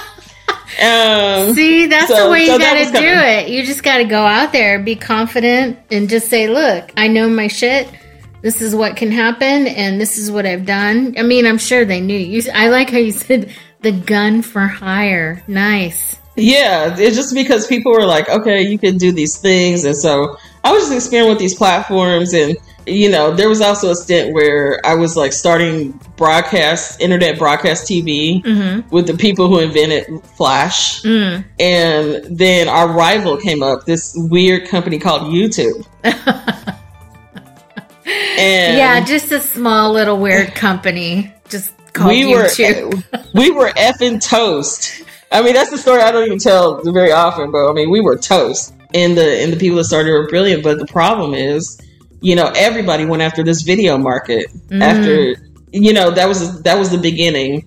Um, 0.81 1.53
See, 1.55 1.85
that's 1.87 2.09
So- 2.09 2.25
the 2.27 2.31
way 2.31 2.45
you 2.47 2.59
that 2.59 2.93
got 2.93 2.95
to 2.95 2.99
do 2.99 3.07
it. 3.07 3.49
You 3.51 3.65
just 3.65 3.83
got 3.83 3.99
to 3.99 4.05
go 4.05 4.23
out 4.25 4.53
there, 4.53 4.79
be 4.79 4.97
confident, 4.97 5.79
and 5.91 6.09
just 6.09 6.31
say, 6.31 6.49
"Look, 6.49 6.91
I 6.97 7.09
know 7.09 7.29
my 7.29 7.47
shit. 7.49 7.89
This 8.41 8.63
is 8.63 8.75
what 8.75 8.97
can 8.97 9.11
happen, 9.13 9.67
and 9.67 10.01
this 10.01 10.17
is 10.17 10.31
what 10.31 10.47
I've 10.47 10.65
done." 10.65 11.15
I 11.19 11.23
mean, 11.25 11.47
I'm 11.47 11.59
sure 11.59 11.85
they 11.85 12.01
knew. 12.01 12.17
You, 12.17 12.43
I 12.55 12.69
like 12.69 12.89
how 12.91 12.97
you 12.99 13.13
said 13.27 13.53
the 13.83 13.93
gun 13.93 14.41
for 14.41 14.63
hire. 14.67 15.43
Nice. 15.47 16.17
yeah, 16.37 16.97
it's 16.99 17.17
just 17.17 17.35
because 17.35 17.67
people 17.67 17.93
were 17.93 18.07
like, 18.07 18.27
okay, 18.31 18.63
you 18.63 18.79
can 18.79 18.97
do 18.97 19.13
these 19.13 19.37
things, 19.37 19.85
and 19.85 19.95
so 19.95 20.39
I 20.65 20.73
was 20.73 20.85
just 20.85 20.95
experimenting 20.95 21.33
with 21.35 21.39
these 21.39 21.55
platforms, 21.55 22.33
and 22.33 22.57
you 22.87 23.11
know, 23.11 23.33
there 23.35 23.49
was 23.49 23.61
also 23.61 23.91
a 23.91 23.95
stint 23.95 24.35
where 24.35 24.81
I 24.85 24.95
was 24.95 25.17
like 25.17 25.33
starting 25.33 25.93
broadcast, 26.17 27.01
internet 27.01 27.39
broadcast 27.39 27.89
TV 27.89 28.43
Mm-hmm. 28.43 28.89
with 28.95 29.07
the 29.07 29.15
people 29.15 29.49
who 29.49 29.59
invented 29.61 30.07
Flash, 30.37 31.03
Mm. 31.03 31.45
and 31.61 32.39
then 32.39 32.69
our 32.69 32.89
rival 32.89 33.37
came 33.37 33.63
up, 33.63 33.85
this 33.87 34.13
weird 34.17 34.69
company 34.69 34.99
called 34.99 35.23
YouTube, 35.33 35.87
and 38.05 38.77
yeah, 38.77 39.05
just 39.05 39.31
a 39.33 39.41
small 39.41 39.93
little 39.93 40.19
weird 40.19 40.55
company, 40.55 41.33
just 41.49 41.73
called 41.93 42.11
we 42.11 42.27
were 42.27 42.45
YouTube. 42.45 43.05
we 43.35 43.51
were 43.51 43.71
effing 43.71 44.21
toast. 44.21 45.03
I 45.31 45.41
mean, 45.43 45.55
that's 45.55 45.71
the 45.71 45.79
story 45.79 46.01
I 46.03 46.13
don't 46.13 46.27
even 46.27 46.39
tell 46.39 46.83
very 46.93 47.13
often, 47.13 47.51
but 47.51 47.69
I 47.69 47.73
mean, 47.73 47.91
we 47.91 48.01
were 48.01 48.17
toast, 48.17 48.75
and 48.93 49.17
the 49.17 49.41
and 49.43 49.53
the 49.53 49.57
people 49.57 49.77
that 49.79 49.85
started 49.85 50.11
were 50.11 50.29
brilliant. 50.29 50.63
But 50.63 50.79
the 50.79 50.87
problem 50.87 51.33
is, 51.35 51.81
you 52.23 52.35
know, 52.37 52.51
everybody 52.57 53.05
went 53.05 53.23
after 53.23 53.43
this 53.43 53.63
video 53.63 53.99
market. 53.99 54.47
Mm. 54.69 54.81
After 54.83 55.35
you 55.73 55.93
know, 55.93 56.11
that 56.11 56.29
was 56.29 56.63
that 56.63 56.79
was 56.79 56.91
the 56.91 56.99
beginning, 56.99 57.67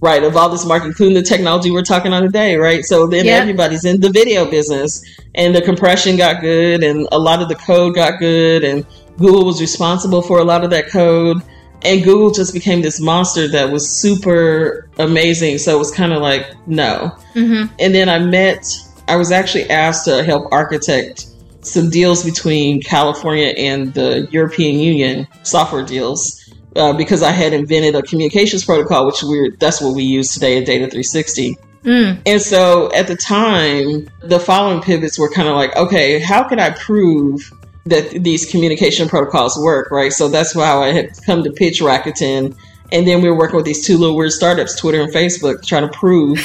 right, 0.00 0.22
of 0.22 0.36
all 0.36 0.48
this 0.48 0.64
market, 0.66 0.86
including 0.88 1.14
the 1.14 1.22
technology 1.22 1.70
we're 1.70 1.82
talking 1.82 2.12
on 2.12 2.22
today, 2.22 2.56
right? 2.56 2.84
So 2.84 3.06
then 3.06 3.24
Yep. 3.24 3.40
everybody's 3.42 3.84
in 3.84 4.00
the 4.00 4.10
video 4.10 4.44
business, 4.50 5.02
and 5.34 5.54
the 5.54 5.62
compression 5.62 6.16
got 6.16 6.40
good, 6.40 6.82
and 6.82 7.08
a 7.12 7.18
lot 7.18 7.42
of 7.42 7.48
the 7.48 7.54
code 7.54 7.94
got 7.94 8.18
good, 8.18 8.62
and 8.64 8.84
Google 9.18 9.44
was 9.44 9.60
responsible 9.60 10.22
for 10.22 10.38
a 10.38 10.44
lot 10.44 10.64
of 10.64 10.70
that 10.70 10.90
code 10.90 11.42
and 11.82 12.02
Google 12.02 12.30
just 12.30 12.52
became 12.52 12.82
this 12.82 13.00
monster 13.00 13.48
that 13.48 13.70
was 13.70 13.88
super 13.88 14.88
amazing. 14.98 15.58
So 15.58 15.74
it 15.74 15.78
was 15.78 15.90
kind 15.90 16.12
of 16.12 16.20
like, 16.22 16.46
no. 16.66 17.12
Mhm. 17.34 17.70
And 17.78 17.94
then 17.94 18.08
I 18.08 18.18
met, 18.18 18.66
I 19.08 19.16
was 19.16 19.30
actually 19.30 19.68
asked 19.70 20.04
to 20.06 20.22
help 20.24 20.48
architect 20.52 21.26
some 21.66 21.90
deals 21.90 22.24
between 22.24 22.82
California 22.82 23.48
and 23.48 23.92
the 23.94 24.28
European 24.30 24.78
Union 24.78 25.26
software 25.42 25.84
deals. 25.84 26.42
Uh, 26.74 26.92
because 26.92 27.22
I 27.22 27.30
had 27.30 27.54
invented 27.54 27.94
a 27.94 28.02
communications 28.02 28.62
protocol, 28.62 29.06
which 29.06 29.22
we're 29.22 29.56
that's 29.56 29.80
what 29.80 29.94
we 29.94 30.02
use 30.02 30.34
today 30.34 30.58
at 30.58 30.66
Data 30.66 30.84
360. 30.84 31.56
Mm. 31.84 32.20
And 32.26 32.42
so 32.42 32.92
at 32.92 33.06
the 33.06 33.16
time, 33.16 34.10
the 34.20 34.38
following 34.38 34.82
pivots 34.82 35.18
were 35.18 35.30
kind 35.30 35.48
of 35.48 35.54
like, 35.54 35.74
okay, 35.76 36.18
how 36.18 36.46
can 36.46 36.60
I 36.60 36.70
prove 36.70 37.50
that 37.86 38.22
these 38.22 38.44
communication 38.50 39.08
protocols 39.08 39.56
work, 39.58 39.90
right? 39.90 40.12
So 40.12 40.28
that's 40.28 40.54
why 40.54 40.66
I 40.66 40.92
had 40.92 41.10
come 41.24 41.44
to 41.44 41.50
pitch 41.50 41.80
Rakuten. 41.80 42.56
And 42.92 43.06
then 43.06 43.22
we 43.22 43.30
were 43.30 43.38
working 43.38 43.56
with 43.56 43.64
these 43.64 43.86
two 43.86 43.96
little 43.96 44.16
weird 44.16 44.32
startups, 44.32 44.76
Twitter 44.76 45.00
and 45.00 45.12
Facebook, 45.12 45.64
trying 45.64 45.88
to 45.88 45.96
prove 45.96 46.44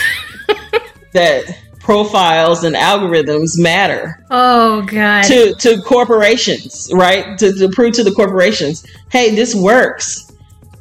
that 1.13 1.43
profiles 1.81 2.63
and 2.63 2.75
algorithms 2.75 3.57
matter 3.59 4.23
Oh 4.29 4.81
God. 4.83 5.23
to, 5.23 5.53
to 5.55 5.81
corporations, 5.81 6.89
right? 6.93 7.37
To, 7.39 7.53
to 7.53 7.69
prove 7.69 7.93
to 7.95 8.03
the 8.03 8.11
corporations, 8.11 8.85
hey, 9.11 9.35
this 9.35 9.55
works. 9.55 10.31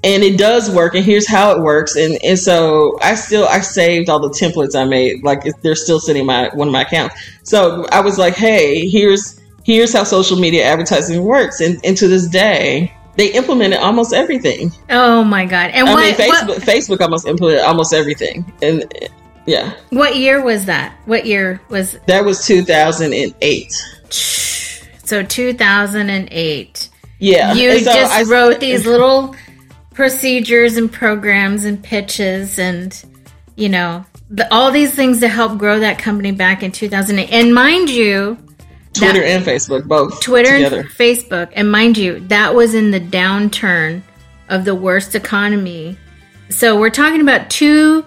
And 0.02 0.22
it 0.22 0.38
does 0.38 0.70
work, 0.70 0.94
and 0.94 1.04
here's 1.04 1.28
how 1.28 1.54
it 1.54 1.60
works. 1.60 1.94
And 1.94 2.18
and 2.24 2.38
so 2.38 2.98
I 3.02 3.14
still 3.14 3.46
I 3.46 3.60
saved 3.60 4.08
all 4.08 4.18
the 4.18 4.30
templates 4.30 4.74
I 4.74 4.86
made, 4.86 5.22
like 5.22 5.42
they're 5.60 5.74
still 5.74 6.00
sitting 6.00 6.20
in 6.20 6.26
my 6.26 6.48
one 6.54 6.68
of 6.68 6.72
my 6.72 6.82
accounts. 6.82 7.16
So 7.42 7.84
I 7.92 8.00
was 8.00 8.16
like, 8.16 8.34
hey, 8.34 8.88
here's 8.88 9.38
here's 9.62 9.92
how 9.92 10.04
social 10.04 10.38
media 10.38 10.64
advertising 10.64 11.22
works, 11.22 11.60
and 11.60 11.78
and 11.84 11.98
to 11.98 12.08
this 12.08 12.26
day 12.28 12.94
they 13.16 13.30
implemented 13.34 13.78
almost 13.80 14.14
everything. 14.14 14.72
oh 14.88 15.22
my 15.22 15.44
God. 15.44 15.72
And 15.72 15.86
I 15.86 15.92
what, 15.92 16.00
mean, 16.00 16.14
Facebook 16.14 16.48
what 16.48 16.58
Facebook 16.62 17.00
almost 17.02 17.26
implemented 17.26 17.64
almost 17.64 17.92
everything, 17.92 18.50
and 18.62 18.90
yeah, 19.50 19.74
what 19.90 20.16
year 20.16 20.42
was 20.42 20.64
that? 20.66 20.92
What 21.06 21.26
year 21.26 21.60
was 21.68 21.98
that 22.06 22.24
was 22.24 22.46
2008. 22.46 23.72
so 24.10 25.22
2008? 25.22 26.88
Yeah, 27.18 27.52
You 27.54 27.78
so 27.80 27.92
just 27.92 28.12
I- 28.12 28.22
wrote 28.22 28.60
these 28.60 28.86
little 28.86 29.34
procedures 29.94 30.76
and 30.76 30.90
programs 30.90 31.64
and 31.64 31.82
pitches 31.82 32.58
and 32.58 33.04
you 33.56 33.68
know 33.68 34.04
the, 34.30 34.46
all 34.54 34.70
these 34.70 34.94
things 34.94 35.20
to 35.20 35.28
help 35.28 35.58
grow 35.58 35.80
that 35.80 35.98
company 35.98 36.30
back 36.32 36.62
in 36.62 36.70
2008. 36.72 37.30
And 37.32 37.52
mind 37.54 37.90
you, 37.90 38.38
Twitter 38.92 39.22
and 39.22 39.44
Facebook 39.44 39.86
both 39.86 40.20
Twitter 40.22 40.52
together. 40.56 40.80
and 40.80 40.88
Facebook, 40.88 41.50
and 41.54 41.70
mind 41.70 41.98
you, 41.98 42.20
that 42.28 42.54
was 42.54 42.74
in 42.74 42.90
the 42.92 43.00
downturn 43.00 44.02
of 44.48 44.64
the 44.64 44.74
worst 44.74 45.14
economy. 45.14 45.98
So 46.48 46.78
we're 46.78 46.90
talking 46.90 47.20
about 47.20 47.50
two 47.50 48.04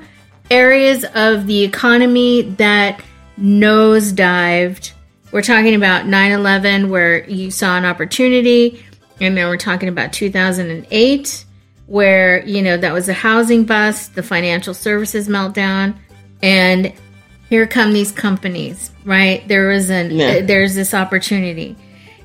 areas 0.50 1.06
of 1.16 1.48
the 1.48 1.64
economy 1.64 2.44
that 2.58 3.02
nosedived. 3.40 4.92
We're 5.32 5.42
talking 5.42 5.76
about 5.76 6.06
9 6.06 6.32
11, 6.32 6.90
where 6.90 7.28
you 7.30 7.50
saw 7.52 7.78
an 7.78 7.86
opportunity, 7.86 8.84
and 9.20 9.36
then 9.36 9.48
we're 9.48 9.58
talking 9.58 9.90
about 9.90 10.14
2008, 10.14 11.46
where, 11.88 12.46
you 12.46 12.62
know, 12.62 12.78
that 12.78 12.94
was 12.94 13.10
a 13.10 13.14
housing 13.14 13.64
bust, 13.66 14.16
the 14.16 14.24
financial 14.24 14.74
services 14.74 15.28
meltdown, 15.28 15.96
and 16.42 16.94
here 17.50 17.66
come 17.68 17.94
these 17.94 18.12
companies, 18.12 18.92
right? 19.06 19.48
There 19.48 19.68
was 19.70 19.90
an 19.90 20.12
Yeah. 20.12 20.26
uh, 20.28 20.46
there's 20.46 20.76
this 20.76 20.94
opportunity, 20.94 21.76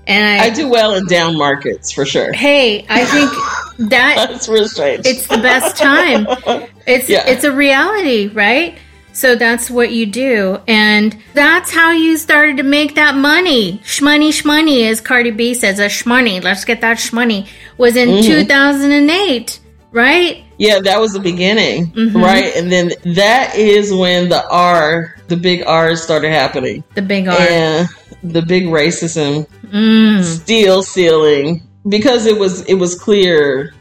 and 0.08 0.40
I, 0.40 0.46
I 0.46 0.50
do 0.50 0.68
well 0.68 0.94
in 0.94 1.06
down 1.06 1.36
markets 1.38 1.92
for 1.92 2.04
sure. 2.04 2.32
hey, 2.32 2.84
I 2.88 3.04
think 3.04 3.88
that 3.90 4.14
That's 4.30 4.48
real 4.48 4.66
strange. 4.68 5.06
it's 5.06 5.26
the 5.28 5.38
best 5.38 5.76
time. 5.76 6.26
It's 6.86 7.08
Yeah. 7.08 7.24
it's 7.26 7.44
a 7.44 7.52
reality, 7.52 8.28
right? 8.28 8.78
So 9.12 9.34
that's 9.34 9.68
what 9.68 9.90
you 9.90 10.06
do, 10.06 10.58
and 10.68 11.14
that's 11.34 11.72
how 11.72 11.90
you 11.90 12.16
started 12.16 12.56
to 12.58 12.62
make 12.62 12.94
that 12.94 13.16
money. 13.16 13.80
Shmoney, 13.84 14.28
shmoney, 14.28 14.88
as 14.88 15.00
Cardi 15.00 15.32
B 15.32 15.54
says, 15.54 15.80
a 15.80 15.86
shmoney. 15.86 16.40
Let's 16.42 16.64
get 16.64 16.80
that 16.82 16.98
shmoney. 16.98 17.48
Was 17.78 17.96
in 17.96 18.08
Mm-hmm. 18.10 18.22
2008, 18.22 19.60
right? 19.92 20.44
Yeah, 20.58 20.78
that 20.80 21.00
was 21.00 21.12
the 21.14 21.20
beginning, 21.20 21.88
Mm-hmm. 21.92 22.16
right? 22.16 22.54
And 22.56 22.70
then 22.70 22.92
that 23.16 23.54
is 23.56 23.92
when 23.92 24.28
the 24.28 24.48
R, 24.48 25.16
the 25.28 25.36
big 25.36 25.64
R's 25.66 26.00
started 26.02 26.30
happening. 26.30 26.84
The 26.94 27.02
big 27.02 27.28
R. 27.28 27.36
And 27.38 27.88
the 28.22 28.42
big 28.42 28.64
racism, 28.66 29.46
Mm. 29.72 30.22
steel 30.24 30.82
ceiling, 30.82 31.62
because 31.88 32.26
it 32.26 32.38
was 32.38 32.62
it 32.62 32.74
was 32.74 32.94
clear 32.94 33.74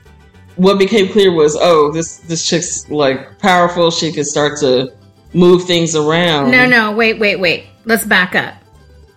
what 0.57 0.79
became 0.79 1.07
clear 1.09 1.31
was, 1.31 1.55
oh, 1.59 1.91
this 1.91 2.17
this 2.27 2.45
chick's 2.45 2.89
like 2.89 3.39
powerful, 3.39 3.91
she 3.91 4.11
can 4.11 4.25
start 4.25 4.59
to 4.59 4.91
move 5.33 5.63
things 5.65 5.95
around. 5.95 6.51
No, 6.51 6.65
no, 6.65 6.91
wait, 6.91 7.19
wait, 7.19 7.39
wait. 7.39 7.65
Let's 7.85 8.05
back 8.05 8.35
up. 8.35 8.55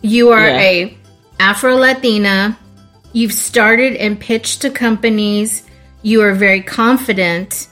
You 0.02 0.30
are 0.30 0.46
Yeah. 0.46 0.60
a 0.60 0.98
Afro 1.38 1.76
Latina. 1.76 2.56
You've 3.12 3.32
started 3.32 3.96
and 3.96 4.20
pitched 4.20 4.62
to 4.62 4.70
companies. 4.70 5.62
You 6.02 6.22
are 6.22 6.34
very 6.34 6.60
confident. 6.60 7.66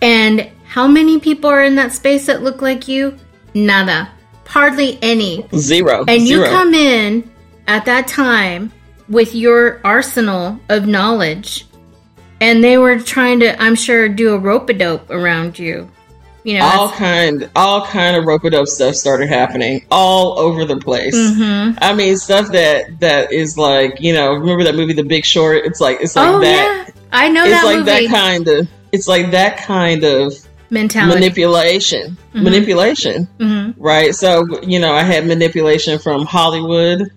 And 0.00 0.48
how 0.66 0.86
many 0.88 1.18
people 1.20 1.48
are 1.50 1.62
in 1.62 1.76
that 1.76 1.92
space 1.92 2.26
that 2.26 2.42
look 2.42 2.60
like 2.62 2.88
you? 2.88 3.14
Nada. 3.54 4.08
Hardly 4.46 4.98
any. 5.02 5.46
Zero. 5.56 6.04
And 6.06 6.22
you 6.22 6.36
Zero. 6.38 6.48
come 6.48 6.74
in 6.74 7.30
at 7.66 7.84
that 7.86 8.06
time 8.08 8.72
with 9.08 9.34
your 9.34 9.80
arsenal 9.84 10.58
of 10.68 10.86
knowledge. 10.86 11.66
And 12.40 12.62
they 12.62 12.76
were 12.76 12.98
trying 12.98 13.40
to, 13.40 13.60
I'm 13.62 13.74
sure, 13.76 14.08
do 14.08 14.34
a 14.34 14.38
rope 14.38 14.68
a 14.68 14.72
dope 14.72 15.10
around 15.10 15.58
you. 15.58 15.88
You 16.44 16.58
know, 16.58 16.64
all 16.64 16.90
kind 16.90 17.48
all 17.54 17.86
kind 17.86 18.16
of 18.16 18.24
rope 18.24 18.42
a 18.42 18.50
dope 18.50 18.66
stuff 18.66 18.96
started 18.96 19.28
happening 19.28 19.86
all 19.92 20.40
over 20.40 20.64
the 20.64 20.76
place. 20.76 21.14
Mhm. 21.16 21.78
I 21.80 21.94
mean, 21.94 22.16
stuff 22.16 22.50
that 22.50 22.98
that 22.98 23.32
is 23.32 23.56
like 23.56 24.00
you 24.00 24.12
know, 24.12 24.32
remember 24.32 24.64
that 24.64 24.74
movie, 24.74 24.92
The 24.92 25.04
Big 25.04 25.24
Short? 25.24 25.64
It's 25.64 25.80
like 25.80 25.98
it's 26.00 26.16
like 26.16 26.26
oh, 26.28 26.40
that. 26.40 26.86
yeah. 26.88 26.94
I 27.12 27.28
know 27.28 27.44
It's 27.44 27.52
that 27.52 27.64
like 27.64 27.78
movie. 27.78 28.06
that 28.08 28.10
kind 28.10 28.48
of. 28.48 28.68
It's 28.90 29.06
like 29.06 29.30
that 29.30 29.58
kind 29.58 30.02
of 30.02 30.34
mentality. 30.72 31.14
manipulation. 31.14 32.16
Mhm. 32.34 32.42
Manipulation, 32.42 33.28
hmm 33.38 33.70
right? 33.76 34.14
So 34.14 34.44
you 34.62 34.80
know, 34.80 34.92
I 34.92 35.02
had 35.02 35.26
manipulation 35.26 35.98
from 35.98 36.24
Hollywood 36.26 37.10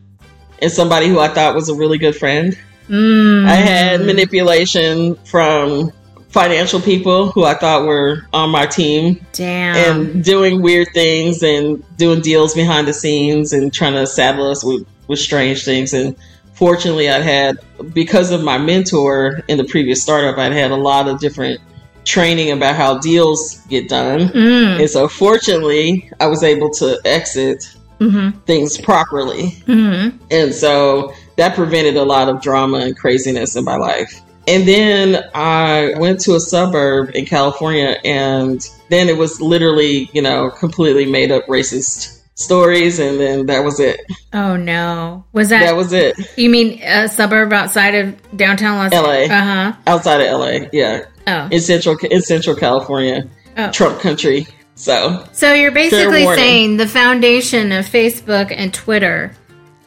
and 0.62 0.72
somebody 0.72 1.08
who 1.08 1.20
I 1.20 1.30
thought 1.30 1.56
was 1.56 1.70
a 1.70 1.76
really 1.76 1.98
good 1.98 2.16
friend. 2.16 2.58
Mm. 2.90 3.48
I 3.48 3.56
had 3.56 4.02
manipulation 4.02 5.16
from 5.26 5.92
financial 6.30 6.82
people 6.82 7.32
who 7.32 7.46
I 7.46 7.54
thought 7.54 7.86
were 7.86 8.28
on 8.34 8.50
my 8.50 8.66
team 8.66 9.26
Damn. 9.32 9.76
and 9.76 10.24
doing 10.24 10.62
weird 10.62 10.90
things 10.94 11.42
and 11.42 11.82
doing 11.98 12.20
deals 12.22 12.54
behind 12.54 12.88
the 12.88 12.94
scenes 12.94 13.54
and 13.54 13.74
trying 13.74 13.94
to 13.94 14.06
saddle 14.06 14.52
us 14.52 14.62
with, 14.64 14.86
with 15.08 15.18
strange 15.18 15.64
things. 15.64 15.94
And 15.94 16.16
fortunately, 16.54 17.10
I'd 17.10 17.24
had, 17.24 17.60
because 17.94 18.32
of 18.32 18.44
my 18.44 18.58
mentor 18.58 19.44
in 19.48 19.58
the 19.58 19.64
previous 19.64 20.04
startup, 20.04 20.38
I'd 20.38 20.52
had 20.52 20.72
a 20.72 20.76
lot 20.76 21.08
of 21.08 21.20
different 21.22 21.62
training 22.06 22.52
about 22.52 22.76
how 22.76 23.00
deals 23.00 23.60
get 23.68 23.90
done. 23.90 24.30
Mm. 24.30 24.80
And 24.80 24.90
so, 24.90 25.08
fortunately, 25.08 26.10
I 26.20 26.28
was 26.28 26.44
able 26.44 26.70
to 26.72 27.00
exit 27.06 27.76
hmm 28.00 28.30
things 28.46 28.78
properly. 28.78 29.52
hmm 29.66 30.10
And 30.30 30.54
so 30.54 31.14
that 31.38 31.56
prevented 31.56 31.96
a 31.96 32.04
lot 32.04 32.28
of 32.28 32.42
drama 32.42 32.80
and 32.80 32.98
craziness 32.98 33.56
in 33.56 33.64
my 33.64 33.78
life. 33.78 34.22
And 34.48 34.68
then 34.68 35.24
I 35.34 35.94
went 35.98 36.20
to 36.22 36.36
a 36.36 36.40
suburb 36.40 37.16
in 37.16 37.26
California, 37.26 37.98
and 38.06 38.70
then 38.90 39.10
it 39.10 39.18
was 39.18 39.42
literally, 39.42 40.10
you 40.14 40.22
know, 40.22 40.52
completely 40.52 41.06
made 41.06 41.32
up 41.32 41.46
racist 41.48 42.22
stories. 42.36 43.00
And 43.00 43.20
then 43.20 43.46
that 43.48 43.64
was 43.64 43.80
it. 43.80 44.00
Oh 44.34 44.56
no. 44.56 45.26
Was 45.34 45.50
that, 45.50 45.62
That 45.62 45.76
was 45.76 45.92
it. 45.94 46.16
you 46.38 46.50
mean 46.50 46.82
a 46.84 47.08
suburb 47.10 47.52
outside 47.54 47.96
of 47.96 48.38
downtown 48.38 48.78
Los 48.78 48.92
LA. 48.94 49.24
Uh 49.24 49.28
huh. 49.28 49.74
Outside 49.88 50.22
of 50.22 50.40
LA. 50.40 50.68
Yeah. 50.72 51.06
Oh. 51.28 51.48
In 51.52 51.60
central, 51.60 51.98
in 51.98 52.22
central 52.22 52.56
California, 52.56 53.28
oh. 53.58 53.72
Trump 53.72 54.00
country. 54.00 54.48
So 54.76 55.26
So 55.32 55.54
you're 55.54 55.72
basically 55.72 56.26
saying 56.36 56.78
the 56.78 56.88
foundation 56.88 57.72
of 57.72 57.86
Facebook 57.86 58.54
and 58.56 58.74
Twitter 58.74 59.32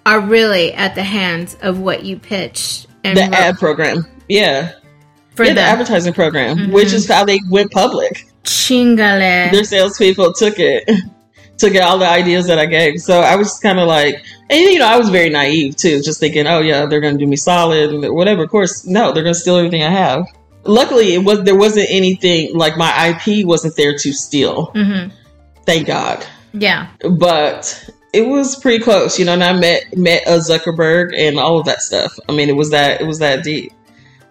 are 0.06 0.20
really 0.20 0.72
at 0.72 0.94
the 0.94 1.02
hands 1.02 1.56
of 1.60 1.78
what 1.78 2.02
you 2.04 2.18
pitch 2.18 2.86
and 3.04 3.16
the 3.16 3.22
wrote 3.24 3.34
ad 3.34 3.58
program. 3.58 4.06
Yeah. 4.28 4.72
for 5.34 5.44
yeah, 5.44 5.50
the 5.50 5.54
the 5.56 5.60
advertising 5.60 6.14
program, 6.14 6.56
Mhm. 6.56 6.72
which 6.72 6.92
is 6.94 7.06
how 7.06 7.24
they 7.24 7.38
went 7.50 7.70
public. 7.70 8.24
chingale. 8.44 9.52
their 9.52 9.64
salespeople 9.64 10.32
took 10.32 10.58
it, 10.58 10.88
took 11.58 11.74
it, 11.74 11.82
all 11.82 11.98
the 11.98 12.08
ideas 12.08 12.46
that 12.46 12.58
I 12.58 12.66
gave. 12.66 13.00
So 13.00 13.20
I 13.20 13.36
was 13.36 13.58
kind 13.58 13.78
of 13.78 13.88
like, 13.88 14.24
and 14.48 14.60
you 14.60 14.78
know, 14.78 14.86
I 14.86 14.96
was 14.96 15.10
very 15.10 15.28
naive 15.28 15.76
too, 15.76 16.00
just 16.00 16.20
thinking, 16.20 16.46
oh 16.46 16.60
yeah, 16.60 16.86
they're 16.86 17.00
going 17.00 17.18
to 17.18 17.24
do 17.24 17.28
me 17.28 17.36
solid 17.36 17.90
and 17.92 18.14
whatever. 18.14 18.44
Of 18.44 18.50
course, 18.50 18.86
no, 18.86 19.12
they're 19.12 19.24
going 19.24 19.34
to 19.34 19.40
steal 19.40 19.56
everything 19.56 19.82
I 19.82 19.90
have. 19.90 20.26
Luckily, 20.64 21.14
it 21.14 21.24
was 21.24 21.42
there 21.42 21.56
wasn't 21.56 21.88
anything 21.90 22.56
like 22.56 22.76
my 22.76 23.08
IP 23.08 23.46
wasn't 23.46 23.76
there 23.76 23.96
to 23.96 24.12
steal. 24.12 24.66
hmm 24.74 25.08
Thank 25.66 25.86
God. 25.86 26.24
Yeah. 26.54 26.88
But 27.18 27.90
it 28.12 28.22
was 28.22 28.56
pretty 28.56 28.82
close, 28.82 29.18
you 29.18 29.24
know. 29.24 29.34
And 29.34 29.44
I 29.44 29.52
met 29.52 29.96
met 29.96 30.22
a 30.26 30.38
Zuckerberg 30.38 31.12
and 31.16 31.38
all 31.38 31.58
of 31.58 31.66
that 31.66 31.82
stuff. 31.82 32.18
I 32.28 32.32
mean, 32.32 32.48
it 32.48 32.56
was 32.56 32.70
that 32.70 33.00
it 33.00 33.06
was 33.06 33.18
that 33.18 33.44
deep. 33.44 33.72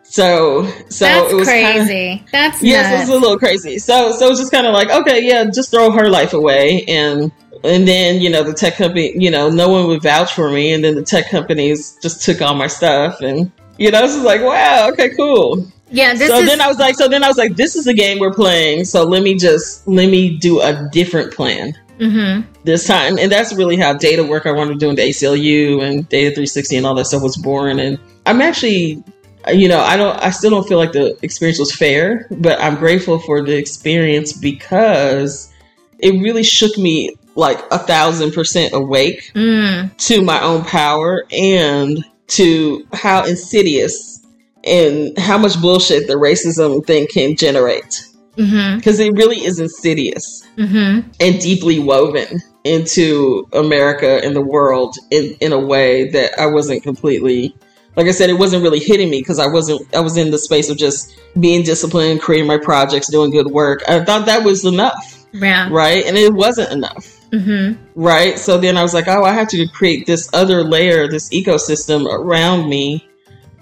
So 0.10 0.66
so 0.90 1.06
That's 1.06 1.32
it 1.32 1.36
was 1.36 1.48
kinda- 1.48 1.74
crazy. 1.86 2.26
That's 2.32 2.64
Yes, 2.64 2.88
it 2.88 2.98
nuts. 2.98 3.10
was 3.10 3.18
a 3.18 3.22
little 3.22 3.38
crazy. 3.38 3.78
So 3.78 4.12
so 4.14 4.30
it's 4.30 4.40
just 4.40 4.52
kind 4.52 4.66
of 4.66 4.74
like, 4.74 4.90
okay, 4.90 5.22
yeah, 5.24 5.44
just 5.46 5.70
throw 5.72 5.92
her 5.92 6.10
life 6.10 6.34
away 6.34 6.84
and 6.88 7.32
and 7.64 7.88
then, 7.88 8.22
you 8.22 8.30
know, 8.30 8.44
the 8.44 8.54
tech 8.54 8.78
company, 8.78 9.14
you 9.18 9.32
know, 9.32 9.50
no 9.50 9.68
one 9.68 9.88
would 9.88 10.02
vouch 10.04 10.32
for 10.34 10.50
me 10.50 10.72
and 10.74 10.84
then 10.84 10.96
the 10.96 11.02
tech 11.02 11.30
companies 11.30 11.98
just 12.02 12.22
took 12.24 12.42
all 12.42 12.54
my 12.54 12.68
stuff 12.68 13.20
and 13.22 13.52
you 13.78 13.92
know, 13.92 14.04
it's 14.04 14.14
just 14.14 14.26
like, 14.26 14.42
wow, 14.42 14.90
okay, 14.92 15.10
cool. 15.16 15.66
yeah. 15.92 16.14
This 16.16 16.30
so 16.30 16.40
is 16.40 16.48
then 16.48 16.62
I 16.62 16.68
was 16.68 16.80
like, 16.80 16.96
so 16.96 17.08
then 17.08 17.24
I 17.24 17.28
was 17.28 17.38
like, 17.38 17.56
this 17.56 17.76
is 17.76 17.86
the 17.86 17.94
game 17.94 18.18
we're 18.20 18.34
playing. 18.34 18.86
So 18.86 19.04
let 19.04 19.22
me 19.24 19.36
just 19.36 19.88
let 19.88 20.10
me 20.10 20.38
do 20.38 20.62
a 20.62 20.88
different 20.92 21.34
plan 21.34 21.74
hmm 22.00 22.42
this 22.64 22.86
time. 22.86 23.18
And 23.18 23.32
that's 23.32 23.54
really 23.54 23.76
how 23.76 23.94
data 23.94 24.24
work 24.24 24.46
I 24.46 24.52
wanted 24.52 24.74
to 24.74 24.80
do 24.80 24.90
in 24.90 24.96
the 24.96 25.02
ACLU 25.02 25.82
and 25.84 26.08
Data 26.10 26.30
360 26.30 26.78
and 26.78 26.86
all 26.86 26.94
that 26.96 27.06
stuff 27.06 27.24
was 27.24 27.38
born. 27.38 27.80
And 27.80 27.98
I'm 28.28 28.40
actually, 28.42 29.04
you 29.52 29.68
know, 29.68 29.80
I 29.80 29.98
don't, 29.98 30.18
I 30.22 30.30
still 30.32 30.50
don't 30.52 30.68
feel 30.68 30.78
like 30.78 30.92
the 30.92 31.18
experience 31.22 31.60
was 31.60 31.74
fair, 31.76 32.28
but 32.32 32.60
I'm 32.62 32.76
grateful 32.76 33.20
for 33.20 33.42
the 33.42 33.56
experience 33.58 34.34
because 34.34 35.52
it 36.00 36.12
really 36.22 36.44
shook 36.44 36.78
me 36.78 37.16
like 37.36 37.60
a 37.72 37.78
thousand 37.78 38.34
percent 38.34 38.74
awake 38.74 39.32
Mm. 39.36 39.96
to 39.98 40.22
my 40.24 40.42
own 40.42 40.64
power 40.64 41.26
and 41.32 42.04
to 42.28 42.86
how 42.94 43.26
insidious 43.26 44.26
and 44.64 45.18
how 45.18 45.38
much 45.38 45.60
bullshit 45.62 46.08
the 46.08 46.16
racism 46.16 46.86
thing 46.86 47.08
can 47.08 47.36
generate. 47.36 48.04
Because 48.36 49.00
it 49.00 49.14
really 49.14 49.38
is 49.38 49.60
insidious 49.60 50.44
hmm 50.58 51.00
and 51.20 51.40
deeply 51.40 51.80
woven 51.80 52.40
into 52.64 53.48
America 53.54 54.20
and 54.24 54.36
the 54.36 54.42
world 54.42 54.96
in, 55.10 55.36
in 55.40 55.54
a 55.54 55.60
way 55.60 56.10
that 56.12 56.40
I 56.40 56.48
wasn't 56.48 56.84
completely 56.84 57.56
like 57.98 58.06
I 58.08 58.12
said, 58.12 58.30
it 58.30 58.38
wasn't 58.38 58.64
really 58.64 58.80
hitting 58.80 59.10
me 59.10 59.20
because 59.20 59.40
I 59.40 59.48
wasn't 59.48 59.94
I 59.94 60.00
was 60.00 60.16
in 60.16 60.32
the 60.32 60.38
space 60.38 60.70
of 60.70 60.78
just 60.78 61.18
being 61.40 61.64
disciplined, 61.64 62.22
creating 62.22 62.48
my 62.48 62.58
projects, 62.58 63.10
doing 63.12 63.32
good 63.32 63.48
work. 63.48 63.82
I 63.90 64.06
thought 64.06 64.28
that 64.28 64.44
was 64.44 64.64
enough, 64.64 65.26
Yeah. 65.34 65.68
right? 65.72 66.06
And 66.06 66.16
it 66.16 66.32
wasn't 66.34 66.72
enough. 66.72 67.14
hmm 67.34 67.74
Right. 67.96 68.38
So 68.40 68.58
then 68.58 68.78
I 68.78 68.84
was 68.84 68.94
like, 68.94 69.08
oh, 69.08 69.24
I 69.24 69.34
have 69.34 69.50
to 69.50 69.68
create 69.68 70.06
this 70.06 70.30
other 70.34 70.64
layer, 70.64 71.08
this 71.10 71.28
ecosystem 71.30 72.06
around 72.06 72.70
me 72.70 73.06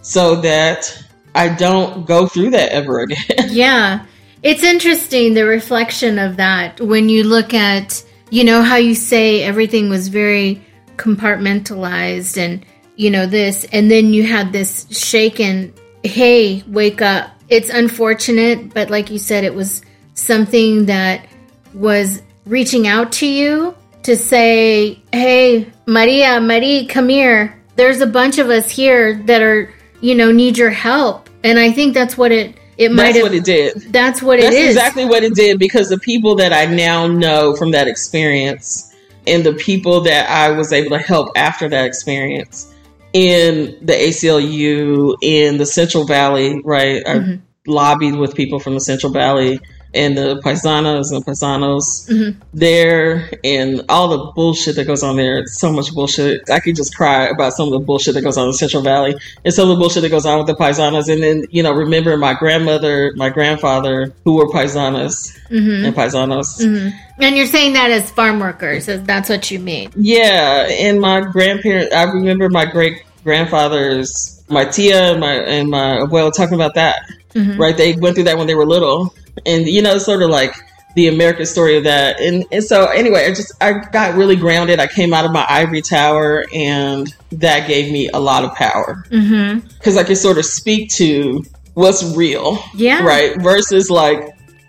so 0.01 0.35
that 0.41 1.01
I 1.33 1.49
don't 1.49 2.05
go 2.05 2.27
through 2.27 2.51
that 2.51 2.71
ever 2.71 2.99
again. 2.99 3.17
Yeah. 3.49 4.05
It's 4.43 4.61
interesting 4.63 5.33
the 5.33 5.45
reflection 5.45 6.19
of 6.19 6.37
that 6.37 6.79
when 6.79 7.09
you 7.09 7.23
look 7.23 7.53
at, 7.55 8.03
you 8.29 8.43
know, 8.43 8.61
how 8.61 8.75
you 8.75 8.93
say 8.93 9.41
everything 9.41 9.89
was 9.89 10.07
very 10.09 10.61
compartmentalized 10.97 12.37
and, 12.37 12.65
you 12.95 13.09
know, 13.09 13.25
this, 13.25 13.65
and 13.71 13.89
then 13.89 14.13
you 14.13 14.23
had 14.23 14.51
this 14.53 14.87
shaken, 14.97 15.73
hey, 16.03 16.63
wake 16.67 17.01
up. 17.01 17.31
It's 17.49 17.69
unfortunate, 17.69 18.73
but 18.73 18.89
like 18.89 19.09
you 19.11 19.19
said, 19.19 19.43
it 19.43 19.53
was 19.53 19.81
something 20.13 20.85
that 20.85 21.27
was 21.73 22.21
reaching 22.45 22.87
out 22.87 23.11
to 23.13 23.27
you 23.27 23.75
to 24.03 24.15
say, 24.15 24.99
hey, 25.11 25.71
Maria, 25.85 26.39
Marie, 26.39 26.85
come 26.85 27.09
here. 27.09 27.61
There's 27.75 28.01
a 28.01 28.07
bunch 28.07 28.37
of 28.37 28.49
us 28.49 28.69
here 28.69 29.15
that 29.25 29.41
are, 29.41 29.73
you 30.01 30.15
know, 30.15 30.31
need 30.31 30.57
your 30.57 30.69
help. 30.69 31.29
And 31.43 31.59
I 31.59 31.71
think 31.71 31.93
that's 31.93 32.17
what 32.17 32.31
it, 32.31 32.55
it 32.77 32.91
might 32.91 33.13
That's 33.13 33.23
what 33.23 33.33
it 33.33 33.43
did. 33.43 33.93
that's 33.93 34.21
what 34.21 34.39
That's 34.39 34.55
it 34.55 34.59
is. 34.59 34.75
exactly 34.75 35.05
what 35.05 35.23
it 35.23 35.33
did 35.35 35.59
because 35.59 35.89
the 35.89 35.99
people 35.99 36.35
that 36.35 36.51
I 36.53 36.65
now 36.65 37.07
know 37.07 37.55
from 37.55 37.71
that 37.71 37.87
experience 37.87 38.93
and 39.27 39.45
the 39.45 39.53
people 39.53 40.01
that 40.01 40.29
I 40.29 40.51
was 40.51 40.71
able 40.71 40.91
to 40.97 41.03
help 41.03 41.29
after 41.35 41.67
that 41.69 41.85
experience 41.85 42.73
in 43.15 43.77
the 43.81 43.93
ACLU, 43.93 45.15
in 45.21 45.57
the 45.57 45.65
Central 45.65 46.05
Valley, 46.05 46.61
right? 46.65 47.01
Mm-hmm. 47.01 47.31
I 47.31 47.39
lobbied 47.65 48.15
with 48.17 48.35
people 48.35 48.59
from 48.59 48.73
the 48.73 48.81
Central 48.81 49.13
Valley 49.13 49.61
and 49.95 50.17
the 50.17 50.41
paisanas 50.43 51.11
and 51.11 51.25
paisanos 51.25 52.09
mm-hmm. 52.09 52.39
there 52.53 53.31
and 53.43 53.81
all 53.89 54.09
the 54.09 54.31
bullshit 54.33 54.75
that 54.75 54.85
goes 54.85 55.03
on 55.03 55.15
there. 55.15 55.39
It's 55.39 55.59
so 55.59 55.71
much 55.71 55.93
bullshit. 55.93 56.49
I 56.49 56.59
could 56.59 56.75
just 56.75 56.95
cry 56.95 57.27
about 57.27 57.53
some 57.53 57.67
of 57.67 57.71
the 57.71 57.79
bullshit 57.79 58.13
that 58.15 58.21
goes 58.21 58.37
on 58.37 58.47
in 58.47 58.53
Central 58.53 58.83
Valley 58.83 59.15
and 59.43 59.53
some 59.53 59.69
of 59.69 59.75
the 59.75 59.79
bullshit 59.79 60.03
that 60.03 60.09
goes 60.09 60.25
on 60.25 60.37
with 60.37 60.47
the 60.47 60.55
paisanas. 60.55 61.11
And 61.11 61.23
then, 61.23 61.45
you 61.49 61.63
know, 61.63 61.73
remember 61.73 62.17
my 62.17 62.33
grandmother, 62.33 63.13
my 63.15 63.29
grandfather, 63.29 64.13
who 64.25 64.35
were 64.35 64.47
paisanas 64.47 65.37
mm-hmm. 65.49 65.85
and 65.85 65.95
paisanos. 65.95 66.61
Mm-hmm. 66.61 67.21
And 67.21 67.37
you're 67.37 67.47
saying 67.47 67.73
that 67.73 67.91
as 67.91 68.11
farm 68.11 68.39
workers, 68.39 68.87
that's 68.87 69.29
what 69.29 69.49
you 69.49 69.59
mean? 69.59 69.91
Yeah. 69.95 70.67
And 70.69 70.99
my 70.99 71.21
grandparents, 71.21 71.95
I 71.95 72.03
remember 72.03 72.49
my 72.49 72.65
great 72.65 73.03
grandfathers, 73.23 74.43
my 74.49 74.65
tia 74.65 75.11
and 75.13 75.21
my, 75.21 75.33
and 75.35 75.69
my 75.69 75.99
abuelo 75.99 76.33
talking 76.33 76.55
about 76.55 76.75
that. 76.75 76.99
Mm-hmm. 77.33 77.59
Right? 77.59 77.75
They 77.75 77.93
went 77.93 78.15
through 78.15 78.25
that 78.25 78.37
when 78.37 78.47
they 78.47 78.55
were 78.55 78.65
little 78.65 79.13
and 79.45 79.67
you 79.67 79.81
know, 79.81 79.97
sort 79.97 80.21
of 80.21 80.29
like 80.29 80.55
the 80.95 81.07
American 81.07 81.45
story 81.45 81.77
of 81.77 81.83
that. 81.83 82.19
And 82.19 82.45
and 82.51 82.63
so 82.63 82.85
anyway, 82.85 83.25
I 83.25 83.29
just 83.29 83.51
I 83.61 83.73
got 83.91 84.15
really 84.15 84.35
grounded. 84.35 84.79
I 84.79 84.87
came 84.87 85.13
out 85.13 85.25
of 85.25 85.31
my 85.31 85.45
ivory 85.47 85.81
tower, 85.81 86.45
and 86.53 87.13
that 87.33 87.67
gave 87.67 87.91
me 87.91 88.09
a 88.09 88.19
lot 88.19 88.43
of 88.43 88.53
power 88.55 89.03
because 89.09 89.23
mm-hmm. 89.23 89.97
I 89.97 90.03
could 90.03 90.17
sort 90.17 90.37
of 90.37 90.45
speak 90.45 90.89
to 90.91 91.43
what's 91.73 92.03
real, 92.15 92.63
yeah, 92.73 93.03
right, 93.03 93.39
versus 93.41 93.89
like 93.91 94.23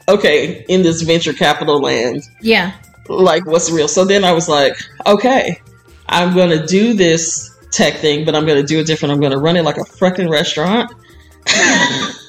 okay, 0.09 0.65
in 0.69 0.83
this 0.83 1.03
venture 1.03 1.33
capital 1.33 1.81
land, 1.81 2.23
yeah, 2.43 2.73
like 3.09 3.47
what's 3.47 3.71
real. 3.71 3.89
So 3.89 4.05
then 4.05 4.25
I 4.25 4.33
was 4.33 4.49
like, 4.49 4.77
okay, 5.07 5.61
I'm 6.09 6.35
gonna 6.35 6.67
do 6.67 6.95
this 6.95 7.57
tech 7.71 7.95
thing, 7.95 8.25
but 8.25 8.35
I'm 8.35 8.47
gonna 8.47 8.65
do 8.65 8.81
it 8.81 8.87
different. 8.87 9.13
I'm 9.13 9.21
gonna 9.21 9.39
run 9.39 9.57
it 9.57 9.63
like 9.63 9.77
a 9.79 9.85
freaking 9.85 10.29
restaurant. 10.29 10.93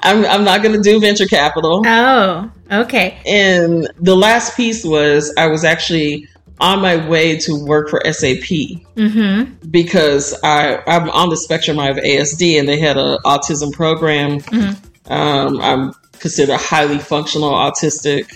I'm, 0.00 0.24
I'm 0.24 0.44
not 0.44 0.62
going 0.62 0.74
to 0.74 0.80
do 0.80 1.00
venture 1.00 1.26
capital. 1.26 1.82
Oh, 1.84 2.50
okay. 2.70 3.20
And 3.26 3.90
the 3.98 4.14
last 4.14 4.56
piece 4.56 4.84
was 4.84 5.32
I 5.36 5.48
was 5.48 5.64
actually 5.64 6.28
on 6.60 6.80
my 6.80 7.08
way 7.08 7.36
to 7.36 7.64
work 7.64 7.88
for 7.88 8.00
SAP 8.04 8.48
mm-hmm. 8.96 9.54
because 9.70 10.38
I, 10.42 10.82
I'm 10.86 11.08
on 11.10 11.28
the 11.28 11.36
spectrum. 11.36 11.78
I 11.78 11.86
have 11.86 11.96
ASD 11.96 12.58
and 12.58 12.68
they 12.68 12.78
had 12.78 12.96
an 12.96 13.18
autism 13.24 13.72
program. 13.72 14.40
Mm-hmm. 14.40 15.12
Um, 15.12 15.60
I'm 15.60 15.92
considered 16.18 16.56
highly 16.56 16.98
functional 16.98 17.52
autistic. 17.52 18.32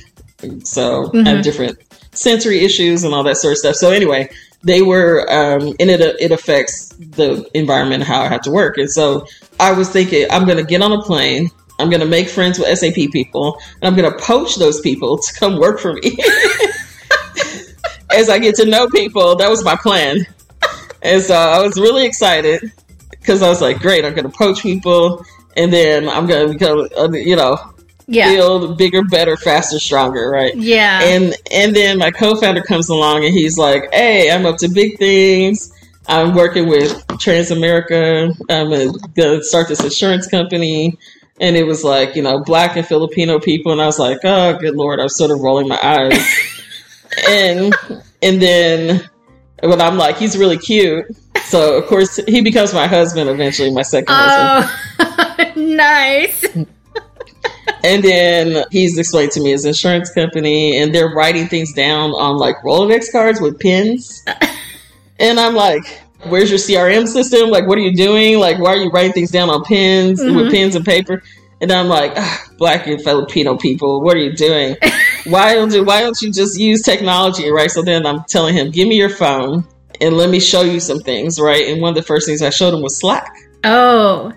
So 0.64 1.04
mm-hmm. 1.06 1.26
I 1.26 1.30
have 1.30 1.44
different 1.44 1.78
sensory 2.12 2.60
issues 2.60 3.04
and 3.04 3.14
all 3.14 3.24
that 3.24 3.36
sort 3.36 3.52
of 3.52 3.58
stuff. 3.58 3.76
So 3.76 3.90
anyway, 3.90 4.30
they 4.64 4.82
were, 4.82 5.26
um, 5.30 5.74
and 5.80 5.90
it, 5.90 6.00
it 6.20 6.30
affects 6.30 6.88
the 6.88 7.48
environment, 7.54 8.04
how 8.04 8.22
I 8.22 8.28
have 8.28 8.42
to 8.42 8.50
work. 8.50 8.78
And 8.78 8.90
so 8.90 9.26
I 9.58 9.72
was 9.72 9.88
thinking, 9.88 10.26
I'm 10.30 10.44
going 10.44 10.58
to 10.58 10.64
get 10.64 10.82
on 10.82 10.92
a 10.92 11.02
plane. 11.02 11.50
I'm 11.78 11.90
going 11.90 12.00
to 12.00 12.06
make 12.06 12.28
friends 12.28 12.58
with 12.58 12.68
SAP 12.78 13.10
people, 13.12 13.58
and 13.80 13.84
I'm 13.84 13.96
going 13.96 14.10
to 14.10 14.18
poach 14.24 14.56
those 14.56 14.80
people 14.80 15.18
to 15.22 15.34
come 15.34 15.58
work 15.58 15.80
for 15.80 15.94
me. 15.94 16.00
As 18.14 18.28
I 18.28 18.38
get 18.38 18.54
to 18.56 18.66
know 18.66 18.88
people, 18.88 19.36
that 19.36 19.48
was 19.48 19.64
my 19.64 19.74
plan. 19.74 20.26
And 21.02 21.22
so 21.22 21.34
I 21.34 21.60
was 21.60 21.80
really 21.80 22.04
excited 22.06 22.72
because 23.10 23.42
I 23.42 23.48
was 23.48 23.60
like, 23.60 23.78
great, 23.80 24.04
I'm 24.04 24.14
going 24.14 24.30
to 24.30 24.36
poach 24.36 24.62
people, 24.62 25.24
and 25.56 25.72
then 25.72 26.08
I'm 26.08 26.26
going 26.26 26.46
to 26.46 26.52
become, 26.52 26.88
uh, 26.96 27.10
you 27.10 27.34
know, 27.36 27.71
yeah. 28.06 28.34
build 28.34 28.78
bigger, 28.78 29.02
better, 29.04 29.36
faster, 29.36 29.78
stronger, 29.78 30.30
right? 30.30 30.54
Yeah. 30.54 31.02
And 31.02 31.34
and 31.50 31.74
then 31.74 31.98
my 31.98 32.10
co-founder 32.10 32.62
comes 32.62 32.88
along 32.88 33.24
and 33.24 33.32
he's 33.34 33.58
like, 33.58 33.92
"Hey, 33.92 34.30
I'm 34.30 34.46
up 34.46 34.58
to 34.58 34.68
big 34.68 34.98
things. 34.98 35.72
I'm 36.08 36.34
working 36.34 36.68
with 36.68 37.06
Transamerica. 37.08 38.34
I'm 38.50 39.14
to 39.14 39.42
start 39.42 39.68
this 39.68 39.82
insurance 39.82 40.26
company." 40.26 40.98
And 41.40 41.56
it 41.56 41.64
was 41.64 41.82
like, 41.82 42.14
you 42.14 42.22
know, 42.22 42.40
black 42.40 42.76
and 42.76 42.86
Filipino 42.86 43.40
people, 43.40 43.72
and 43.72 43.80
I 43.80 43.86
was 43.86 43.98
like, 43.98 44.18
"Oh, 44.24 44.56
good 44.58 44.76
lord!" 44.76 45.00
I 45.00 45.04
was 45.04 45.16
sort 45.16 45.30
of 45.30 45.40
rolling 45.40 45.68
my 45.68 45.78
eyes, 45.82 46.54
and 47.28 47.74
and 48.22 48.42
then 48.42 49.08
when 49.62 49.80
I'm 49.80 49.96
like, 49.96 50.18
"He's 50.18 50.36
really 50.36 50.58
cute," 50.58 51.06
so 51.44 51.76
of 51.78 51.86
course 51.86 52.16
he 52.28 52.42
becomes 52.42 52.74
my 52.74 52.86
husband 52.86 53.30
eventually, 53.30 53.70
my 53.70 53.82
second 53.82 54.14
oh, 54.16 54.62
husband. 54.98 55.56
nice 55.76 56.44
and 57.84 58.02
then 58.02 58.64
he's 58.70 58.98
explained 58.98 59.32
to 59.32 59.40
me 59.40 59.50
his 59.50 59.64
insurance 59.64 60.10
company, 60.12 60.78
and 60.78 60.94
they're 60.94 61.08
writing 61.08 61.48
things 61.48 61.72
down 61.72 62.10
on 62.10 62.36
like 62.36 62.56
Rolodex 62.64 63.10
cards 63.10 63.40
with 63.40 63.58
pins. 63.58 64.24
and 65.18 65.40
I'm 65.40 65.54
like, 65.54 65.84
where's 66.28 66.50
your 66.50 66.58
CRM 66.58 67.06
system? 67.06 67.50
Like, 67.50 67.66
what 67.66 67.78
are 67.78 67.82
you 67.82 67.94
doing? 67.94 68.38
Like, 68.38 68.58
why 68.58 68.74
are 68.74 68.76
you 68.76 68.90
writing 68.90 69.12
things 69.12 69.30
down 69.30 69.50
on 69.50 69.64
pins 69.64 70.20
mm-hmm. 70.20 70.36
with 70.36 70.52
pens 70.52 70.74
and 70.74 70.84
paper? 70.84 71.22
And 71.60 71.70
I'm 71.70 71.88
like, 71.88 72.16
black 72.58 72.86
and 72.86 73.00
Filipino 73.02 73.56
people, 73.56 74.02
what 74.02 74.16
are 74.16 74.20
you 74.20 74.34
doing? 74.34 74.76
why 75.24 75.54
don't 75.54 75.72
you, 75.72 75.84
why 75.84 76.00
don't 76.00 76.20
you 76.20 76.32
just 76.32 76.58
use 76.58 76.82
technology, 76.82 77.50
right? 77.50 77.70
So 77.70 77.82
then 77.82 78.04
I'm 78.04 78.24
telling 78.24 78.54
him, 78.56 78.70
give 78.70 78.88
me 78.88 78.96
your 78.96 79.10
phone 79.10 79.64
and 80.00 80.16
let 80.16 80.28
me 80.28 80.40
show 80.40 80.62
you 80.62 80.80
some 80.80 80.98
things, 81.00 81.38
right? 81.40 81.68
And 81.68 81.80
one 81.80 81.90
of 81.90 81.94
the 81.94 82.02
first 82.02 82.26
things 82.26 82.42
I 82.42 82.50
showed 82.50 82.74
him 82.74 82.82
was 82.82 82.98
Slack. 82.98 83.32
Oh. 83.62 84.32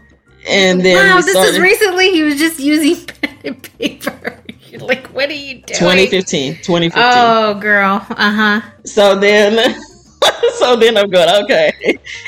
And 0.47 0.81
then 0.81 0.97
wow, 0.97 1.21
this 1.21 1.31
started, 1.31 1.55
is 1.55 1.59
recently. 1.59 2.11
He 2.11 2.21
was 2.21 2.37
just 2.37 2.59
using 2.59 3.03
paper. 3.79 4.39
like, 4.79 5.07
what 5.07 5.29
are 5.29 5.33
you 5.33 5.61
doing? 5.61 5.79
2015. 5.79 6.55
2015. 6.55 6.91
Oh, 6.95 7.59
girl. 7.59 8.05
Uh 8.09 8.31
huh. 8.31 8.61
So 8.85 9.15
then. 9.19 9.79
so 10.55 10.75
then 10.75 10.97
I'm 10.97 11.09
going 11.09 11.43
okay, 11.43 11.71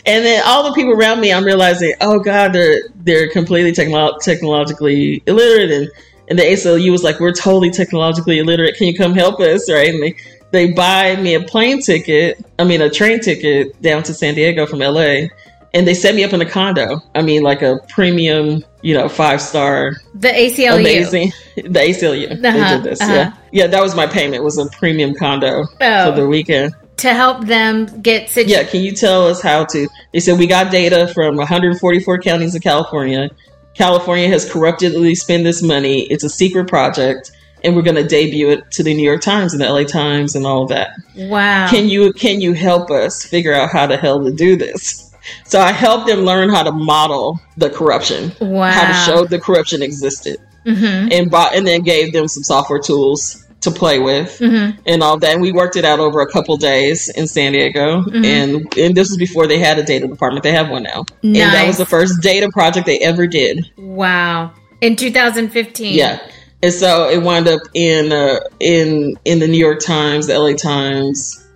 and 0.06 0.26
then 0.26 0.44
all 0.46 0.64
the 0.64 0.74
people 0.74 0.94
around 0.94 1.20
me, 1.20 1.34
I'm 1.34 1.44
realizing, 1.44 1.94
oh 2.02 2.20
god, 2.20 2.54
they're 2.54 2.90
they're 2.96 3.30
completely 3.30 3.72
technolo- 3.72 4.20
technologically 4.20 5.24
illiterate, 5.26 5.72
and 5.72 5.90
and 6.28 6.38
the 6.38 6.44
ACLU 6.44 6.92
was 6.92 7.04
like, 7.04 7.20
we're 7.20 7.34
totally 7.34 7.72
technologically 7.72 8.40
illiterate. 8.40 8.76
Can 8.76 8.88
you 8.88 8.96
come 8.96 9.14
help 9.14 9.40
us, 9.40 9.72
right? 9.72 9.90
And 9.90 10.04
they 10.04 10.16
they 10.52 10.72
buy 10.72 11.16
me 11.16 11.36
a 11.36 11.42
plane 11.42 11.82
ticket, 11.82 12.44
I 12.60 12.64
mean 12.64 12.82
a 12.82 12.90
train 12.90 13.20
ticket 13.20 13.82
down 13.82 14.04
to 14.04 14.14
San 14.14 14.36
Diego 14.36 14.66
from 14.66 14.80
LA, 14.80 15.28
and 15.74 15.88
they 15.88 15.94
set 15.94 16.16
me 16.16 16.24
up 16.24 16.34
in 16.34 16.42
a 16.42 16.50
condo. 16.50 17.02
I 17.16 17.22
mean, 17.22 17.44
like 17.44 17.62
a 17.62 17.78
premium, 17.90 18.64
you 18.82 18.94
know, 18.94 19.10
five 19.10 19.42
star. 19.42 19.98
The 20.16 20.30
ACLU. 20.30 20.80
Amazing. 20.80 21.34
The 21.56 21.80
ACLU. 21.80 22.32
Uh-huh, 22.32 22.52
they 22.52 22.76
did 22.76 22.84
this. 22.84 23.02
Uh-huh. 23.02 23.14
Yeah. 23.14 23.34
Yeah, 23.52 23.68
that 23.68 23.82
was 23.82 23.96
my 23.96 24.08
payment. 24.08 24.44
Was 24.44 24.58
a 24.58 24.68
premium 24.68 25.16
condo 25.16 25.66
oh. 25.82 26.12
for 26.12 26.20
the 26.20 26.28
weekend. 26.28 26.76
To 26.98 27.14
help 27.14 27.46
them 27.46 28.02
get 28.02 28.30
situated. 28.30 28.52
Yeah, 28.52 28.64
can 28.64 28.82
you 28.82 28.92
tell 28.92 29.28
us 29.28 29.42
how 29.42 29.66
to? 29.66 29.88
They 30.14 30.20
said 30.20 30.40
we 30.40 30.48
got 30.48 30.72
data 30.72 31.08
from 31.14 31.36
144 31.36 32.20
counties 32.20 32.56
in 32.56 32.62
California. 32.62 33.30
California 33.76 34.28
has 34.28 34.52
corruptedly 34.52 35.14
spent 35.14 35.44
this 35.44 35.62
money. 35.62 36.02
It's 36.04 36.24
a 36.24 36.30
secret 36.30 36.68
project 36.68 37.32
and 37.64 37.76
we're 37.76 37.82
going 37.82 37.96
to 37.96 38.08
debut 38.08 38.50
it 38.50 38.72
to 38.72 38.84
the 38.84 38.94
New 38.94 39.04
York 39.04 39.22
Times 39.22 39.54
and 39.54 39.62
the 39.62 39.70
LA 39.70 39.84
Times 39.84 40.36
and 40.36 40.46
all 40.46 40.64
of 40.64 40.70
that. 40.70 40.92
Wow. 41.16 41.70
Can 41.70 41.90
you 41.90 42.14
can 42.14 42.42
you 42.42 42.54
help 42.54 42.92
us 42.92 43.26
figure 43.26 43.54
out 43.54 43.72
how 43.72 43.88
the 43.88 43.98
hell 43.98 44.24
to 44.24 44.32
do 44.32 44.56
this? 44.56 45.07
So 45.46 45.60
I 45.60 45.72
helped 45.72 46.08
them 46.08 46.22
learn 46.22 46.50
how 46.50 46.64
to 46.64 46.72
model 46.72 47.40
the 47.58 47.70
corruption, 47.70 48.32
wow. 48.40 48.72
how 48.72 48.88
to 48.88 48.94
show 48.94 49.26
the 49.26 49.40
corruption 49.40 49.82
existed, 49.82 50.38
mm-hmm. 50.66 51.12
and 51.12 51.32
bought, 51.32 51.56
and 51.56 51.66
then 51.66 51.82
gave 51.82 52.14
them 52.14 52.28
some 52.28 52.44
software 52.44 52.80
tools 52.80 53.48
to 53.62 53.72
play 53.72 54.00
with 54.00 54.40
mm-hmm. 54.40 54.80
and 54.86 55.04
all 55.04 55.18
that. 55.20 55.34
And 55.34 55.42
we 55.42 55.52
worked 55.52 55.76
it 55.76 55.86
out 55.86 56.00
over 56.00 56.22
a 56.22 56.32
couple 56.32 56.58
days 56.58 57.10
in 57.10 57.28
San 57.28 57.54
Diego, 57.54 58.02
mm-hmm. 58.02 58.26
and 58.26 58.78
and 58.78 58.96
this 58.96 59.10
was 59.10 59.18
before 59.18 59.48
they 59.48 59.60
had 59.60 59.80
a 59.80 59.84
data 59.84 60.08
department. 60.08 60.44
They 60.44 60.52
have 60.52 60.70
one 60.70 60.84
now, 60.84 61.06
nice. 61.24 61.44
and 61.44 61.54
that 61.54 61.68
was 61.68 61.78
the 61.78 61.86
first 61.86 62.22
data 62.22 62.50
project 62.52 62.86
they 62.86 63.00
ever 63.00 63.28
did. 63.28 63.72
Wow! 63.78 64.54
In 64.82 64.96
2015, 64.96 65.94
yeah. 65.94 66.20
And 66.64 66.74
so 66.74 67.08
it 67.10 67.22
wound 67.22 67.48
up 67.48 67.62
in 67.74 68.12
uh, 68.12 68.40
in 68.60 69.18
in 69.26 69.40
the 69.40 69.48
New 69.48 69.60
York 69.60 69.80
Times, 69.80 70.28
the 70.28 70.38
LA 70.38 70.54
Times, 70.54 71.47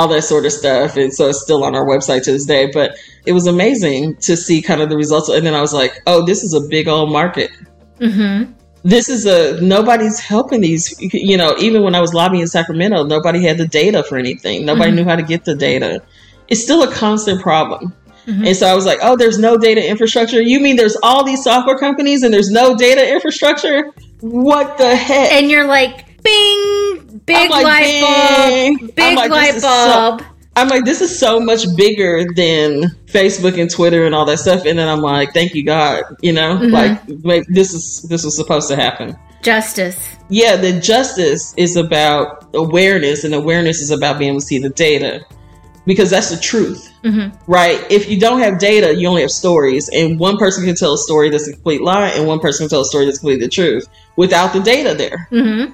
all 0.00 0.08
that 0.08 0.22
sort 0.22 0.46
of 0.46 0.52
stuff. 0.52 0.96
And 0.96 1.12
so 1.12 1.28
it's 1.28 1.42
still 1.42 1.62
on 1.62 1.76
our 1.76 1.84
website 1.84 2.22
to 2.24 2.32
this 2.32 2.46
day. 2.46 2.70
But 2.72 2.96
it 3.26 3.32
was 3.32 3.46
amazing 3.46 4.16
to 4.16 4.36
see 4.36 4.62
kind 4.62 4.80
of 4.80 4.88
the 4.88 4.96
results. 4.96 5.28
And 5.28 5.46
then 5.46 5.54
I 5.54 5.60
was 5.60 5.74
like, 5.74 6.00
oh, 6.06 6.24
this 6.24 6.42
is 6.42 6.54
a 6.54 6.60
big 6.68 6.88
old 6.88 7.12
market. 7.12 7.50
Mm-hmm. 7.98 8.52
This 8.82 9.10
is 9.10 9.26
a 9.26 9.60
nobody's 9.60 10.18
helping 10.18 10.62
these. 10.62 10.98
You 10.98 11.36
know, 11.36 11.54
even 11.58 11.82
when 11.82 11.94
I 11.94 12.00
was 12.00 12.14
lobbying 12.14 12.40
in 12.40 12.48
Sacramento, 12.48 13.04
nobody 13.04 13.44
had 13.44 13.58
the 13.58 13.68
data 13.68 14.02
for 14.02 14.16
anything. 14.16 14.64
Nobody 14.64 14.86
mm-hmm. 14.86 14.96
knew 14.96 15.04
how 15.04 15.16
to 15.16 15.22
get 15.22 15.44
the 15.44 15.54
data. 15.54 16.02
It's 16.48 16.62
still 16.62 16.82
a 16.82 16.90
constant 16.90 17.42
problem. 17.42 17.94
Mm-hmm. 18.26 18.46
And 18.46 18.56
so 18.56 18.66
I 18.66 18.74
was 18.74 18.86
like, 18.86 18.98
oh, 19.02 19.16
there's 19.16 19.38
no 19.38 19.58
data 19.58 19.86
infrastructure. 19.86 20.40
You 20.40 20.60
mean 20.60 20.76
there's 20.76 20.96
all 21.02 21.24
these 21.24 21.44
software 21.44 21.76
companies 21.76 22.22
and 22.22 22.32
there's 22.32 22.50
no 22.50 22.74
data 22.74 23.06
infrastructure? 23.12 23.92
What 24.20 24.78
the 24.78 24.96
heck? 24.96 25.32
And 25.32 25.50
you're 25.50 25.66
like, 25.66 26.06
bing, 26.22 27.20
big 27.26 27.50
like, 27.50 27.64
light 27.64 28.78
bulb, 28.78 28.94
big 28.94 29.16
like, 29.16 29.30
light 29.30 29.60
bulb. 29.60 30.20
So, 30.20 30.26
I'm 30.56 30.68
like, 30.68 30.84
this 30.84 31.00
is 31.00 31.16
so 31.16 31.40
much 31.40 31.64
bigger 31.76 32.24
than 32.34 32.82
Facebook 33.06 33.58
and 33.60 33.70
Twitter 33.70 34.04
and 34.04 34.14
all 34.14 34.24
that 34.26 34.38
stuff. 34.38 34.64
And 34.66 34.78
then 34.78 34.88
I'm 34.88 35.00
like, 35.00 35.32
thank 35.32 35.54
you 35.54 35.64
God, 35.64 36.02
you 36.22 36.32
know, 36.32 36.58
mm-hmm. 36.58 37.26
like 37.26 37.46
this 37.46 37.72
is 37.72 38.02
this 38.02 38.24
was 38.24 38.36
supposed 38.36 38.68
to 38.68 38.76
happen. 38.76 39.16
Justice. 39.42 40.16
Yeah, 40.28 40.56
the 40.56 40.78
justice 40.80 41.54
is 41.56 41.76
about 41.76 42.50
awareness, 42.54 43.24
and 43.24 43.34
awareness 43.34 43.80
is 43.80 43.90
about 43.90 44.18
being 44.18 44.32
able 44.32 44.40
to 44.40 44.46
see 44.46 44.58
the 44.58 44.68
data 44.68 45.24
because 45.86 46.10
that's 46.10 46.30
the 46.30 46.36
truth, 46.36 46.92
Mhm. 47.04 47.32
right? 47.46 47.84
If 47.90 48.08
you 48.10 48.20
don't 48.20 48.40
have 48.40 48.58
data, 48.58 48.94
you 48.94 49.08
only 49.08 49.22
have 49.22 49.30
stories, 49.30 49.88
and 49.88 50.20
one 50.20 50.36
person 50.36 50.64
can 50.64 50.74
tell 50.74 50.92
a 50.92 50.98
story 50.98 51.30
that's 51.30 51.48
a 51.48 51.52
complete 51.52 51.80
lie, 51.80 52.08
and 52.10 52.26
one 52.26 52.38
person 52.38 52.64
can 52.64 52.70
tell 52.70 52.82
a 52.82 52.84
story 52.84 53.06
that's 53.06 53.18
completely 53.18 53.46
the 53.46 53.50
truth 53.50 53.88
without 54.16 54.52
the 54.52 54.60
data 54.60 54.94
there. 54.94 55.26
Mhm. 55.32 55.72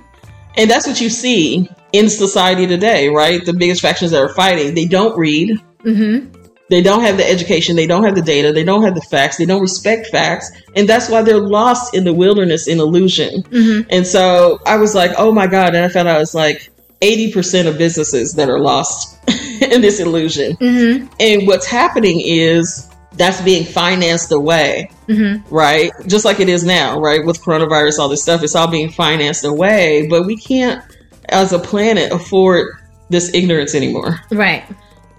And 0.57 0.71
that's 0.71 0.87
what 0.87 1.01
you 1.01 1.11
see 1.11 1.69
in 1.93 2.09
society 2.09 2.67
today, 2.67 3.09
right? 3.09 3.45
The 3.45 3.53
biggest 3.53 3.83
factions 3.83 4.11
that 4.11 4.23
are 4.23 4.35
fighting, 4.35 4.75
they 4.75 4.87
don't 4.87 5.17
read, 5.17 5.59
Mhm. 5.85 6.29
they 6.71 6.83
don't 6.83 7.03
have 7.03 7.17
the 7.17 7.29
education, 7.29 7.77
they 7.77 7.87
don't 7.87 8.05
have 8.05 8.15
the 8.15 8.23
data, 8.23 8.53
they 8.53 8.65
don't 8.65 8.83
have 8.83 8.95
the 8.95 9.01
facts, 9.03 9.37
they 9.37 9.45
don't 9.45 9.61
respect 9.61 10.09
facts, 10.09 10.51
and 10.75 10.89
that's 10.89 11.09
why 11.09 11.23
they're 11.23 11.39
lost 11.41 11.95
in 11.95 12.05
the 12.05 12.13
wilderness 12.13 12.67
in 12.67 12.81
illusion. 12.81 13.43
Mhm. 13.53 13.87
And 13.91 14.07
so 14.07 14.59
I 14.67 14.77
was 14.77 14.95
like, 14.95 15.13
oh 15.19 15.31
my 15.33 15.47
God. 15.47 15.75
And 15.75 15.85
I 15.85 15.89
found 15.89 16.09
out 16.09 16.21
it's 16.21 16.35
like 16.35 16.71
80% 17.03 17.69
of 17.69 17.79
businesses 17.79 18.33
that 18.33 18.49
are 18.49 18.59
lost 18.59 19.17
in 19.71 19.81
this 19.81 20.01
illusion. 20.01 20.57
Mhm. 20.61 21.09
And 21.21 21.47
what's 21.47 21.67
happening 21.67 22.21
is 22.25 22.87
that's 23.17 23.41
being 23.41 23.64
financed 23.64 24.33
away, 24.33 24.91
Mhm. 25.09 25.43
right? 25.51 25.91
Just 26.07 26.25
like 26.25 26.41
it 26.41 26.49
is 26.49 26.64
now, 26.64 27.01
right? 27.01 27.25
With 27.25 27.43
coronavirus, 27.43 27.99
all 27.99 28.09
this 28.09 28.23
stuff, 28.23 28.43
it's 28.43 28.55
all 28.55 28.67
being 28.67 28.91
financed 28.91 29.45
away. 29.45 30.07
But 30.09 30.27
we 30.27 30.37
can't, 30.37 30.83
as 31.29 31.53
a 31.53 31.59
planet, 31.59 32.12
afford 32.12 32.69
this 33.09 33.33
ignorance 33.35 33.75
anymore 33.75 34.21
Right. 34.31 34.64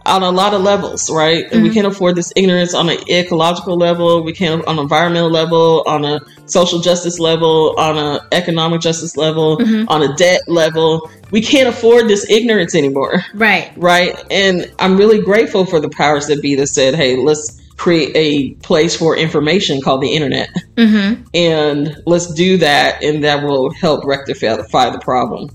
on 0.05 0.23
a 0.23 0.29
lot 0.29 0.53
of 0.53 0.61
levels, 0.61 1.09
right? 1.09 1.45
And 1.51 1.63
we 1.63 1.69
can't 1.69 1.87
afford 1.87 2.15
this 2.15 2.31
ignorance 2.35 2.73
on 2.73 2.89
an 2.89 2.97
ecological 3.09 3.77
level. 3.77 4.23
We 4.23 4.33
can't 4.33 4.65
on 4.67 4.77
an 4.77 4.83
environmental 4.83 5.29
level, 5.29 5.83
on 5.87 6.05
a 6.05 6.19
social 6.45 6.79
justice 6.79 7.19
level, 7.19 7.75
on 7.77 7.97
an 7.97 8.19
economic 8.31 8.81
justice 8.81 9.17
level, 9.17 9.57
Mhm. 9.57 9.85
on 9.89 10.03
a 10.03 10.13
debt 10.15 10.41
level. 10.47 11.09
We 11.31 11.41
can't 11.41 11.67
afford 11.67 12.07
this 12.07 12.29
ignorance 12.29 12.73
anymore, 12.73 13.23
Right. 13.33 13.69
right? 13.75 14.15
And 14.31 14.69
I'm 14.79 14.95
really 14.97 15.19
grateful 15.19 15.65
for 15.65 15.79
the 15.81 15.89
powers 15.89 16.27
that 16.27 16.41
be 16.41 16.55
that 16.55 16.67
said, 16.67 16.95
"Hey, 16.95 17.17
let's 17.17 17.57
create 17.77 18.11
a 18.15 18.55
place 18.63 18.95
for 18.95 19.15
information 19.15 19.81
called 19.81 20.01
the 20.01 20.09
internet, 20.09 20.49
Mhm. 20.77 21.25
and 21.33 21.95
let's 22.05 22.33
do 22.33 22.57
that, 22.57 23.03
and 23.03 23.23
that 23.23 23.43
will 23.43 23.71
help 23.71 24.03
rectify 24.05 24.55
the 24.89 24.99
problem." 24.99 25.49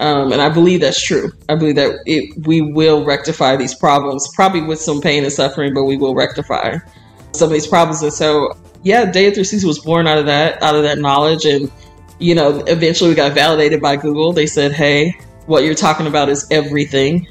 Um, 0.00 0.32
and 0.32 0.40
I 0.40 0.48
believe 0.48 0.80
that's 0.80 1.02
true. 1.02 1.32
I 1.48 1.56
believe 1.56 1.74
that 1.74 1.90
it, 2.06 2.46
we 2.46 2.60
will 2.60 3.04
rectify 3.04 3.56
these 3.56 3.74
problems, 3.74 4.28
probably 4.34 4.62
with 4.62 4.80
some 4.80 5.00
pain 5.00 5.24
and 5.24 5.32
suffering, 5.32 5.74
but 5.74 5.84
we 5.84 5.96
will 5.96 6.14
rectify 6.14 6.76
some 7.32 7.46
of 7.48 7.52
these 7.52 7.66
problems. 7.66 8.02
And 8.02 8.12
so, 8.12 8.52
yeah, 8.84 9.04
Day 9.04 9.26
of 9.26 9.34
Data 9.34 9.44
360 9.44 9.66
was 9.66 9.80
born 9.80 10.06
out 10.06 10.18
of 10.18 10.26
that, 10.26 10.62
out 10.62 10.76
of 10.76 10.84
that 10.84 10.98
knowledge. 10.98 11.44
And, 11.46 11.68
you 12.20 12.34
know, 12.34 12.62
eventually 12.68 13.10
we 13.10 13.16
got 13.16 13.32
validated 13.32 13.80
by 13.80 13.96
Google. 13.96 14.32
They 14.32 14.46
said, 14.46 14.72
hey, 14.72 15.14
what 15.46 15.64
you're 15.64 15.74
talking 15.74 16.06
about 16.06 16.28
is 16.28 16.46
everything. 16.50 17.26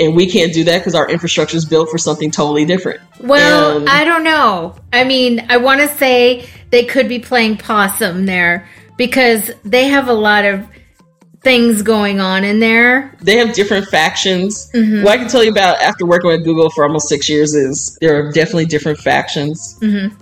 And 0.00 0.16
we 0.16 0.26
can't 0.26 0.52
do 0.52 0.64
that 0.64 0.78
because 0.78 0.94
our 0.94 1.08
infrastructure 1.10 1.56
is 1.56 1.66
built 1.66 1.90
for 1.90 1.98
something 1.98 2.30
totally 2.30 2.64
different. 2.64 3.00
Well, 3.20 3.76
And- 3.76 3.88
I 3.88 4.04
don't 4.04 4.24
know. 4.24 4.74
I 4.92 5.04
mean, 5.04 5.44
I 5.50 5.58
want 5.58 5.80
to 5.80 5.88
say 5.98 6.46
they 6.70 6.84
could 6.84 7.08
be 7.08 7.18
playing 7.18 7.58
possum 7.58 8.24
there 8.24 8.66
because 8.96 9.50
they 9.64 9.88
have 9.88 10.08
a 10.08 10.14
lot 10.14 10.44
of 10.46 10.64
things 11.42 11.82
going 11.82 12.20
on 12.20 12.44
in 12.44 12.60
there. 12.60 13.14
They 13.22 13.36
have 13.36 13.52
different 13.54 13.88
factions. 13.88 14.70
Mhm. 14.74 15.02
What 15.04 15.12
I 15.12 15.16
can 15.18 15.28
tell 15.28 15.44
you 15.44 15.50
about 15.50 15.80
after 15.82 16.06
working 16.06 16.30
with 16.30 16.44
Google 16.44 16.70
for 16.70 16.84
almost 16.84 17.08
six 17.08 17.28
years 17.28 17.54
is 17.54 17.96
there 18.00 18.16
are 18.18 18.32
definitely 18.32 18.66
different 18.66 18.98
factions. 18.98 19.76
Mhm. 19.82 20.12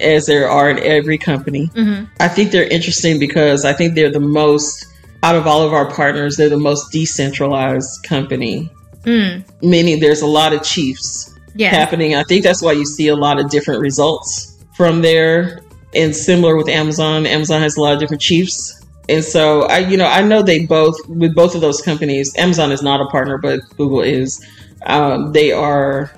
as 0.00 0.26
there 0.26 0.48
are 0.48 0.70
in 0.70 0.78
every 0.78 1.18
company. 1.18 1.68
Mhm. 1.76 2.06
I 2.20 2.28
think 2.28 2.52
they're 2.52 2.68
interesting 2.68 3.18
because 3.18 3.64
I 3.64 3.72
think 3.72 3.96
they're 3.96 4.12
the 4.12 4.20
most, 4.20 4.86
out 5.24 5.34
of 5.34 5.44
all 5.48 5.62
of 5.62 5.72
our 5.72 5.86
partners, 5.86 6.36
they're 6.36 6.48
the 6.48 6.56
most 6.56 6.92
decentralized 6.92 8.04
company. 8.04 8.70
Mm. 9.04 9.44
Meaning 9.62 10.00
there's 10.00 10.22
a 10.22 10.26
lot 10.26 10.52
of 10.52 10.62
chiefs 10.62 11.34
Yeah. 11.54 11.70
happening. 11.70 12.14
I 12.14 12.22
think 12.24 12.42
that's 12.44 12.62
why 12.62 12.72
you 12.72 12.84
see 12.84 13.08
a 13.08 13.16
lot 13.16 13.38
of 13.40 13.50
different 13.50 13.80
results 13.80 14.56
from 14.76 15.02
there. 15.02 15.62
And 15.94 16.14
similar 16.14 16.56
with 16.56 16.68
Amazon, 16.68 17.26
Amazon 17.26 17.62
has 17.62 17.76
a 17.76 17.80
lot 17.80 17.94
of 17.94 18.00
different 18.00 18.20
chiefs. 18.20 18.74
And 19.08 19.24
so 19.24 19.62
I, 19.62 19.78
you 19.78 19.96
know, 19.96 20.06
I 20.06 20.22
know 20.22 20.42
they 20.42 20.66
both, 20.66 20.96
with 21.08 21.34
both 21.34 21.54
of 21.54 21.60
those 21.62 21.80
companies, 21.80 22.34
Amazon 22.36 22.70
is 22.72 22.82
not 22.82 23.00
a 23.00 23.06
partner, 23.06 23.38
but 23.38 23.60
Google 23.76 24.02
is. 24.02 24.44
Um, 24.86 25.32
they 25.32 25.50
are 25.50 26.12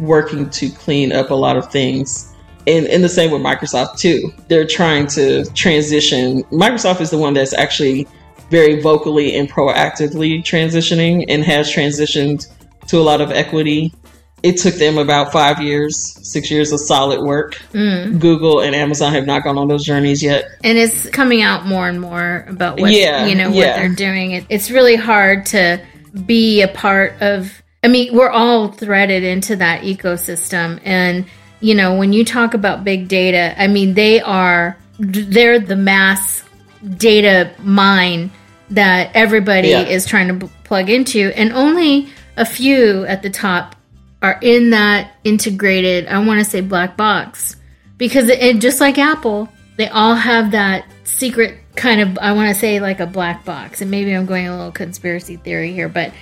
working 0.00 0.50
to 0.50 0.68
clean 0.70 1.12
up 1.12 1.30
a 1.30 1.34
lot 1.34 1.56
of 1.56 1.70
things 1.72 2.30
and, 2.66 2.86
and 2.86 3.02
the 3.02 3.08
same 3.08 3.30
with 3.30 3.40
Microsoft 3.42 3.98
too. 3.98 4.32
They're 4.48 4.66
trying 4.66 5.06
to 5.08 5.44
transition. 5.52 6.42
Microsoft 6.44 7.00
is 7.00 7.10
the 7.10 7.18
one 7.18 7.34
that's 7.34 7.52
actually 7.54 8.06
very 8.50 8.80
vocally 8.80 9.36
and 9.36 9.50
proactively 9.50 10.42
transitioning 10.42 11.24
and 11.28 11.44
has 11.44 11.72
transitioned 11.72 12.46
to 12.88 12.98
a 12.98 13.02
lot 13.02 13.20
of 13.20 13.30
equity. 13.30 13.94
It 14.42 14.56
took 14.56 14.74
them 14.74 14.98
about 14.98 15.32
five 15.32 15.60
years, 15.60 15.96
six 16.26 16.50
years 16.50 16.72
of 16.72 16.80
solid 16.80 17.20
work. 17.20 17.54
Mm. 17.72 18.18
Google 18.18 18.60
and 18.60 18.74
Amazon 18.74 19.12
have 19.12 19.26
not 19.26 19.44
gone 19.44 19.58
on 19.58 19.68
those 19.68 19.84
journeys 19.84 20.22
yet. 20.22 20.46
And 20.64 20.78
it's 20.78 21.08
coming 21.10 21.42
out 21.42 21.66
more 21.66 21.88
and 21.88 22.00
more 22.00 22.46
about 22.48 22.80
what 22.80 22.90
Yeah, 22.90 23.26
you 23.26 23.34
know 23.34 23.50
what 23.50 23.58
yeah. 23.58 23.76
they're 23.78 23.94
doing. 23.94 24.32
It, 24.32 24.46
it's 24.48 24.70
really 24.70 24.96
hard 24.96 25.46
to 25.46 25.80
be 26.26 26.62
a 26.62 26.68
part 26.68 27.20
of. 27.20 27.62
I 27.84 27.88
mean, 27.88 28.14
we're 28.14 28.30
all 28.30 28.68
threaded 28.68 29.22
into 29.22 29.56
that 29.56 29.82
ecosystem, 29.82 30.80
and 30.84 31.26
you 31.60 31.74
know, 31.74 31.96
when 31.96 32.12
you 32.12 32.24
talk 32.24 32.54
about 32.54 32.84
big 32.84 33.08
data, 33.08 33.54
I 33.60 33.68
mean, 33.68 33.94
they 33.94 34.20
are 34.20 34.76
they're 34.98 35.58
the 35.58 35.76
mass 35.76 36.42
data 36.96 37.52
mine 37.62 38.30
that 38.70 39.10
everybody 39.14 39.68
Yeah. 39.68 39.82
is 39.82 40.06
trying 40.06 40.28
to 40.28 40.34
b- 40.34 40.52
plug 40.64 40.88
into, 40.90 41.32
and 41.36 41.52
only 41.52 42.08
a 42.36 42.44
few 42.44 43.04
at 43.06 43.22
the 43.22 43.30
top 43.30 43.76
are 44.22 44.38
in 44.42 44.70
that 44.70 45.12
integrated. 45.24 46.06
I 46.06 46.18
want 46.24 46.38
to 46.38 46.44
say 46.44 46.60
black 46.60 46.96
box 46.96 47.56
because 47.98 48.28
it, 48.28 48.40
it- 48.42 48.58
just 48.60 48.80
like 48.80 48.98
Apple, 48.98 49.48
they 49.76 49.88
all 49.88 50.14
have 50.14 50.50
that 50.52 50.84
secret 51.04 51.56
kind 51.74 52.00
of. 52.00 52.18
I 52.20 52.32
want 52.32 52.48
to 52.48 52.54
say 52.54 52.80
like 52.80 53.00
a 53.00 53.06
black 53.06 53.44
box, 53.44 53.80
and 53.80 53.90
maybe 53.90 54.12
I'm 54.14 54.26
going 54.26 54.46
a 54.46 54.56
little 54.56 54.72
conspiracy 54.72 55.36
theory 55.36 55.72
here, 55.72 55.88
but 55.88 56.12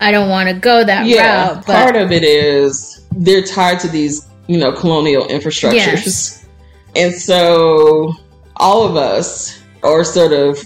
I 0.00 0.12
don't 0.12 0.28
want 0.28 0.48
to 0.48 0.54
go 0.54 0.84
that 0.84 1.06
Yeah, 1.06 1.48
route. 1.48 1.66
But 1.66 1.74
part 1.82 1.96
of 1.96 2.12
it 2.12 2.22
is 2.22 3.04
they're 3.16 3.42
tied 3.42 3.80
to 3.80 3.88
these, 3.88 4.26
you 4.46 4.58
know, 4.58 4.70
colonial 4.72 5.26
infrastructures. 5.26 5.74
Yes. 5.74 6.46
And 6.94 7.12
so 7.12 8.12
all 8.56 8.84
of 8.86 8.96
us 8.96 9.58
are 9.82 10.04
sort 10.04 10.32
of 10.32 10.58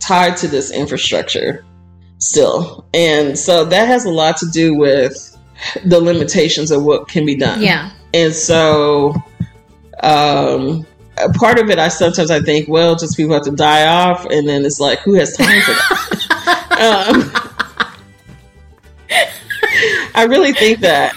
tied 0.00 0.36
to 0.38 0.48
this 0.48 0.72
infrastructure 0.72 1.64
still. 2.18 2.86
And 2.92 3.38
so 3.38 3.64
that 3.64 3.86
has 3.86 4.04
a 4.04 4.10
lot 4.10 4.36
to 4.38 4.46
do 4.46 4.74
with 4.74 5.36
the 5.84 6.00
limitations 6.00 6.70
of 6.70 6.82
what 6.84 7.08
can 7.08 7.24
be 7.24 7.36
done. 7.36 7.62
yeah, 7.62 7.90
And 8.12 8.34
so 8.34 9.14
um 10.02 10.86
a 11.18 11.28
part 11.34 11.58
of 11.58 11.68
it 11.68 11.78
I 11.78 11.88
sometimes 11.88 12.30
I 12.30 12.40
think, 12.40 12.68
well, 12.68 12.96
just 12.96 13.16
people 13.16 13.34
have 13.34 13.44
to 13.44 13.50
die 13.50 13.86
off 13.86 14.24
and 14.26 14.48
then 14.48 14.64
it's 14.64 14.80
like 14.80 15.00
who 15.00 15.14
has 15.14 15.36
time 15.36 15.60
for 15.62 15.72
that? 15.72 17.42
um, 17.44 17.50
I 20.14 20.24
really 20.24 20.52
think 20.52 20.80
that. 20.80 21.14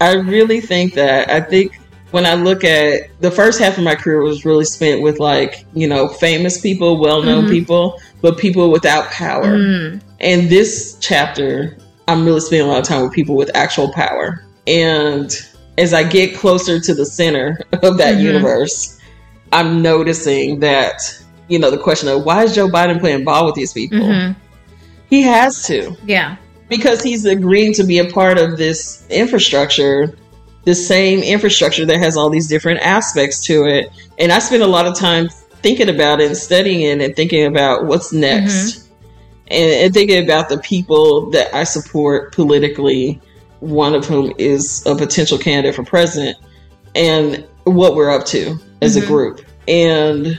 I 0.00 0.14
really 0.14 0.60
think 0.60 0.94
that. 0.94 1.30
I 1.30 1.40
think 1.40 1.78
when 2.10 2.24
I 2.24 2.34
look 2.34 2.64
at 2.64 3.10
the 3.20 3.30
first 3.30 3.60
half 3.60 3.76
of 3.78 3.84
my 3.84 3.94
career 3.94 4.22
was 4.22 4.44
really 4.44 4.64
spent 4.64 5.02
with 5.02 5.18
like, 5.20 5.64
you 5.74 5.86
know, 5.88 6.08
famous 6.08 6.60
people, 6.60 6.98
well 7.00 7.22
known 7.22 7.44
Mhm. 7.44 7.50
people, 7.50 8.00
but 8.22 8.38
people 8.38 8.70
without 8.70 9.10
power. 9.10 9.56
Mm, 9.56 10.00
And 10.20 10.48
this 10.50 10.96
chapter, 11.00 11.76
I'm 12.08 12.24
really 12.24 12.40
spending 12.40 12.66
a 12.66 12.70
lot 12.70 12.80
of 12.80 12.86
time 12.86 13.02
with 13.02 13.12
people 13.12 13.36
with 13.36 13.50
actual 13.54 13.92
power. 13.92 14.42
And 14.66 15.30
as 15.76 15.94
I 15.94 16.02
get 16.02 16.34
closer 16.36 16.80
to 16.80 16.94
the 16.94 17.06
center 17.06 17.58
of 17.82 17.98
that 17.98 18.16
Mhm. 18.16 18.22
universe, 18.22 18.98
I'm 19.52 19.80
noticing 19.82 20.60
that, 20.60 21.00
you 21.48 21.58
know, 21.58 21.70
the 21.70 21.78
question 21.78 22.08
of 22.08 22.24
why 22.24 22.42
is 22.44 22.54
Joe 22.54 22.68
Biden 22.68 22.98
playing 23.00 23.24
ball 23.24 23.46
with 23.46 23.54
these 23.54 23.72
people? 23.72 23.98
mhm, 24.00 24.34
He 25.10 25.22
has 25.22 25.62
to 25.64 25.96
yeah, 26.06 26.36
because 26.68 27.02
he's 27.02 27.24
agreeing 27.24 27.72
to 27.74 27.84
be 27.84 27.98
a 27.98 28.04
part 28.06 28.38
of 28.38 28.58
this 28.58 29.04
infrastructure, 29.08 30.14
the 30.64 30.74
same 30.74 31.20
infrastructure 31.20 31.86
that 31.86 31.98
has 31.98 32.16
all 32.16 32.30
these 32.30 32.46
different 32.46 32.80
aspects 32.80 33.44
to 33.46 33.64
it. 33.64 33.90
And 34.18 34.32
I 34.32 34.38
spend 34.38 34.62
a 34.62 34.66
lot 34.66 34.86
of 34.86 34.94
time 34.94 35.28
thinking 35.62 35.88
about 35.88 36.20
it 36.20 36.26
and 36.26 36.36
studying 36.36 36.82
it 36.82 37.00
and 37.00 37.16
thinking 37.16 37.46
about 37.46 37.86
what's 37.86 38.12
next. 38.12 38.88
And, 39.50 39.70
and 39.72 39.94
thinking 39.94 40.22
about 40.22 40.50
the 40.50 40.58
people 40.58 41.30
that 41.30 41.54
I 41.54 41.64
support 41.64 42.34
politically, 42.34 43.18
one 43.60 43.94
of 43.94 44.04
whom 44.06 44.32
is 44.36 44.84
a 44.86 44.94
potential 44.94 45.38
candidate 45.38 45.74
for 45.74 45.84
president, 45.84 46.36
and 46.94 47.46
what 47.64 47.94
we're 47.94 48.10
up 48.10 48.26
to 48.26 48.58
as 48.82 48.96
Mhm. 48.96 49.02
a 49.02 49.06
group. 49.06 49.40
And 49.66 50.38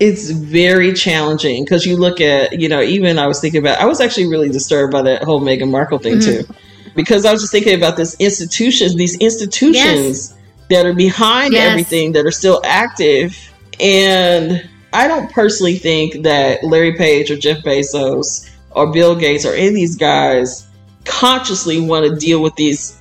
it's 0.00 0.30
very 0.30 0.92
challenging 0.92 1.64
because 1.64 1.86
you 1.86 1.96
look 1.96 2.20
at, 2.20 2.60
you 2.60 2.68
know, 2.68 2.82
even 2.82 3.18
I 3.18 3.28
was 3.28 3.40
thinking 3.40 3.60
about, 3.60 3.78
I 3.78 3.84
was 3.84 4.00
actually 4.00 4.26
really 4.26 4.48
disturbed 4.48 4.92
by 4.92 5.02
that 5.02 5.22
whole 5.22 5.40
Meghan 5.40 5.70
Markle 5.70 5.98
thing 5.98 6.18
Mhm. 6.18 6.24
too, 6.24 6.54
because 6.94 7.24
I 7.24 7.32
was 7.32 7.40
just 7.40 7.52
thinking 7.52 7.74
about 7.74 7.96
this 7.96 8.16
institutions, 8.18 8.94
these 8.94 9.18
institutions 9.18 10.34
that 10.70 10.86
are 10.86 10.94
behind 10.94 11.52
Yes. 11.52 11.70
everything 11.70 12.12
that 12.12 12.26
are 12.26 12.30
still 12.30 12.60
active. 12.64 13.36
And 13.80 14.68
I 14.92 15.08
don't 15.08 15.30
personally 15.30 15.76
think 15.76 16.22
that 16.22 16.62
Larry 16.64 16.94
Page 16.94 17.30
or 17.30 17.36
Jeff 17.36 17.62
Bezos 17.62 18.48
or 18.70 18.92
Bill 18.92 19.14
Gates 19.14 19.44
or 19.44 19.54
any 19.54 19.68
of 19.68 19.74
these 19.74 19.96
guys 19.96 20.66
consciously 21.04 21.80
want 21.80 22.08
to 22.08 22.16
deal 22.16 22.42
with 22.42 22.54
these 22.56 22.96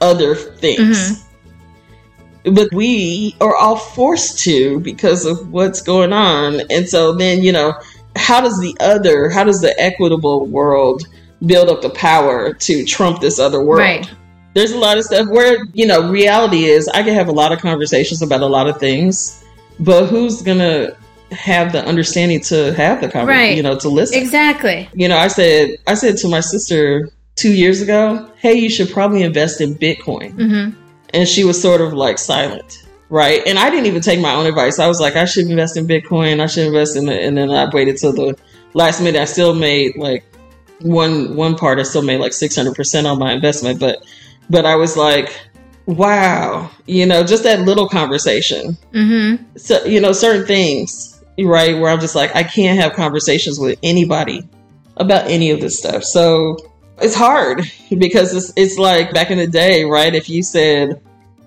other 0.00 0.34
things. 0.34 0.98
Mm-hmm. 0.98 2.54
But 2.54 2.72
we 2.74 3.36
are 3.40 3.56
all 3.56 3.76
forced 3.76 4.40
to 4.40 4.80
because 4.80 5.24
of 5.24 5.50
what's 5.50 5.80
going 5.80 6.12
on. 6.12 6.60
And 6.68 6.86
so 6.86 7.12
then, 7.12 7.42
you 7.42 7.52
know, 7.52 7.74
how 8.16 8.40
does 8.40 8.60
the 8.60 8.76
other, 8.80 9.30
how 9.30 9.44
does 9.44 9.60
the 9.60 9.78
equitable 9.80 10.46
world 10.46 11.06
build 11.46 11.68
up 11.68 11.82
the 11.82 11.90
power 11.90 12.52
to 12.52 12.84
trump 12.84 13.20
this 13.20 13.38
other 13.38 13.62
world? 13.62 13.80
Right. 13.80 14.10
There's 14.54 14.72
a 14.72 14.78
lot 14.78 14.98
of 14.98 15.04
stuff 15.04 15.28
where, 15.28 15.64
you 15.72 15.86
know, 15.86 16.08
reality 16.08 16.64
is 16.64 16.88
I 16.88 17.02
can 17.02 17.14
have 17.14 17.28
a 17.28 17.32
lot 17.32 17.52
of 17.52 17.58
conversations 17.58 18.22
about 18.22 18.40
a 18.40 18.46
lot 18.46 18.68
of 18.68 18.78
things, 18.78 19.44
but 19.80 20.06
who's 20.06 20.42
going 20.42 20.58
to 20.58 20.96
have 21.32 21.72
the 21.72 21.84
understanding 21.84 22.40
to 22.40 22.72
have 22.74 23.00
the 23.00 23.08
conversation, 23.08 23.26
right. 23.26 23.56
you 23.56 23.62
know, 23.62 23.76
to 23.76 23.88
listen. 23.88 24.20
Exactly. 24.20 24.88
You 24.94 25.08
know, 25.08 25.16
I 25.16 25.26
said, 25.26 25.70
I 25.86 25.94
said 25.94 26.16
to 26.18 26.28
my 26.28 26.40
sister 26.40 27.10
two 27.34 27.52
years 27.52 27.80
ago, 27.80 28.30
hey, 28.36 28.54
you 28.54 28.70
should 28.70 28.90
probably 28.90 29.22
invest 29.22 29.60
in 29.60 29.74
Bitcoin. 29.74 30.32
Mm-hmm. 30.34 30.80
And 31.12 31.28
she 31.28 31.44
was 31.44 31.60
sort 31.60 31.80
of 31.80 31.92
like 31.92 32.18
silent. 32.18 32.86
Right. 33.08 33.42
And 33.46 33.58
I 33.58 33.70
didn't 33.70 33.86
even 33.86 34.02
take 34.02 34.20
my 34.20 34.34
own 34.34 34.46
advice. 34.46 34.78
I 34.78 34.86
was 34.86 35.00
like, 35.00 35.16
I 35.16 35.24
should 35.24 35.48
invest 35.48 35.76
in 35.76 35.86
Bitcoin. 35.86 36.40
I 36.40 36.46
should 36.46 36.66
invest 36.66 36.96
in 36.96 37.08
it. 37.08 37.24
And 37.24 37.36
then 37.36 37.50
I 37.50 37.68
waited 37.72 37.96
till 37.96 38.12
the 38.12 38.36
last 38.72 39.00
minute. 39.00 39.20
I 39.20 39.24
still 39.24 39.54
made 39.54 39.96
like 39.96 40.24
one, 40.80 41.36
one 41.36 41.56
part, 41.56 41.78
I 41.78 41.82
still 41.82 42.02
made 42.02 42.20
like 42.20 42.32
600% 42.32 43.10
on 43.10 43.18
my 43.18 43.32
investment. 43.32 43.80
But, 43.80 44.04
but 44.50 44.66
I 44.66 44.76
was 44.76 44.96
like, 44.96 45.38
wow, 45.86 46.70
you 46.86 47.06
know, 47.06 47.22
just 47.22 47.44
that 47.44 47.60
little 47.60 47.88
conversation. 47.88 48.76
Mm-hmm. 48.92 49.56
So, 49.56 49.84
you 49.84 50.00
know, 50.00 50.12
certain 50.12 50.46
things, 50.46 51.22
right, 51.38 51.78
where 51.78 51.90
I'm 51.90 52.00
just 52.00 52.14
like, 52.14 52.34
I 52.34 52.42
can't 52.42 52.80
have 52.80 52.94
conversations 52.94 53.58
with 53.58 53.78
anybody 53.82 54.48
about 54.96 55.26
any 55.26 55.50
of 55.50 55.60
this 55.60 55.78
stuff. 55.78 56.04
So 56.04 56.56
it's 56.98 57.14
hard 57.14 57.70
because 57.96 58.34
it's, 58.34 58.52
it's 58.56 58.78
like 58.78 59.12
back 59.12 59.30
in 59.30 59.38
the 59.38 59.46
day, 59.46 59.84
right? 59.84 60.14
If 60.14 60.28
you 60.30 60.42
said, 60.42 61.00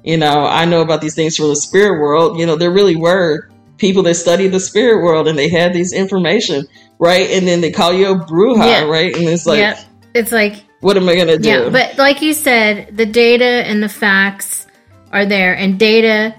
you 0.04 0.18
know, 0.18 0.46
I 0.46 0.66
know 0.66 0.82
about 0.82 1.02
these 1.02 1.16
things 1.16 1.36
from 1.36 1.48
the 1.50 1.56
spirit 1.56 2.02
world, 2.02 2.40
you 2.40 2.46
know, 2.46 2.56
there 2.56 2.72
really 2.72 2.96
were 2.96 3.50
people 3.78 4.04
that 4.04 4.16
studied 4.16 4.50
the 4.50 4.60
spirit 4.60 5.04
world 5.04 5.28
and 5.28 5.38
they 5.38 5.50
had 5.50 5.74
these 5.74 5.94
information, 5.94 6.68
right? 7.00 7.30
And 7.32 7.48
then 7.48 7.62
they 7.62 7.72
call 7.72 7.94
you 7.94 8.12
a 8.12 8.16
bruja, 8.16 8.66
yeah. 8.66 8.84
right? 8.84 9.16
And 9.16 9.28
it's 9.28 9.46
like, 9.46 9.78
it's 10.14 10.32
like, 10.32 10.64
what 10.82 10.98
am 10.98 11.10
I 11.10 11.16
going 11.16 11.28
to 11.28 11.38
do? 11.38 11.50
Yeah, 11.50 11.70
but 11.70 11.98
like 11.98 12.22
you 12.22 12.34
said, 12.34 12.96
the 12.96 13.06
data 13.06 13.46
and 13.46 13.82
the 13.82 13.90
facts 13.90 14.68
are 15.12 15.26
there, 15.26 15.56
and 15.56 15.80
data, 15.80 16.36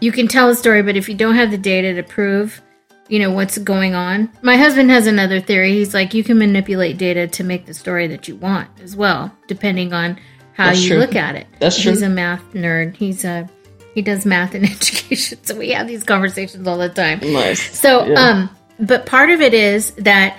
you 0.00 0.12
can 0.12 0.28
tell 0.28 0.48
a 0.48 0.54
story, 0.54 0.82
but 0.82 0.96
if 0.96 1.08
you 1.08 1.14
don't 1.14 1.34
have 1.34 1.50
the 1.50 1.58
data 1.58 1.94
to 1.94 2.02
prove, 2.02 2.62
you 3.08 3.18
know, 3.18 3.30
what's 3.30 3.56
going 3.58 3.94
on. 3.94 4.30
My 4.42 4.56
husband 4.56 4.90
has 4.90 5.06
another 5.06 5.40
theory. 5.40 5.72
He's 5.72 5.94
like, 5.94 6.14
you 6.14 6.24
can 6.24 6.38
manipulate 6.38 6.98
data 6.98 7.28
to 7.28 7.44
make 7.44 7.66
the 7.66 7.74
story 7.74 8.08
that 8.08 8.26
you 8.26 8.36
want 8.36 8.68
as 8.80 8.96
well, 8.96 9.32
depending 9.46 9.92
on 9.92 10.18
how 10.54 10.66
That's 10.66 10.82
you 10.82 10.90
true. 10.90 10.98
look 10.98 11.14
at 11.14 11.36
it. 11.36 11.46
That's 11.60 11.80
true. 11.80 11.92
He's 11.92 12.02
a 12.02 12.08
math 12.08 12.42
nerd. 12.52 12.96
He's 12.96 13.24
a 13.24 13.48
he 13.94 14.02
does 14.02 14.26
math 14.26 14.54
and 14.54 14.64
education, 14.70 15.38
so 15.42 15.56
we 15.56 15.70
have 15.70 15.86
these 15.86 16.04
conversations 16.04 16.66
all 16.66 16.76
the 16.76 16.90
time. 16.90 17.20
Nice. 17.22 17.78
So, 17.78 18.04
yeah. 18.04 18.20
um, 18.20 18.55
but 18.78 19.06
part 19.06 19.30
of 19.30 19.40
it 19.40 19.54
is 19.54 19.92
that 19.92 20.38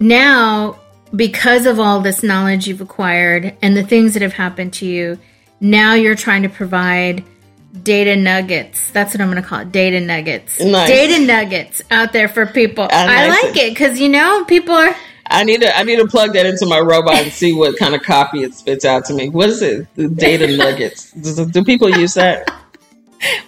now 0.00 0.78
because 1.14 1.66
of 1.66 1.78
all 1.78 2.00
this 2.00 2.22
knowledge 2.22 2.66
you've 2.66 2.80
acquired 2.80 3.56
and 3.62 3.76
the 3.76 3.84
things 3.84 4.14
that 4.14 4.22
have 4.22 4.32
happened 4.32 4.72
to 4.74 4.86
you, 4.86 5.18
now 5.60 5.94
you're 5.94 6.16
trying 6.16 6.42
to 6.42 6.48
provide 6.48 7.24
data 7.82 8.16
nuggets. 8.16 8.90
That's 8.90 9.14
what 9.14 9.20
I'm 9.20 9.30
going 9.30 9.42
to 9.42 9.48
call 9.48 9.60
it. 9.60 9.72
Data 9.72 10.00
nuggets. 10.00 10.60
Nice. 10.60 10.88
Data 10.88 11.24
nuggets 11.24 11.82
out 11.90 12.12
there 12.12 12.28
for 12.28 12.46
people. 12.46 12.84
I, 12.90 13.26
I 13.26 13.28
like 13.28 13.56
it 13.56 13.70
because 13.70 14.00
you 14.00 14.08
know 14.08 14.44
people 14.44 14.74
are. 14.74 14.94
I 15.28 15.42
need 15.42 15.60
to 15.62 15.76
I 15.76 15.82
need 15.82 15.96
to 15.96 16.06
plug 16.06 16.34
that 16.34 16.46
into 16.46 16.66
my 16.66 16.78
robot 16.78 17.14
and 17.14 17.32
see 17.32 17.52
what 17.52 17.76
kind 17.78 17.94
of 17.94 18.02
copy 18.02 18.44
it 18.44 18.54
spits 18.54 18.84
out 18.84 19.04
to 19.06 19.14
me. 19.14 19.28
What 19.28 19.48
is 19.48 19.60
it? 19.60 19.92
The 19.96 20.08
data 20.08 20.56
nuggets. 20.56 21.10
Do, 21.12 21.46
do 21.46 21.64
people 21.64 21.90
use 21.90 22.14
that? 22.14 22.48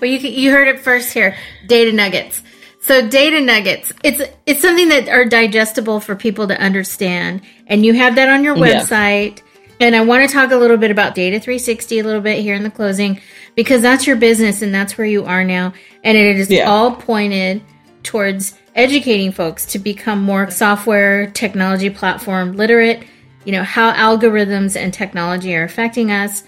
Well, 0.01 0.11
you 0.11 0.19
you 0.19 0.51
heard 0.51 0.67
it 0.67 0.81
first 0.81 1.13
here. 1.13 1.37
Data 1.67 1.93
nuggets. 1.93 2.43
So 2.89 3.07
data 3.07 3.43
nuggets, 3.43 3.93
it's 4.03 4.23
it's 4.47 4.63
something 4.63 4.89
that 4.89 5.11
are 5.11 5.27
digestible 5.27 6.01
for 6.01 6.17
people 6.17 6.49
to 6.49 6.59
understand, 6.59 7.43
and 7.67 7.85
you 7.85 7.93
have 7.93 8.15
that 8.15 8.31
on 8.31 8.43
your 8.43 8.57
website. 8.57 9.37
Yeah. 9.37 9.45
And 9.81 9.95
I 9.95 10.01
want 10.01 10.27
to 10.27 10.35
talk 10.35 10.53
a 10.53 10.57
little 10.57 10.79
bit 10.79 10.91
about 10.91 11.15
Data 11.15 11.39
360 11.39 11.99
a 11.99 12.03
little 12.03 12.23
bit 12.23 12.41
here 12.41 12.55
in 12.55 12.63
the 12.63 12.71
closing 12.71 13.21
because 13.55 13.83
that's 13.83 14.07
your 14.07 14.17
business 14.17 14.63
and 14.63 14.75
that's 14.75 14.97
where 14.97 15.07
you 15.07 15.27
are 15.27 15.45
now, 15.45 15.75
and 16.03 16.17
it 16.17 16.39
is 16.39 16.51
yeah. 16.51 16.65
all 16.65 16.97
pointed 16.97 17.63
towards 18.05 18.59
educating 18.75 19.33
folks 19.33 19.67
to 19.67 19.79
become 19.79 20.23
more 20.23 20.51
software 20.51 21.31
technology 21.33 21.91
platform 21.91 22.57
literate. 22.57 23.05
You 23.45 23.53
know 23.53 23.65
how 23.65 23.93
algorithms 23.93 24.81
and 24.81 24.95
technology 24.95 25.55
are 25.55 25.65
affecting 25.65 26.11
us 26.11 26.43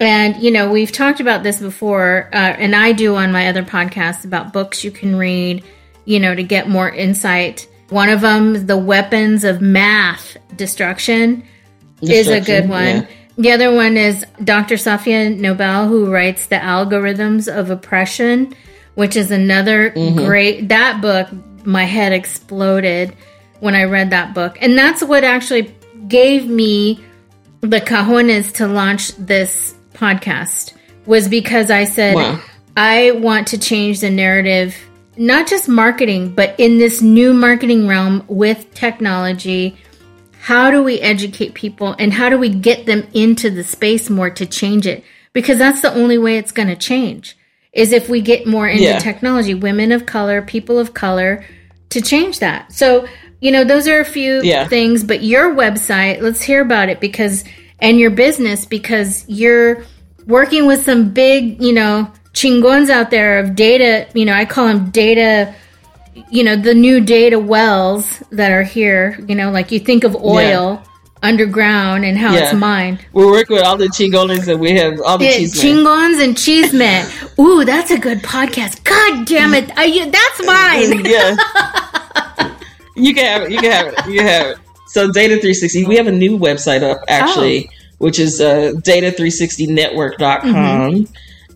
and, 0.00 0.42
you 0.42 0.50
know, 0.50 0.70
we've 0.70 0.90
talked 0.90 1.20
about 1.20 1.42
this 1.42 1.60
before, 1.60 2.30
uh, 2.32 2.36
and 2.36 2.74
I 2.74 2.92
do 2.92 3.16
on 3.16 3.32
my 3.32 3.48
other 3.48 3.62
podcasts 3.62 4.24
about 4.24 4.52
books 4.52 4.82
you 4.82 4.90
can 4.90 5.14
read, 5.16 5.62
you 6.06 6.18
know, 6.18 6.34
to 6.34 6.42
get 6.42 6.68
more 6.68 6.88
insight. 6.88 7.68
One 7.90 8.08
of 8.08 8.22
them, 8.22 8.66
The 8.66 8.78
Weapons 8.78 9.44
of 9.44 9.60
Math 9.60 10.38
Destruction, 10.56 11.44
Destruction 12.00 12.16
is 12.16 12.28
a 12.28 12.40
good 12.40 12.68
one. 12.68 12.86
Yeah. 12.86 13.06
The 13.36 13.52
other 13.52 13.74
one 13.74 13.96
is 13.96 14.24
Dr. 14.42 14.76
Safiya 14.76 15.38
Noble, 15.38 15.86
who 15.86 16.10
writes 16.10 16.46
The 16.46 16.56
Algorithms 16.56 17.54
of 17.54 17.70
Oppression, 17.70 18.54
which 18.94 19.16
is 19.16 19.30
another 19.30 19.90
mm-hmm. 19.90 20.16
great, 20.16 20.68
that 20.68 21.02
book, 21.02 21.28
my 21.66 21.84
head 21.84 22.12
exploded 22.12 23.14
when 23.60 23.74
I 23.74 23.84
read 23.84 24.10
that 24.10 24.34
book. 24.34 24.56
And 24.60 24.78
that's 24.78 25.02
what 25.02 25.24
actually 25.24 25.74
gave 26.08 26.48
me 26.48 27.04
the 27.60 27.80
cajones 27.80 28.54
to 28.54 28.66
launch 28.66 29.14
this 29.16 29.74
podcast 30.00 30.72
was 31.06 31.28
because 31.28 31.70
I 31.70 31.84
said, 31.84 32.14
wow. 32.14 32.40
I 32.76 33.10
want 33.12 33.48
to 33.48 33.58
change 33.58 34.00
the 34.00 34.10
narrative, 34.10 34.76
not 35.16 35.46
just 35.46 35.68
marketing, 35.68 36.34
but 36.34 36.58
in 36.58 36.78
this 36.78 37.02
new 37.02 37.34
marketing 37.34 37.86
realm 37.86 38.24
with 38.26 38.72
technology. 38.74 39.76
How 40.40 40.70
do 40.70 40.82
we 40.82 40.98
educate 41.00 41.52
people 41.52 41.94
and 41.98 42.14
how 42.14 42.30
do 42.30 42.38
we 42.38 42.48
get 42.48 42.86
them 42.86 43.06
into 43.12 43.50
the 43.50 43.62
space 43.62 44.08
more 44.08 44.30
to 44.30 44.46
change 44.46 44.86
it? 44.86 45.04
Because 45.34 45.58
that's 45.58 45.82
the 45.82 45.92
only 45.92 46.16
way 46.16 46.38
it's 46.38 46.50
going 46.50 46.68
to 46.68 46.76
change 46.76 47.36
is 47.72 47.92
if 47.92 48.08
we 48.08 48.20
get 48.20 48.46
more 48.46 48.66
into 48.66 48.84
yeah. 48.84 48.98
technology, 48.98 49.54
women 49.54 49.92
of 49.92 50.06
color, 50.06 50.42
people 50.42 50.78
of 50.78 50.94
color 50.94 51.44
to 51.90 52.00
change 52.00 52.38
that. 52.40 52.72
So, 52.72 53.06
you 53.40 53.50
know, 53.50 53.64
those 53.64 53.86
are 53.86 54.00
a 54.00 54.04
few 54.04 54.42
yeah. 54.42 54.66
things, 54.66 55.04
but 55.04 55.22
your 55.22 55.54
website, 55.54 56.20
let's 56.20 56.42
hear 56.42 56.62
about 56.62 56.88
it 56.88 57.00
because 57.00 57.44
and 57.80 57.98
your 57.98 58.10
business 58.10 58.64
because 58.64 59.24
you're 59.28 59.84
working 60.26 60.66
with 60.66 60.84
some 60.84 61.10
big, 61.10 61.62
you 61.62 61.72
know, 61.72 62.10
chingons 62.32 62.90
out 62.90 63.10
there 63.10 63.38
of 63.40 63.54
data, 63.54 64.08
you 64.14 64.24
know, 64.24 64.32
I 64.32 64.44
call 64.44 64.66
them 64.66 64.90
data, 64.90 65.54
you 66.30 66.44
know, 66.44 66.56
the 66.56 66.74
new 66.74 67.00
data 67.00 67.38
wells 67.38 68.22
that 68.30 68.52
are 68.52 68.62
here, 68.62 69.18
you 69.26 69.34
know, 69.34 69.50
like 69.50 69.72
you 69.72 69.80
think 69.80 70.04
of 70.04 70.16
oil. 70.16 70.80
Yeah. 70.80 70.84
Underground 71.22 72.06
and 72.06 72.16
how 72.16 72.32
yeah. 72.32 72.44
it's 72.44 72.54
mined. 72.54 73.04
We're 73.12 73.30
working 73.30 73.56
with 73.56 73.66
all 73.66 73.76
the 73.76 73.88
chingones 73.88 74.48
and 74.50 74.58
we 74.58 74.70
have 74.78 74.98
all 75.02 75.18
the 75.18 75.26
yeah, 75.26 75.36
cheese 75.36 75.62
Chingons 75.62 76.24
and 76.24 76.34
cheese 76.34 76.72
men. 76.84 77.06
Ooh, 77.38 77.62
that's 77.62 77.90
a 77.90 77.98
good 77.98 78.20
podcast. 78.20 78.82
God 78.84 79.26
damn 79.26 79.52
it. 79.52 79.70
Are 79.76 79.84
you? 79.84 80.10
that's 80.10 80.46
mine. 80.46 81.04
yeah. 81.04 81.36
you 82.96 83.12
can 83.12 83.26
have 83.26 83.42
it. 83.42 83.50
You 83.50 83.58
can 83.58 83.70
have 83.70 83.86
it. 83.88 84.06
You 84.06 84.18
can 84.20 84.26
have 84.26 84.46
it. 84.46 84.58
So 84.92 85.10
Data 85.12 85.34
360, 85.34 85.84
we 85.84 85.96
have 85.96 86.06
a 86.06 86.12
new 86.12 86.38
website 86.38 86.82
up 86.82 87.02
actually. 87.08 87.68
Oh 87.68 87.76
which 88.00 88.18
is 88.18 88.40
uh, 88.40 88.72
data360network.com. 88.76 90.52
Mm-hmm. 90.52 91.12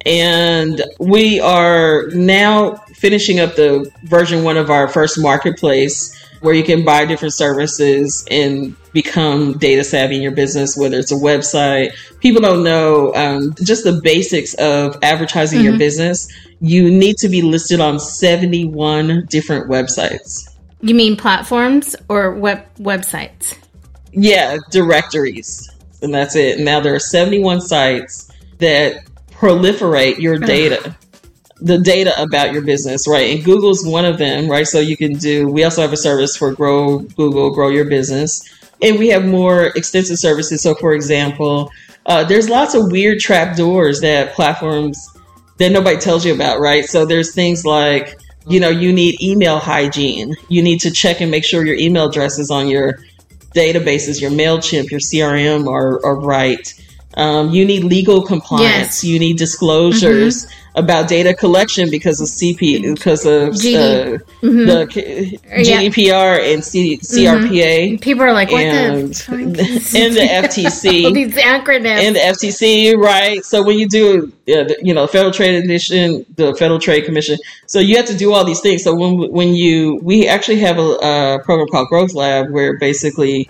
And 0.06 0.82
we 1.00 1.40
are 1.40 2.08
now 2.08 2.74
finishing 2.92 3.40
up 3.40 3.56
the 3.56 3.90
version 4.02 4.44
one 4.44 4.58
of 4.58 4.68
our 4.68 4.86
first 4.86 5.18
marketplace 5.18 6.14
where 6.42 6.52
you 6.52 6.62
can 6.62 6.84
buy 6.84 7.06
different 7.06 7.32
services 7.32 8.26
and 8.30 8.76
become 8.92 9.56
data 9.56 9.82
savvy 9.82 10.16
in 10.16 10.22
your 10.22 10.32
business, 10.32 10.76
whether 10.76 10.98
it's 10.98 11.12
a 11.12 11.14
website. 11.14 11.92
People 12.20 12.42
don't 12.42 12.62
know 12.62 13.14
um, 13.14 13.54
just 13.62 13.84
the 13.84 13.98
basics 14.02 14.52
of 14.54 14.98
advertising 15.02 15.60
mm-hmm. 15.60 15.68
your 15.68 15.78
business. 15.78 16.28
You 16.60 16.90
need 16.90 17.16
to 17.18 17.30
be 17.30 17.40
listed 17.40 17.80
on 17.80 17.98
71 17.98 19.24
different 19.30 19.70
websites. 19.70 20.53
You 20.84 20.94
mean 20.94 21.16
platforms 21.16 21.96
or 22.08 22.32
web 22.34 22.64
websites? 22.76 23.56
Yeah, 24.12 24.58
directories 24.70 25.68
and 26.04 26.14
that's 26.14 26.36
it. 26.36 26.60
Now 26.60 26.78
there 26.80 26.94
are 26.94 27.00
71 27.00 27.62
sites 27.62 28.30
that 28.58 29.04
proliferate 29.32 30.18
your 30.18 30.38
data. 30.38 30.96
the 31.60 31.78
data 31.78 32.12
about 32.20 32.52
your 32.52 32.62
business, 32.62 33.08
right? 33.08 33.34
And 33.34 33.44
Google's 33.44 33.86
one 33.86 34.04
of 34.04 34.18
them, 34.18 34.48
right? 34.48 34.66
So 34.66 34.80
you 34.80 34.96
can 34.96 35.14
do, 35.14 35.48
we 35.48 35.64
also 35.64 35.80
have 35.80 35.92
a 35.92 35.96
service 35.96 36.36
for 36.36 36.52
Grow 36.52 36.98
Google, 36.98 37.54
Grow 37.54 37.68
Your 37.70 37.86
Business. 37.86 38.42
And 38.82 38.98
we 38.98 39.08
have 39.08 39.24
more 39.24 39.66
extensive 39.68 40.18
services. 40.18 40.60
So, 40.60 40.74
for 40.74 40.92
example, 40.92 41.70
uh, 42.04 42.24
there's 42.24 42.50
lots 42.50 42.74
of 42.74 42.92
weird 42.92 43.20
trap 43.20 43.56
doors 43.56 44.02
that 44.02 44.34
platforms 44.34 45.08
that 45.58 45.72
nobody 45.72 45.96
tells 45.96 46.26
you 46.26 46.34
about, 46.34 46.60
right? 46.60 46.84
So 46.84 47.06
there's 47.06 47.32
things 47.34 47.64
like, 47.64 48.18
you 48.46 48.60
know, 48.60 48.68
you 48.68 48.92
need 48.92 49.20
email 49.22 49.58
hygiene. 49.58 50.34
You 50.48 50.62
need 50.62 50.80
to 50.80 50.90
check 50.90 51.20
and 51.20 51.30
make 51.30 51.44
sure 51.44 51.64
your 51.64 51.76
email 51.76 52.08
address 52.08 52.38
is 52.38 52.50
on 52.50 52.68
your 52.68 52.98
databases, 53.54 54.20
your 54.20 54.30
MailChimp, 54.30 54.90
your 54.90 55.00
CRM 55.00 55.68
are, 55.68 56.04
are 56.04 56.16
right. 56.16 56.72
Um, 57.16 57.50
you 57.50 57.64
need 57.64 57.84
legal 57.84 58.22
compliance. 58.22 58.64
Yes. 59.02 59.04
You 59.04 59.18
need 59.18 59.38
disclosures 59.38 60.46
about 60.76 61.06
data 61.08 61.32
collection 61.32 61.88
because 61.88 62.20
of 62.20 62.26
CP, 62.26 62.94
because 62.96 63.24
of 63.24 63.54
G- 63.56 63.76
uh, 63.76 64.18
the 64.40 64.88
K- 64.90 65.38
Yeah. 65.46 65.82
GDPR 65.82 66.52
and 66.52 66.64
C- 66.64 66.98
CRPA 66.98 68.00
People 68.00 68.24
are 68.24 68.32
like, 68.32 68.50
what 68.50 68.64
and, 68.64 69.14
the 69.14 69.92
and 69.96 70.14
the 70.16 70.48
FTC. 70.48 71.14
these 71.14 71.34
acronyms? 71.34 72.02
and 72.02 72.16
the 72.16 72.20
FTC, 72.20 72.96
right? 72.96 73.44
So 73.44 73.62
when 73.62 73.78
you 73.78 73.88
do, 73.88 74.32
uh, 74.48 74.64
the, 74.64 74.76
you 74.82 74.92
know, 74.92 75.06
Federal 75.06 75.32
Trade 75.32 75.62
Commission, 75.62 76.26
the 76.34 76.52
Federal 76.56 76.80
Trade 76.80 77.04
Commission, 77.04 77.38
so 77.66 77.78
you 77.78 77.96
have 77.96 78.06
to 78.06 78.16
do 78.16 78.32
all 78.32 78.44
these 78.44 78.60
things. 78.60 78.82
So 78.82 78.92
when 78.96 79.30
when 79.30 79.54
you, 79.54 80.00
we 80.02 80.26
actually 80.26 80.58
have 80.60 80.78
a, 80.78 80.82
a 80.82 81.40
program 81.44 81.68
called 81.68 81.88
Growth 81.88 82.14
Lab 82.14 82.50
where 82.50 82.76
basically, 82.78 83.48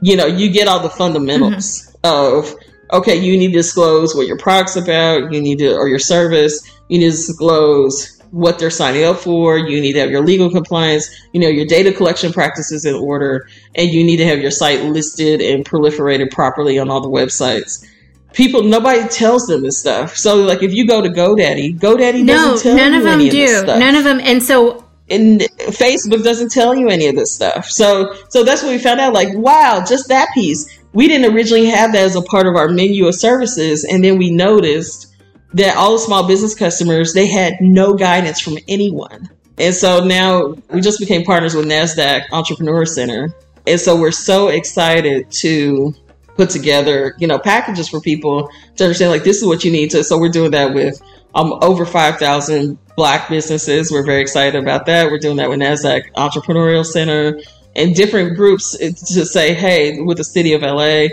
you 0.00 0.16
know, 0.16 0.26
you 0.26 0.48
get 0.52 0.68
all 0.68 0.78
the 0.78 0.90
fundamentals 0.90 1.88
of 2.04 2.54
okay, 2.92 3.16
you 3.16 3.36
need 3.36 3.48
to 3.48 3.54
disclose 3.54 4.14
what 4.14 4.26
your 4.26 4.38
product's 4.38 4.76
about, 4.76 5.32
you 5.32 5.40
need 5.40 5.58
to, 5.58 5.74
or 5.74 5.88
your 5.88 5.98
service, 5.98 6.70
you 6.88 6.98
need 6.98 7.06
to 7.06 7.10
disclose 7.10 8.18
what 8.30 8.58
they're 8.58 8.70
signing 8.70 9.04
up 9.04 9.18
for, 9.18 9.58
you 9.58 9.80
need 9.80 9.92
to 9.92 10.00
have 10.00 10.10
your 10.10 10.22
legal 10.22 10.50
compliance, 10.50 11.08
you 11.32 11.40
know, 11.40 11.48
your 11.48 11.66
data 11.66 11.92
collection 11.92 12.32
practices 12.32 12.84
in 12.84 12.94
order, 12.94 13.46
and 13.74 13.90
you 13.90 14.02
need 14.02 14.16
to 14.16 14.24
have 14.24 14.40
your 14.40 14.50
site 14.50 14.82
listed 14.84 15.40
and 15.40 15.64
proliferated 15.66 16.30
properly 16.30 16.78
on 16.78 16.88
all 16.90 17.00
the 17.00 17.08
websites. 17.08 17.86
People, 18.32 18.62
nobody 18.62 19.06
tells 19.08 19.46
them 19.46 19.62
this 19.62 19.78
stuff. 19.78 20.16
So, 20.16 20.36
like, 20.36 20.62
if 20.62 20.72
you 20.72 20.86
go 20.86 21.02
to 21.02 21.10
GoDaddy, 21.10 21.78
GoDaddy 21.78 22.24
no, 22.24 22.34
doesn't 22.34 22.62
tell 22.62 22.76
none 22.76 22.92
you 22.92 22.98
of 22.98 23.04
them 23.04 23.20
any 23.20 23.28
of 23.28 23.32
this 23.34 23.50
do. 23.50 23.58
stuff 23.58 23.78
None 23.78 23.94
of 23.94 24.04
them. 24.04 24.20
And 24.20 24.42
so, 24.42 24.88
and 25.10 25.40
Facebook 25.68 26.24
doesn't 26.24 26.50
tell 26.50 26.74
you 26.74 26.88
any 26.88 27.08
of 27.08 27.16
this 27.16 27.34
stuff. 27.34 27.68
So 27.68 28.14
so 28.30 28.42
that's 28.42 28.62
what 28.62 28.70
we 28.70 28.78
found 28.78 29.00
out. 29.00 29.12
Like, 29.12 29.28
wow, 29.34 29.84
just 29.86 30.08
that 30.08 30.28
piece. 30.32 30.78
We 30.92 31.08
didn't 31.08 31.34
originally 31.34 31.66
have 31.66 31.92
that 31.92 32.02
as 32.02 32.16
a 32.16 32.22
part 32.22 32.46
of 32.46 32.56
our 32.56 32.68
menu 32.68 33.06
of 33.06 33.14
services, 33.14 33.84
and 33.84 34.04
then 34.04 34.18
we 34.18 34.30
noticed 34.30 35.14
that 35.54 35.76
all 35.76 35.92
the 35.92 35.98
small 35.98 36.26
business 36.26 36.54
customers 36.54 37.12
they 37.12 37.26
had 37.26 37.54
no 37.60 37.94
guidance 37.94 38.40
from 38.40 38.56
anyone. 38.68 39.28
And 39.58 39.74
so 39.74 40.04
now 40.04 40.54
we 40.70 40.80
just 40.80 40.98
became 40.98 41.24
partners 41.24 41.54
with 41.54 41.66
Nasdaq 41.66 42.24
Entrepreneur 42.32 42.84
Center, 42.84 43.34
and 43.66 43.80
so 43.80 43.98
we're 43.98 44.10
so 44.10 44.48
excited 44.48 45.30
to 45.30 45.94
put 46.36 46.50
together, 46.50 47.14
you 47.18 47.26
know, 47.26 47.38
packages 47.38 47.88
for 47.88 48.00
people 48.00 48.50
to 48.76 48.84
understand 48.84 49.10
like 49.10 49.24
this 49.24 49.38
is 49.38 49.46
what 49.46 49.64
you 49.64 49.70
need 49.70 49.90
to. 49.90 50.02
So 50.02 50.18
we're 50.18 50.30
doing 50.30 50.50
that 50.52 50.74
with 50.74 51.00
um, 51.34 51.58
over 51.62 51.84
5,000 51.84 52.78
black 52.96 53.28
businesses. 53.28 53.90
We're 53.90 54.04
very 54.04 54.22
excited 54.22 54.60
about 54.60 54.86
that. 54.86 55.10
We're 55.10 55.18
doing 55.18 55.36
that 55.36 55.48
with 55.48 55.60
NASDAQ 55.60 56.12
Entrepreneurial 56.14 56.84
Center 56.84 57.38
and 57.76 57.94
different 57.94 58.36
groups 58.36 58.76
to 58.76 59.24
say, 59.24 59.54
hey, 59.54 60.00
with 60.00 60.18
the 60.18 60.24
city 60.24 60.52
of 60.52 60.62
LA, 60.62 61.06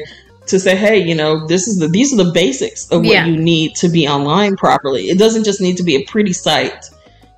to 0.48 0.60
say, 0.60 0.76
hey, 0.76 0.98
you 0.98 1.16
know, 1.16 1.46
this 1.48 1.68
is 1.68 1.80
the 1.80 1.88
these 1.88 2.12
are 2.14 2.24
the 2.24 2.32
basics 2.32 2.90
of 2.92 3.02
what 3.02 3.12
Yeah. 3.12 3.26
you 3.26 3.38
need 3.38 3.76
to 3.76 3.90
be 3.90 4.08
online 4.08 4.56
properly. 4.56 5.10
It 5.10 5.18
doesn't 5.20 5.44
just 5.44 5.62
need 5.62 5.78
to 5.78 5.84
be 5.84 5.96
a 5.96 6.04
pretty 6.06 6.34
site. 6.34 6.90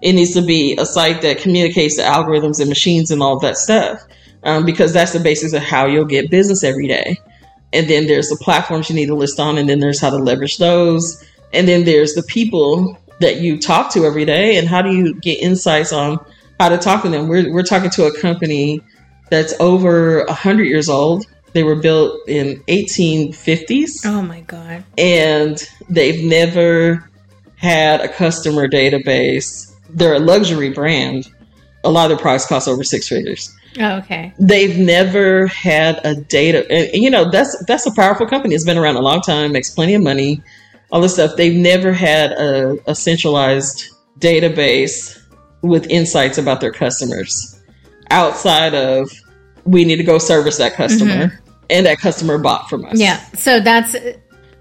It 0.02 0.14
needs 0.14 0.34
to 0.34 0.42
be 0.42 0.76
a 0.78 0.86
site 0.86 1.22
that 1.22 1.38
communicates 1.40 1.98
to 1.98 2.04
algorithms 2.04 2.60
and 2.60 2.70
machines 2.70 3.12
and 3.12 3.22
all 3.22 3.38
that 3.40 3.58
stuff. 3.58 4.02
Um, 4.44 4.66
because 4.66 4.92
that's 4.92 5.14
the 5.14 5.20
basis 5.20 5.54
of 5.54 5.62
how 5.62 5.86
you'll 5.86 6.06
get 6.06 6.32
business 6.32 6.64
every 6.64 6.88
day. 6.88 7.18
And 7.74 7.88
then 7.88 8.08
there's 8.08 8.28
the 8.30 8.38
platforms 8.38 8.90
you 8.90 8.96
need 8.96 9.06
to 9.06 9.16
list 9.16 9.40
on, 9.40 9.60
and 9.60 9.70
then 9.70 9.80
there's 9.80 10.02
how 10.02 10.10
to 10.10 10.18
leverage 10.18 10.58
those. 10.58 11.24
And 11.54 11.68
then 11.68 11.84
there's 11.84 12.16
the 12.16 12.24
people 12.24 12.98
that 13.20 13.38
you 13.38 13.60
talk 13.60 13.94
to 13.94 14.04
every 14.04 14.26
day, 14.26 14.58
and 14.58 14.68
how 14.68 14.82
do 14.82 14.92
you 14.96 15.14
get 15.20 15.34
insights 15.42 15.94
on 15.94 16.18
how 16.60 16.70
to 16.70 16.80
talk 16.80 17.04
to 17.04 17.10
them? 17.10 17.28
We're, 17.28 17.54
we're 17.54 17.62
talking 17.62 17.92
to 17.92 18.06
a 18.06 18.20
company 18.20 18.82
that's 19.32 19.54
over 19.60 20.24
100 20.26 20.64
years 20.66 20.88
old. 20.90 21.26
They 21.54 21.64
were 21.64 21.76
built 21.76 22.30
in 22.30 22.62
1850s, 22.68 24.06
oh 24.06 24.22
my 24.22 24.42
God. 24.42 24.84
and 24.98 25.58
they've 25.90 26.24
never 26.24 27.10
had 27.56 28.02
a 28.02 28.08
customer 28.08 28.68
database. 28.68 29.74
They're 29.90 30.14
a 30.16 30.20
luxury 30.20 30.70
brand. 30.72 31.30
A 31.84 31.90
lot 31.92 32.10
of 32.12 32.18
their 32.18 32.22
products 32.22 32.46
cost 32.46 32.68
over 32.68 32.84
six 32.84 33.08
figures 33.08 33.52
Oh, 33.80 33.98
okay. 33.98 34.34
they've 34.38 34.78
never 34.78 35.48
had 35.48 36.00
a 36.06 36.14
data 36.14 36.60
and, 36.72 36.94
and, 36.94 37.02
you 37.04 37.10
know 37.10 37.32
that's 37.32 37.58
that's 37.66 37.88
a 37.88 37.92
powerful 37.94 38.28
company 38.28 38.54
it's 38.54 38.66
been 38.66 38.78
around 38.78 38.98
a 38.98 39.02
long 39.02 39.20
time 39.22 39.52
makes 39.54 39.72
plenty 39.72 39.96
of 39.96 40.04
money 40.04 40.44
all 40.92 41.02
this 41.02 41.14
stuff 41.16 41.38
they've 41.38 41.56
never 41.56 41.92
had 41.94 42.34
a, 42.34 42.78
a 42.86 42.94
centralized 42.94 43.86
database 44.20 45.20
with 45.64 45.88
insights 45.90 46.38
about 46.38 46.60
their 46.62 46.72
customers 46.72 47.60
outside 48.12 48.76
of 48.76 49.10
we 49.66 49.86
need 49.86 49.98
to 49.98 50.04
go 50.04 50.18
service 50.18 50.58
that 50.58 50.74
customer 50.74 51.28
mm-hmm. 51.28 51.50
and 51.70 51.86
that 51.86 52.00
customer 52.00 52.38
bought 52.38 52.70
from 52.70 52.86
us 52.86 53.00
Yeah. 53.00 53.20
So 53.34 53.60
that's, 53.60 53.96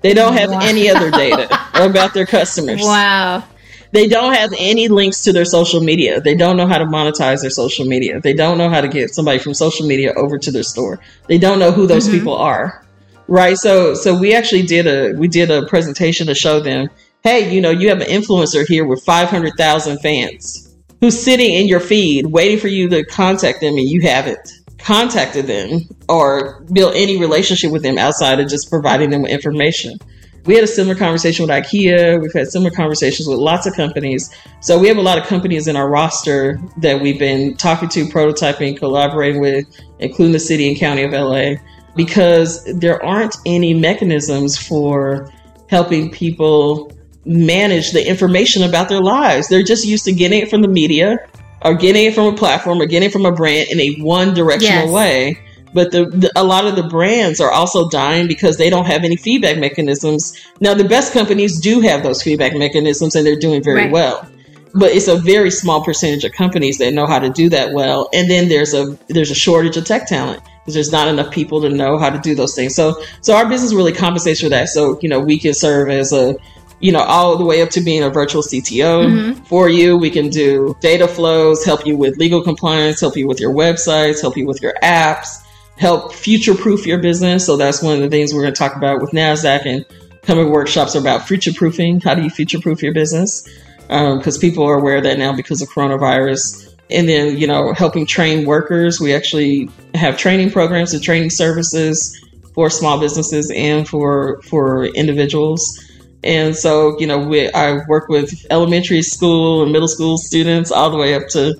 they 0.03 0.14
don't 0.14 0.34
have 0.34 0.51
Wow. 0.51 0.61
any 0.62 0.88
other 0.88 1.11
data 1.24 1.48
about 1.74 2.14
their 2.14 2.26
customers 2.26 2.80
wow. 2.82 3.44
they 3.92 4.09
don't 4.09 4.34
have 4.34 4.53
any 4.59 4.88
links 4.88 5.22
to 5.22 5.32
their 5.32 5.44
social 5.44 5.80
media. 5.80 6.20
They 6.20 6.34
don't 6.34 6.57
know 6.57 6.66
how 6.66 6.78
to 6.78 6.84
monetize 6.84 7.40
their 7.40 7.51
social 7.51 7.84
media. 7.84 8.20
They 8.20 8.34
don't 8.34 8.57
know 8.57 8.68
how 8.68 8.80
to 8.80 8.88
get 8.88 9.11
somebody 9.11 9.38
from 9.38 9.55
social 9.55 9.86
media 9.86 10.12
over 10.14 10.38
to 10.38 10.53
their 10.53 10.62
store. 10.62 11.01
They 11.26 11.38
don't 11.38 11.59
know 11.59 11.72
who 11.72 11.86
those 11.86 12.07
mm-hmm. 12.07 12.18
people 12.18 12.36
are. 12.36 12.86
Right? 13.26 13.57
So 13.57 13.94
so 13.94 14.16
we 14.16 14.34
actually 14.34 14.62
did 14.62 14.86
a 14.86 15.16
we 15.16 15.28
did 15.28 15.51
a 15.51 15.66
presentation 15.66 16.26
to 16.28 16.34
show 16.34 16.61
them, 16.61 16.88
hey, 17.22 17.53
you 17.53 17.61
know, 17.61 17.70
you 17.70 17.88
have 17.88 18.01
an 18.01 18.09
influencer 18.09 18.66
here 18.66 18.84
with 18.84 19.05
500,000 19.05 19.98
fans 19.98 20.74
who's 21.01 21.20
sitting 21.20 21.55
in 21.55 21.66
your 21.66 21.80
feed 21.80 22.26
waiting 22.26 22.59
for 22.59 22.68
you 22.68 22.88
to 22.88 23.05
contact 23.05 23.61
them 23.61 23.74
and 23.74 23.88
you 23.88 24.03
haven't 24.03 24.59
contacted 24.83 25.47
them 25.47 25.83
or 26.09 26.61
built 26.72 26.95
any 26.95 27.18
relationship 27.18 27.70
with 27.72 27.83
them 27.83 27.99
outside 27.99 28.41
of 28.41 28.49
just 28.49 28.70
providing 28.70 29.11
them 29.11 29.22
with 29.22 29.31
information. 29.31 29.99
We 30.47 30.55
had 30.55 30.64
a 30.64 30.68
similar 30.68 30.95
conversation 30.95 31.47
with 31.47 31.51
IKEA. 31.51 32.20
We've 32.20 32.33
had 32.33 32.49
similar 32.49 32.70
conversations 32.70 33.28
with 33.28 33.39
lots 33.39 33.66
of 33.66 33.74
companies. 33.74 34.35
So 34.61 34.78
we 34.78 34.89
have 34.89 34.97
a 34.97 35.03
lot 35.03 35.18
of 35.18 35.26
companies 35.26 35.66
in 35.66 35.76
our 35.76 35.89
roster 35.89 36.59
that 36.78 37.01
we've 37.01 37.18
been 37.18 37.57
talking 37.57 37.89
to, 37.91 38.07
prototyping, 38.07 38.78
collaborating 38.78 39.41
with, 39.41 39.66
including 39.99 40.33
the 40.33 40.41
city 40.41 40.68
and 40.68 40.78
county 40.78 41.03
of 41.03 41.12
LA, 41.12 41.57
because 41.95 42.64
there 42.64 43.05
aren't 43.05 43.37
any 43.45 43.74
mechanisms 43.74 44.57
for 44.57 45.31
helping 45.68 46.11
people 46.11 46.91
manage 47.26 47.93
the 47.93 48.09
information 48.09 48.62
about 48.62 48.89
their 48.89 49.01
lives. 49.01 49.49
They're 49.49 49.62
just 49.62 49.87
used 49.87 50.07
to 50.07 50.12
getting 50.12 50.41
it 50.41 50.51
from 50.51 50.62
the 50.62 50.68
media 50.68 51.18
or 51.62 51.74
getting 51.74 52.06
it 52.06 52.14
from 52.14 52.26
a 52.26 52.36
platform 52.36 52.80
or 52.80 52.86
getting 52.86 53.08
it 53.08 53.12
from 53.12 53.26
a 53.26 53.32
brand 53.32 53.68
in 53.70 53.80
a 53.80 53.94
one 54.00 54.34
directional 54.34 54.84
Yes. 54.86 54.90
way. 54.92 55.38
But 55.72 55.92
the, 55.92 56.06
the 56.06 56.32
a 56.34 56.42
lot 56.42 56.66
of 56.66 56.74
the 56.74 56.82
brands 56.82 57.40
are 57.40 57.50
also 57.52 57.88
dying 57.88 58.26
because 58.26 58.56
they 58.56 58.70
don't 58.70 58.86
have 58.86 59.04
any 59.04 59.16
feedback 59.16 59.56
mechanisms. 59.58 60.34
Now 60.61 60.74
the 60.74 60.82
best 60.84 61.12
companies 61.12 61.61
do 61.61 61.80
have 61.80 62.02
those 62.02 62.22
feedback 62.22 62.54
mechanisms 62.54 63.14
and 63.14 63.24
they're 63.24 63.38
doing 63.38 63.62
very 63.62 63.82
Right. 63.82 63.92
well. 63.92 64.26
But 64.74 64.92
it's 64.92 65.06
a 65.08 65.16
very 65.16 65.50
small 65.50 65.82
percentage 65.84 66.24
of 66.24 66.32
companies 66.32 66.78
that 66.78 66.92
know 66.92 67.06
how 67.06 67.18
to 67.20 67.28
do 67.30 67.48
that 67.50 67.72
well. 67.72 68.08
And 68.12 68.28
then 68.30 68.48
there's 68.48 68.74
a 68.74 68.96
there's 69.08 69.30
a 69.30 69.34
shortage 69.34 69.76
of 69.76 69.84
tech 69.84 70.06
talent 70.08 70.42
because 70.61 70.74
there's 70.74 70.92
not 70.92 71.06
enough 71.08 71.30
people 71.32 71.61
to 71.62 71.68
know 71.68 71.98
how 71.98 72.11
to 72.11 72.18
do 72.18 72.34
those 72.34 72.54
things. 72.54 72.74
So 72.74 73.00
so 73.20 73.34
our 73.36 73.48
business 73.48 73.72
really 73.72 73.92
compensates 73.92 74.40
for 74.40 74.48
that. 74.48 74.68
So 74.70 74.98
you 75.02 75.08
know 75.08 75.20
we 75.20 75.38
can 75.38 75.54
serve 75.54 75.88
as 75.90 76.12
a 76.12 76.34
you 76.81 76.93
know 76.93 77.01
all 77.01 77.37
the 77.37 77.45
way 77.45 77.62
up 77.62 77.70
to 77.70 77.81
being 77.81 78.03
a 78.03 78.11
virtual 78.11 78.43
CTO 78.43 79.07
mm-hmm. 79.07 79.45
for 79.45 79.68
you. 79.68 79.97
We 79.97 80.11
can 80.11 80.28
do 80.28 80.76
data 80.81 81.07
flows, 81.07 81.64
help 81.64 81.87
you 81.87 81.97
with 81.97 82.16
legal 82.16 82.43
compliance, 82.43 83.01
help 83.01 83.16
you 83.16 83.26
with 83.26 83.41
your 83.41 83.53
websites, 83.53 84.20
help 84.20 84.37
you 84.37 84.47
with 84.47 84.61
your 84.62 84.74
apps, 84.83 85.28
help 85.76 86.12
future 86.12 86.55
proof 86.55 86.87
your 86.87 86.99
business. 86.99 87.47
So 87.47 87.57
that's 87.57 87.83
one 87.83 87.95
of 87.95 88.01
the 88.01 88.09
things 88.09 88.35
we're 88.35 88.43
going 88.43 88.55
to 88.55 88.59
talk 88.59 88.76
about 88.76 89.01
with 89.01 89.11
NASDAQ 89.11 89.66
and 89.66 89.87
coming 90.22 90.51
workshops 90.51 90.95
are 90.97 91.01
about 91.01 91.26
future 91.26 91.53
proofing. 91.53 92.01
How 92.01 92.14
do 92.14 92.22
you 92.22 92.31
future 92.31 92.61
proof 92.61 92.83
your 92.83 92.95
business? 92.95 93.49
Um, 93.89 94.18
because 94.18 94.39
people 94.39 94.64
are 94.64 94.74
aware 94.74 94.99
of 94.99 95.03
that 95.05 95.18
now 95.18 95.35
because 95.35 95.62
of 95.62 95.68
coronavirus. 95.68 96.74
And 96.91 97.09
then, 97.09 97.39
you 97.39 97.47
know, 97.47 97.72
helping 97.72 98.07
train 98.07 98.47
workers. 98.47 99.01
We 99.01 99.14
actually 99.14 99.68
have 99.95 100.16
training 100.16 100.51
programs 100.51 100.93
and 100.93 101.03
training 101.03 101.31
services 101.31 102.16
for 102.55 102.68
small 102.68 102.99
businesses 102.99 103.51
and 103.55 103.89
for 103.89 104.41
for 104.43 104.87
individuals. 104.87 105.89
And 106.22 106.54
so, 106.54 106.98
you 106.98 107.06
know, 107.06 107.18
we, 107.18 107.50
I 107.52 107.78
work 107.88 108.08
with 108.08 108.46
elementary 108.50 109.02
school 109.02 109.62
and 109.62 109.72
middle 109.72 109.88
school 109.88 110.18
students 110.18 110.70
all 110.70 110.90
the 110.90 110.96
way 110.96 111.14
up 111.14 111.28
to 111.28 111.54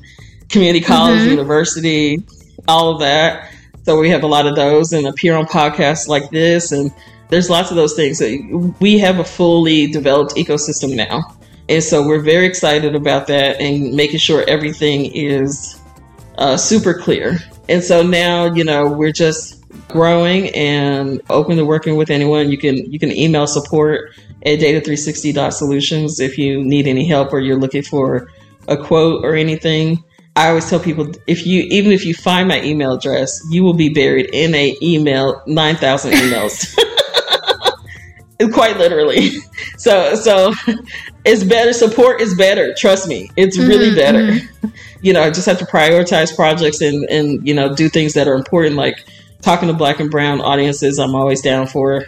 community 0.51 0.85
college, 0.85 1.23
university, 1.23 2.23
all 2.69 2.93
of 2.93 3.01
that. 3.01 3.51
So 3.85 3.99
we 3.99 4.11
have 4.11 4.23
a 4.23 4.27
lot 4.27 4.47
of 4.47 4.57
those 4.57 4.93
and 4.93 5.07
appear 5.07 5.35
on 5.35 5.47
podcasts 5.47 6.09
like 6.09 6.31
this. 6.31 6.73
And 6.73 6.93
there's 7.29 7.49
lots 7.49 7.71
of 7.71 7.77
those 7.77 7.95
things. 7.95 8.19
So 8.19 8.75
we 8.81 8.99
have 8.99 9.19
a 9.19 9.25
fully 9.25 9.87
developed 9.87 10.35
ecosystem 10.35 10.95
now. 10.95 11.37
And 11.69 11.83
so 11.83 12.07
we're 12.07 12.21
very 12.21 12.47
excited 12.47 12.95
about 12.95 13.29
that 13.29 13.61
and 13.61 13.95
making 13.95 14.19
sure 14.19 14.45
everything 14.49 15.07
is 15.15 15.81
uh, 16.37 16.57
super 16.57 16.95
clear. 16.95 17.39
And 17.69 17.83
so 17.83 18.03
now, 18.03 18.53
you 18.53 18.65
know, 18.65 18.89
we're 18.91 19.13
just 19.13 19.61
growing 19.89 20.49
and 20.51 21.23
open 21.31 21.57
to 21.57 21.65
working 21.65 21.97
with 21.97 22.11
anyone. 22.11 22.51
You 22.51 22.59
can 22.59 22.91
you 22.91 22.99
can 22.99 23.13
email 23.13 23.47
support 23.47 24.11
at 24.45 24.59
data360.solutions 24.59 26.21
if 26.21 26.39
you 26.39 26.63
need 26.65 26.87
any 26.87 27.07
help 27.07 27.33
or 27.33 27.41
you're 27.41 27.59
looking 27.59 27.83
for 27.83 28.31
a 28.69 28.77
quote 28.77 29.25
or 29.25 29.35
anything. 29.35 30.03
I 30.37 30.49
always 30.49 30.69
tell 30.71 30.81
people 30.81 31.13
if 31.27 31.47
you 31.47 31.63
even 31.71 31.93
if 31.93 32.05
you 32.05 32.15
find 32.15 32.49
my 32.49 32.63
email 32.63 32.93
address, 32.93 33.41
you 33.51 33.65
will 33.65 33.75
be 33.75 33.89
buried 33.89 34.31
in 34.33 34.55
a 34.55 34.77
email 34.81 35.43
nine 35.47 35.77
thousand 35.77 36.13
emails. 36.13 36.77
Quite 38.53 38.79
literally. 38.79 39.31
So 39.77 40.15
so 40.15 40.53
it's 41.25 41.43
better. 41.43 41.73
Support 41.73 42.21
is 42.21 42.35
better. 42.35 42.75
Trust 42.75 43.09
me, 43.09 43.31
it's 43.35 43.57
really 43.57 43.87
mm-hmm, 43.87 43.97
better. 43.97 44.33
Mm-hmm. 44.33 44.69
You 45.03 45.15
know, 45.15 45.23
I 45.23 45.31
just 45.31 45.47
have 45.47 45.59
to 45.61 45.65
prioritize 45.65 46.37
projects 46.37 46.83
and 46.83 47.09
and 47.09 47.49
you 47.49 47.55
know 47.55 47.75
do 47.75 47.89
things 47.89 48.13
that 48.13 48.29
are 48.29 48.35
important, 48.35 48.77
like 48.77 49.03
talking 49.41 49.69
to 49.69 49.75
Black 49.75 49.99
and 49.99 50.11
Brown 50.11 50.43
audiences. 50.43 50.99
I'm 50.99 51.15
always 51.15 51.41
down 51.41 51.67
for. 51.67 52.05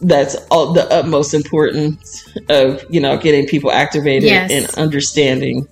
That's 0.00 0.34
all 0.50 0.72
the 0.72 0.90
utmost 0.90 1.34
importance 1.34 2.26
of 2.48 2.84
you 2.88 3.00
know 3.00 3.18
getting 3.18 3.46
people 3.46 3.70
activated 3.70 4.30
yes. 4.30 4.50
and 4.50 4.78
understanding 4.78 5.68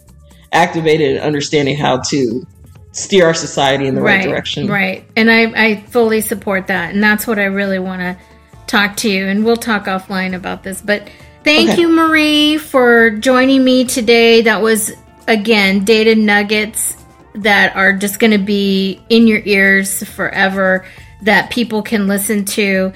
activated 0.52 1.16
and 1.16 1.20
understanding 1.20 1.76
how 1.76 1.98
to 1.98 2.46
steer 2.92 3.26
our 3.26 3.34
society 3.34 3.86
in 3.86 3.94
the 3.94 4.00
right, 4.00 4.16
right 4.16 4.28
direction. 4.28 4.66
Right. 4.66 5.04
And 5.16 5.30
I, 5.30 5.42
I 5.44 5.80
fully 5.82 6.20
support 6.20 6.66
that. 6.68 6.94
And 6.94 7.02
that's 7.02 7.26
what 7.26 7.38
I 7.38 7.44
really 7.44 7.78
want 7.78 8.00
to 8.00 8.18
talk 8.66 8.96
to 8.98 9.10
you. 9.10 9.26
And 9.26 9.44
we'll 9.44 9.56
talk 9.56 9.84
offline 9.84 10.34
about 10.34 10.62
this. 10.62 10.80
But 10.80 11.08
thank 11.44 11.70
okay. 11.70 11.80
you, 11.80 11.88
Marie, 11.88 12.58
for 12.58 13.10
joining 13.10 13.64
me 13.64 13.84
today. 13.84 14.42
That 14.42 14.62
was, 14.62 14.92
again, 15.26 15.84
data 15.84 16.14
nuggets 16.14 16.96
that 17.34 17.76
are 17.76 17.92
just 17.92 18.18
going 18.18 18.32
to 18.32 18.38
be 18.38 19.00
in 19.08 19.26
your 19.26 19.42
ears 19.44 20.02
forever 20.02 20.86
that 21.22 21.50
people 21.50 21.82
can 21.82 22.08
listen 22.08 22.44
to. 22.44 22.92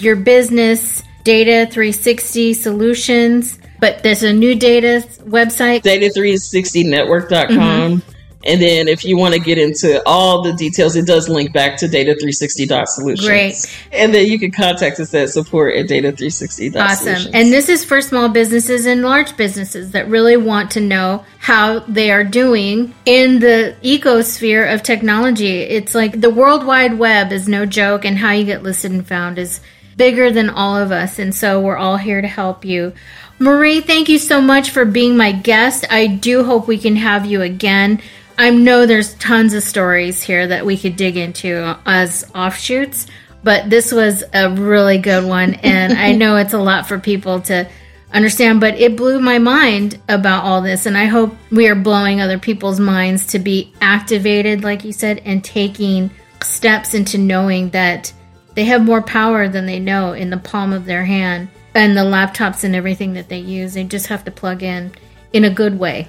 Your 0.00 0.16
business, 0.16 1.02
Data 1.24 1.70
360 1.70 2.54
Solutions 2.54 3.58
but 3.82 4.04
there's 4.04 4.22
a 4.22 4.32
new 4.32 4.54
data 4.54 5.04
website, 5.24 5.82
data360network.com. 5.82 7.58
Mm-hmm. 7.58 8.10
And 8.44 8.62
then 8.62 8.88
if 8.88 9.04
you 9.04 9.16
want 9.16 9.34
to 9.34 9.40
get 9.40 9.58
into 9.58 10.00
all 10.06 10.42
the 10.42 10.52
details, 10.52 10.94
it 10.94 11.06
does 11.06 11.28
link 11.28 11.52
back 11.52 11.78
to 11.78 11.86
data360.solutions. 11.86 13.26
Great. 13.26 13.78
And 13.92 14.14
then 14.14 14.26
you 14.26 14.38
can 14.38 14.52
contact 14.52 15.00
us 15.00 15.12
at 15.14 15.30
support 15.30 15.76
at 15.76 15.86
data360.solutions. 15.86 16.76
Awesome. 16.76 17.30
And 17.34 17.52
this 17.52 17.68
is 17.68 17.84
for 17.84 18.00
small 18.00 18.28
businesses 18.28 18.86
and 18.86 19.02
large 19.02 19.36
businesses 19.36 19.90
that 19.92 20.08
really 20.08 20.36
want 20.36 20.70
to 20.72 20.80
know 20.80 21.24
how 21.38 21.80
they 21.80 22.12
are 22.12 22.24
doing 22.24 22.94
in 23.04 23.40
the 23.40 23.76
ecosphere 23.82 24.72
of 24.72 24.84
technology. 24.84 25.60
It's 25.60 25.94
like 25.94 26.20
the 26.20 26.30
World 26.30 26.64
Wide 26.64 26.98
Web 26.98 27.32
is 27.32 27.48
no 27.48 27.66
joke, 27.66 28.04
and 28.04 28.18
how 28.18 28.30
you 28.30 28.44
get 28.44 28.62
listed 28.62 28.92
and 28.92 29.06
found 29.06 29.38
is 29.38 29.60
bigger 29.96 30.30
than 30.30 30.50
all 30.50 30.76
of 30.76 30.92
us. 30.92 31.18
And 31.18 31.34
so 31.34 31.60
we're 31.60 31.76
all 31.76 31.96
here 31.96 32.20
to 32.20 32.28
help 32.28 32.64
you. 32.64 32.92
Marie, 33.38 33.80
thank 33.80 34.08
you 34.08 34.18
so 34.18 34.40
much 34.40 34.70
for 34.70 34.84
being 34.84 35.16
my 35.16 35.32
guest. 35.32 35.84
I 35.90 36.06
do 36.06 36.44
hope 36.44 36.68
we 36.68 36.78
can 36.78 36.96
have 36.96 37.26
you 37.26 37.42
again. 37.42 38.00
I 38.38 38.50
know 38.50 38.86
there's 38.86 39.14
tons 39.14 39.54
of 39.54 39.62
stories 39.62 40.22
here 40.22 40.46
that 40.46 40.64
we 40.64 40.76
could 40.76 40.96
dig 40.96 41.16
into 41.16 41.76
as 41.84 42.30
offshoots, 42.34 43.06
but 43.42 43.68
this 43.68 43.92
was 43.92 44.24
a 44.32 44.50
really 44.50 44.98
good 44.98 45.24
one. 45.24 45.54
And 45.54 45.92
I 45.92 46.12
know 46.16 46.36
it's 46.36 46.54
a 46.54 46.58
lot 46.58 46.86
for 46.86 46.98
people 46.98 47.40
to 47.42 47.68
understand, 48.12 48.60
but 48.60 48.78
it 48.78 48.96
blew 48.96 49.20
my 49.20 49.38
mind 49.38 50.00
about 50.08 50.44
all 50.44 50.62
this. 50.62 50.86
And 50.86 50.96
I 50.96 51.06
hope 51.06 51.34
we 51.50 51.68
are 51.68 51.74
blowing 51.74 52.20
other 52.20 52.38
people's 52.38 52.80
minds 52.80 53.26
to 53.28 53.38
be 53.38 53.72
activated, 53.80 54.62
like 54.62 54.84
you 54.84 54.92
said, 54.92 55.22
and 55.24 55.42
taking 55.42 56.10
steps 56.42 56.94
into 56.94 57.18
knowing 57.18 57.70
that 57.70 58.12
they 58.54 58.64
have 58.64 58.82
more 58.82 59.02
power 59.02 59.48
than 59.48 59.66
they 59.66 59.78
know 59.78 60.12
in 60.12 60.30
the 60.30 60.36
palm 60.36 60.72
of 60.72 60.84
their 60.84 61.04
hand 61.04 61.48
and 61.74 61.96
the 61.96 62.02
laptops 62.02 62.64
and 62.64 62.74
everything 62.74 63.14
that 63.14 63.28
they 63.28 63.38
use. 63.38 63.74
They 63.74 63.84
just 63.84 64.06
have 64.08 64.24
to 64.24 64.30
plug 64.30 64.62
in 64.62 64.92
in 65.32 65.44
a 65.44 65.50
good 65.50 65.78
way. 65.78 66.08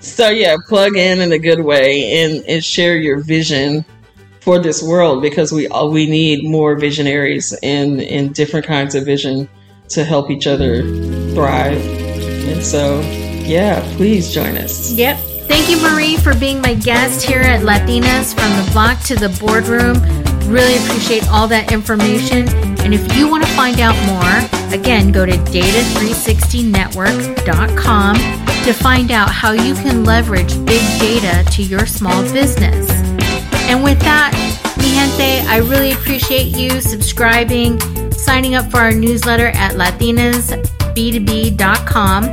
so 0.00 0.28
yeah, 0.28 0.56
plug 0.68 0.96
in 0.96 1.20
in 1.20 1.32
a 1.32 1.38
good 1.38 1.60
way 1.60 2.22
and, 2.22 2.44
and 2.46 2.64
share 2.64 2.96
your 2.96 3.18
vision 3.20 3.84
for 4.40 4.58
this 4.58 4.82
world 4.82 5.22
because 5.22 5.52
we 5.52 5.68
all 5.68 5.90
we 5.90 6.08
need 6.08 6.48
more 6.48 6.76
visionaries 6.76 7.52
and 7.62 8.00
in 8.00 8.32
different 8.32 8.66
kinds 8.66 8.94
of 8.94 9.04
vision 9.04 9.48
to 9.88 10.04
help 10.04 10.30
each 10.30 10.46
other 10.46 10.82
thrive. 11.34 11.80
And 12.48 12.62
so 12.62 13.00
yeah, 13.44 13.80
please 13.96 14.32
join 14.32 14.56
us. 14.56 14.92
Yep. 14.92 15.18
Thank 15.48 15.68
you, 15.68 15.82
Marie, 15.82 16.16
for 16.16 16.34
being 16.38 16.60
my 16.60 16.74
guest 16.74 17.26
here 17.26 17.40
at 17.40 17.62
Latinas 17.62 18.34
from 18.34 18.64
the 18.64 18.70
block 18.72 19.00
to 19.02 19.16
the 19.16 19.28
boardroom. 19.40 20.29
Really 20.50 20.76
appreciate 20.78 21.28
all 21.28 21.46
that 21.46 21.70
information. 21.72 22.48
And 22.80 22.92
if 22.92 23.16
you 23.16 23.30
want 23.30 23.44
to 23.44 23.50
find 23.50 23.78
out 23.78 23.94
more, 24.10 24.40
again, 24.74 25.12
go 25.12 25.24
to 25.24 25.30
data360network.com 25.32 28.16
to 28.64 28.72
find 28.72 29.12
out 29.12 29.30
how 29.30 29.52
you 29.52 29.74
can 29.74 30.02
leverage 30.02 30.56
big 30.66 30.82
data 30.98 31.44
to 31.52 31.62
your 31.62 31.86
small 31.86 32.20
business. 32.32 32.90
And 33.70 33.84
with 33.84 34.00
that, 34.00 34.32
mi 34.78 34.90
gente, 34.90 35.46
I 35.46 35.58
really 35.58 35.92
appreciate 35.92 36.48
you 36.48 36.80
subscribing, 36.80 37.78
signing 38.10 38.56
up 38.56 38.68
for 38.72 38.78
our 38.78 38.90
newsletter 38.90 39.52
at 39.54 39.74
latinasb2b.com. 39.74 42.24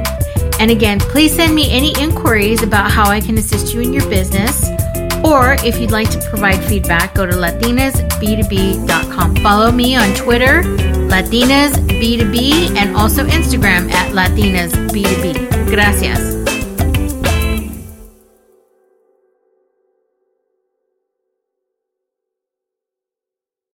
And 0.59 0.71
again, 0.71 0.99
please 0.99 1.35
send 1.35 1.53
me 1.53 1.71
any 1.71 1.93
inquiries 2.01 2.63
about 2.63 2.89
how 2.89 3.11
I 3.11 3.21
can 3.21 3.37
assist 3.37 3.75
you 3.75 3.81
in 3.81 3.93
your 3.93 4.09
business. 4.09 4.71
Or 5.25 5.55
if 5.65 5.79
you'd 5.79 5.91
like 5.91 6.09
to 6.11 6.19
provide 6.29 6.63
feedback, 6.65 7.15
go 7.15 7.25
to 7.25 7.35
latinasb2b.com. 7.35 9.35
Follow 9.37 9.71
me 9.71 9.95
on 9.95 10.13
Twitter, 10.15 10.61
latinasb2b, 11.09 12.75
and 12.75 12.95
also 12.95 13.25
Instagram 13.25 13.91
at 13.91 14.11
latinasb2b. 14.13 15.69
Gracias. 15.69 16.36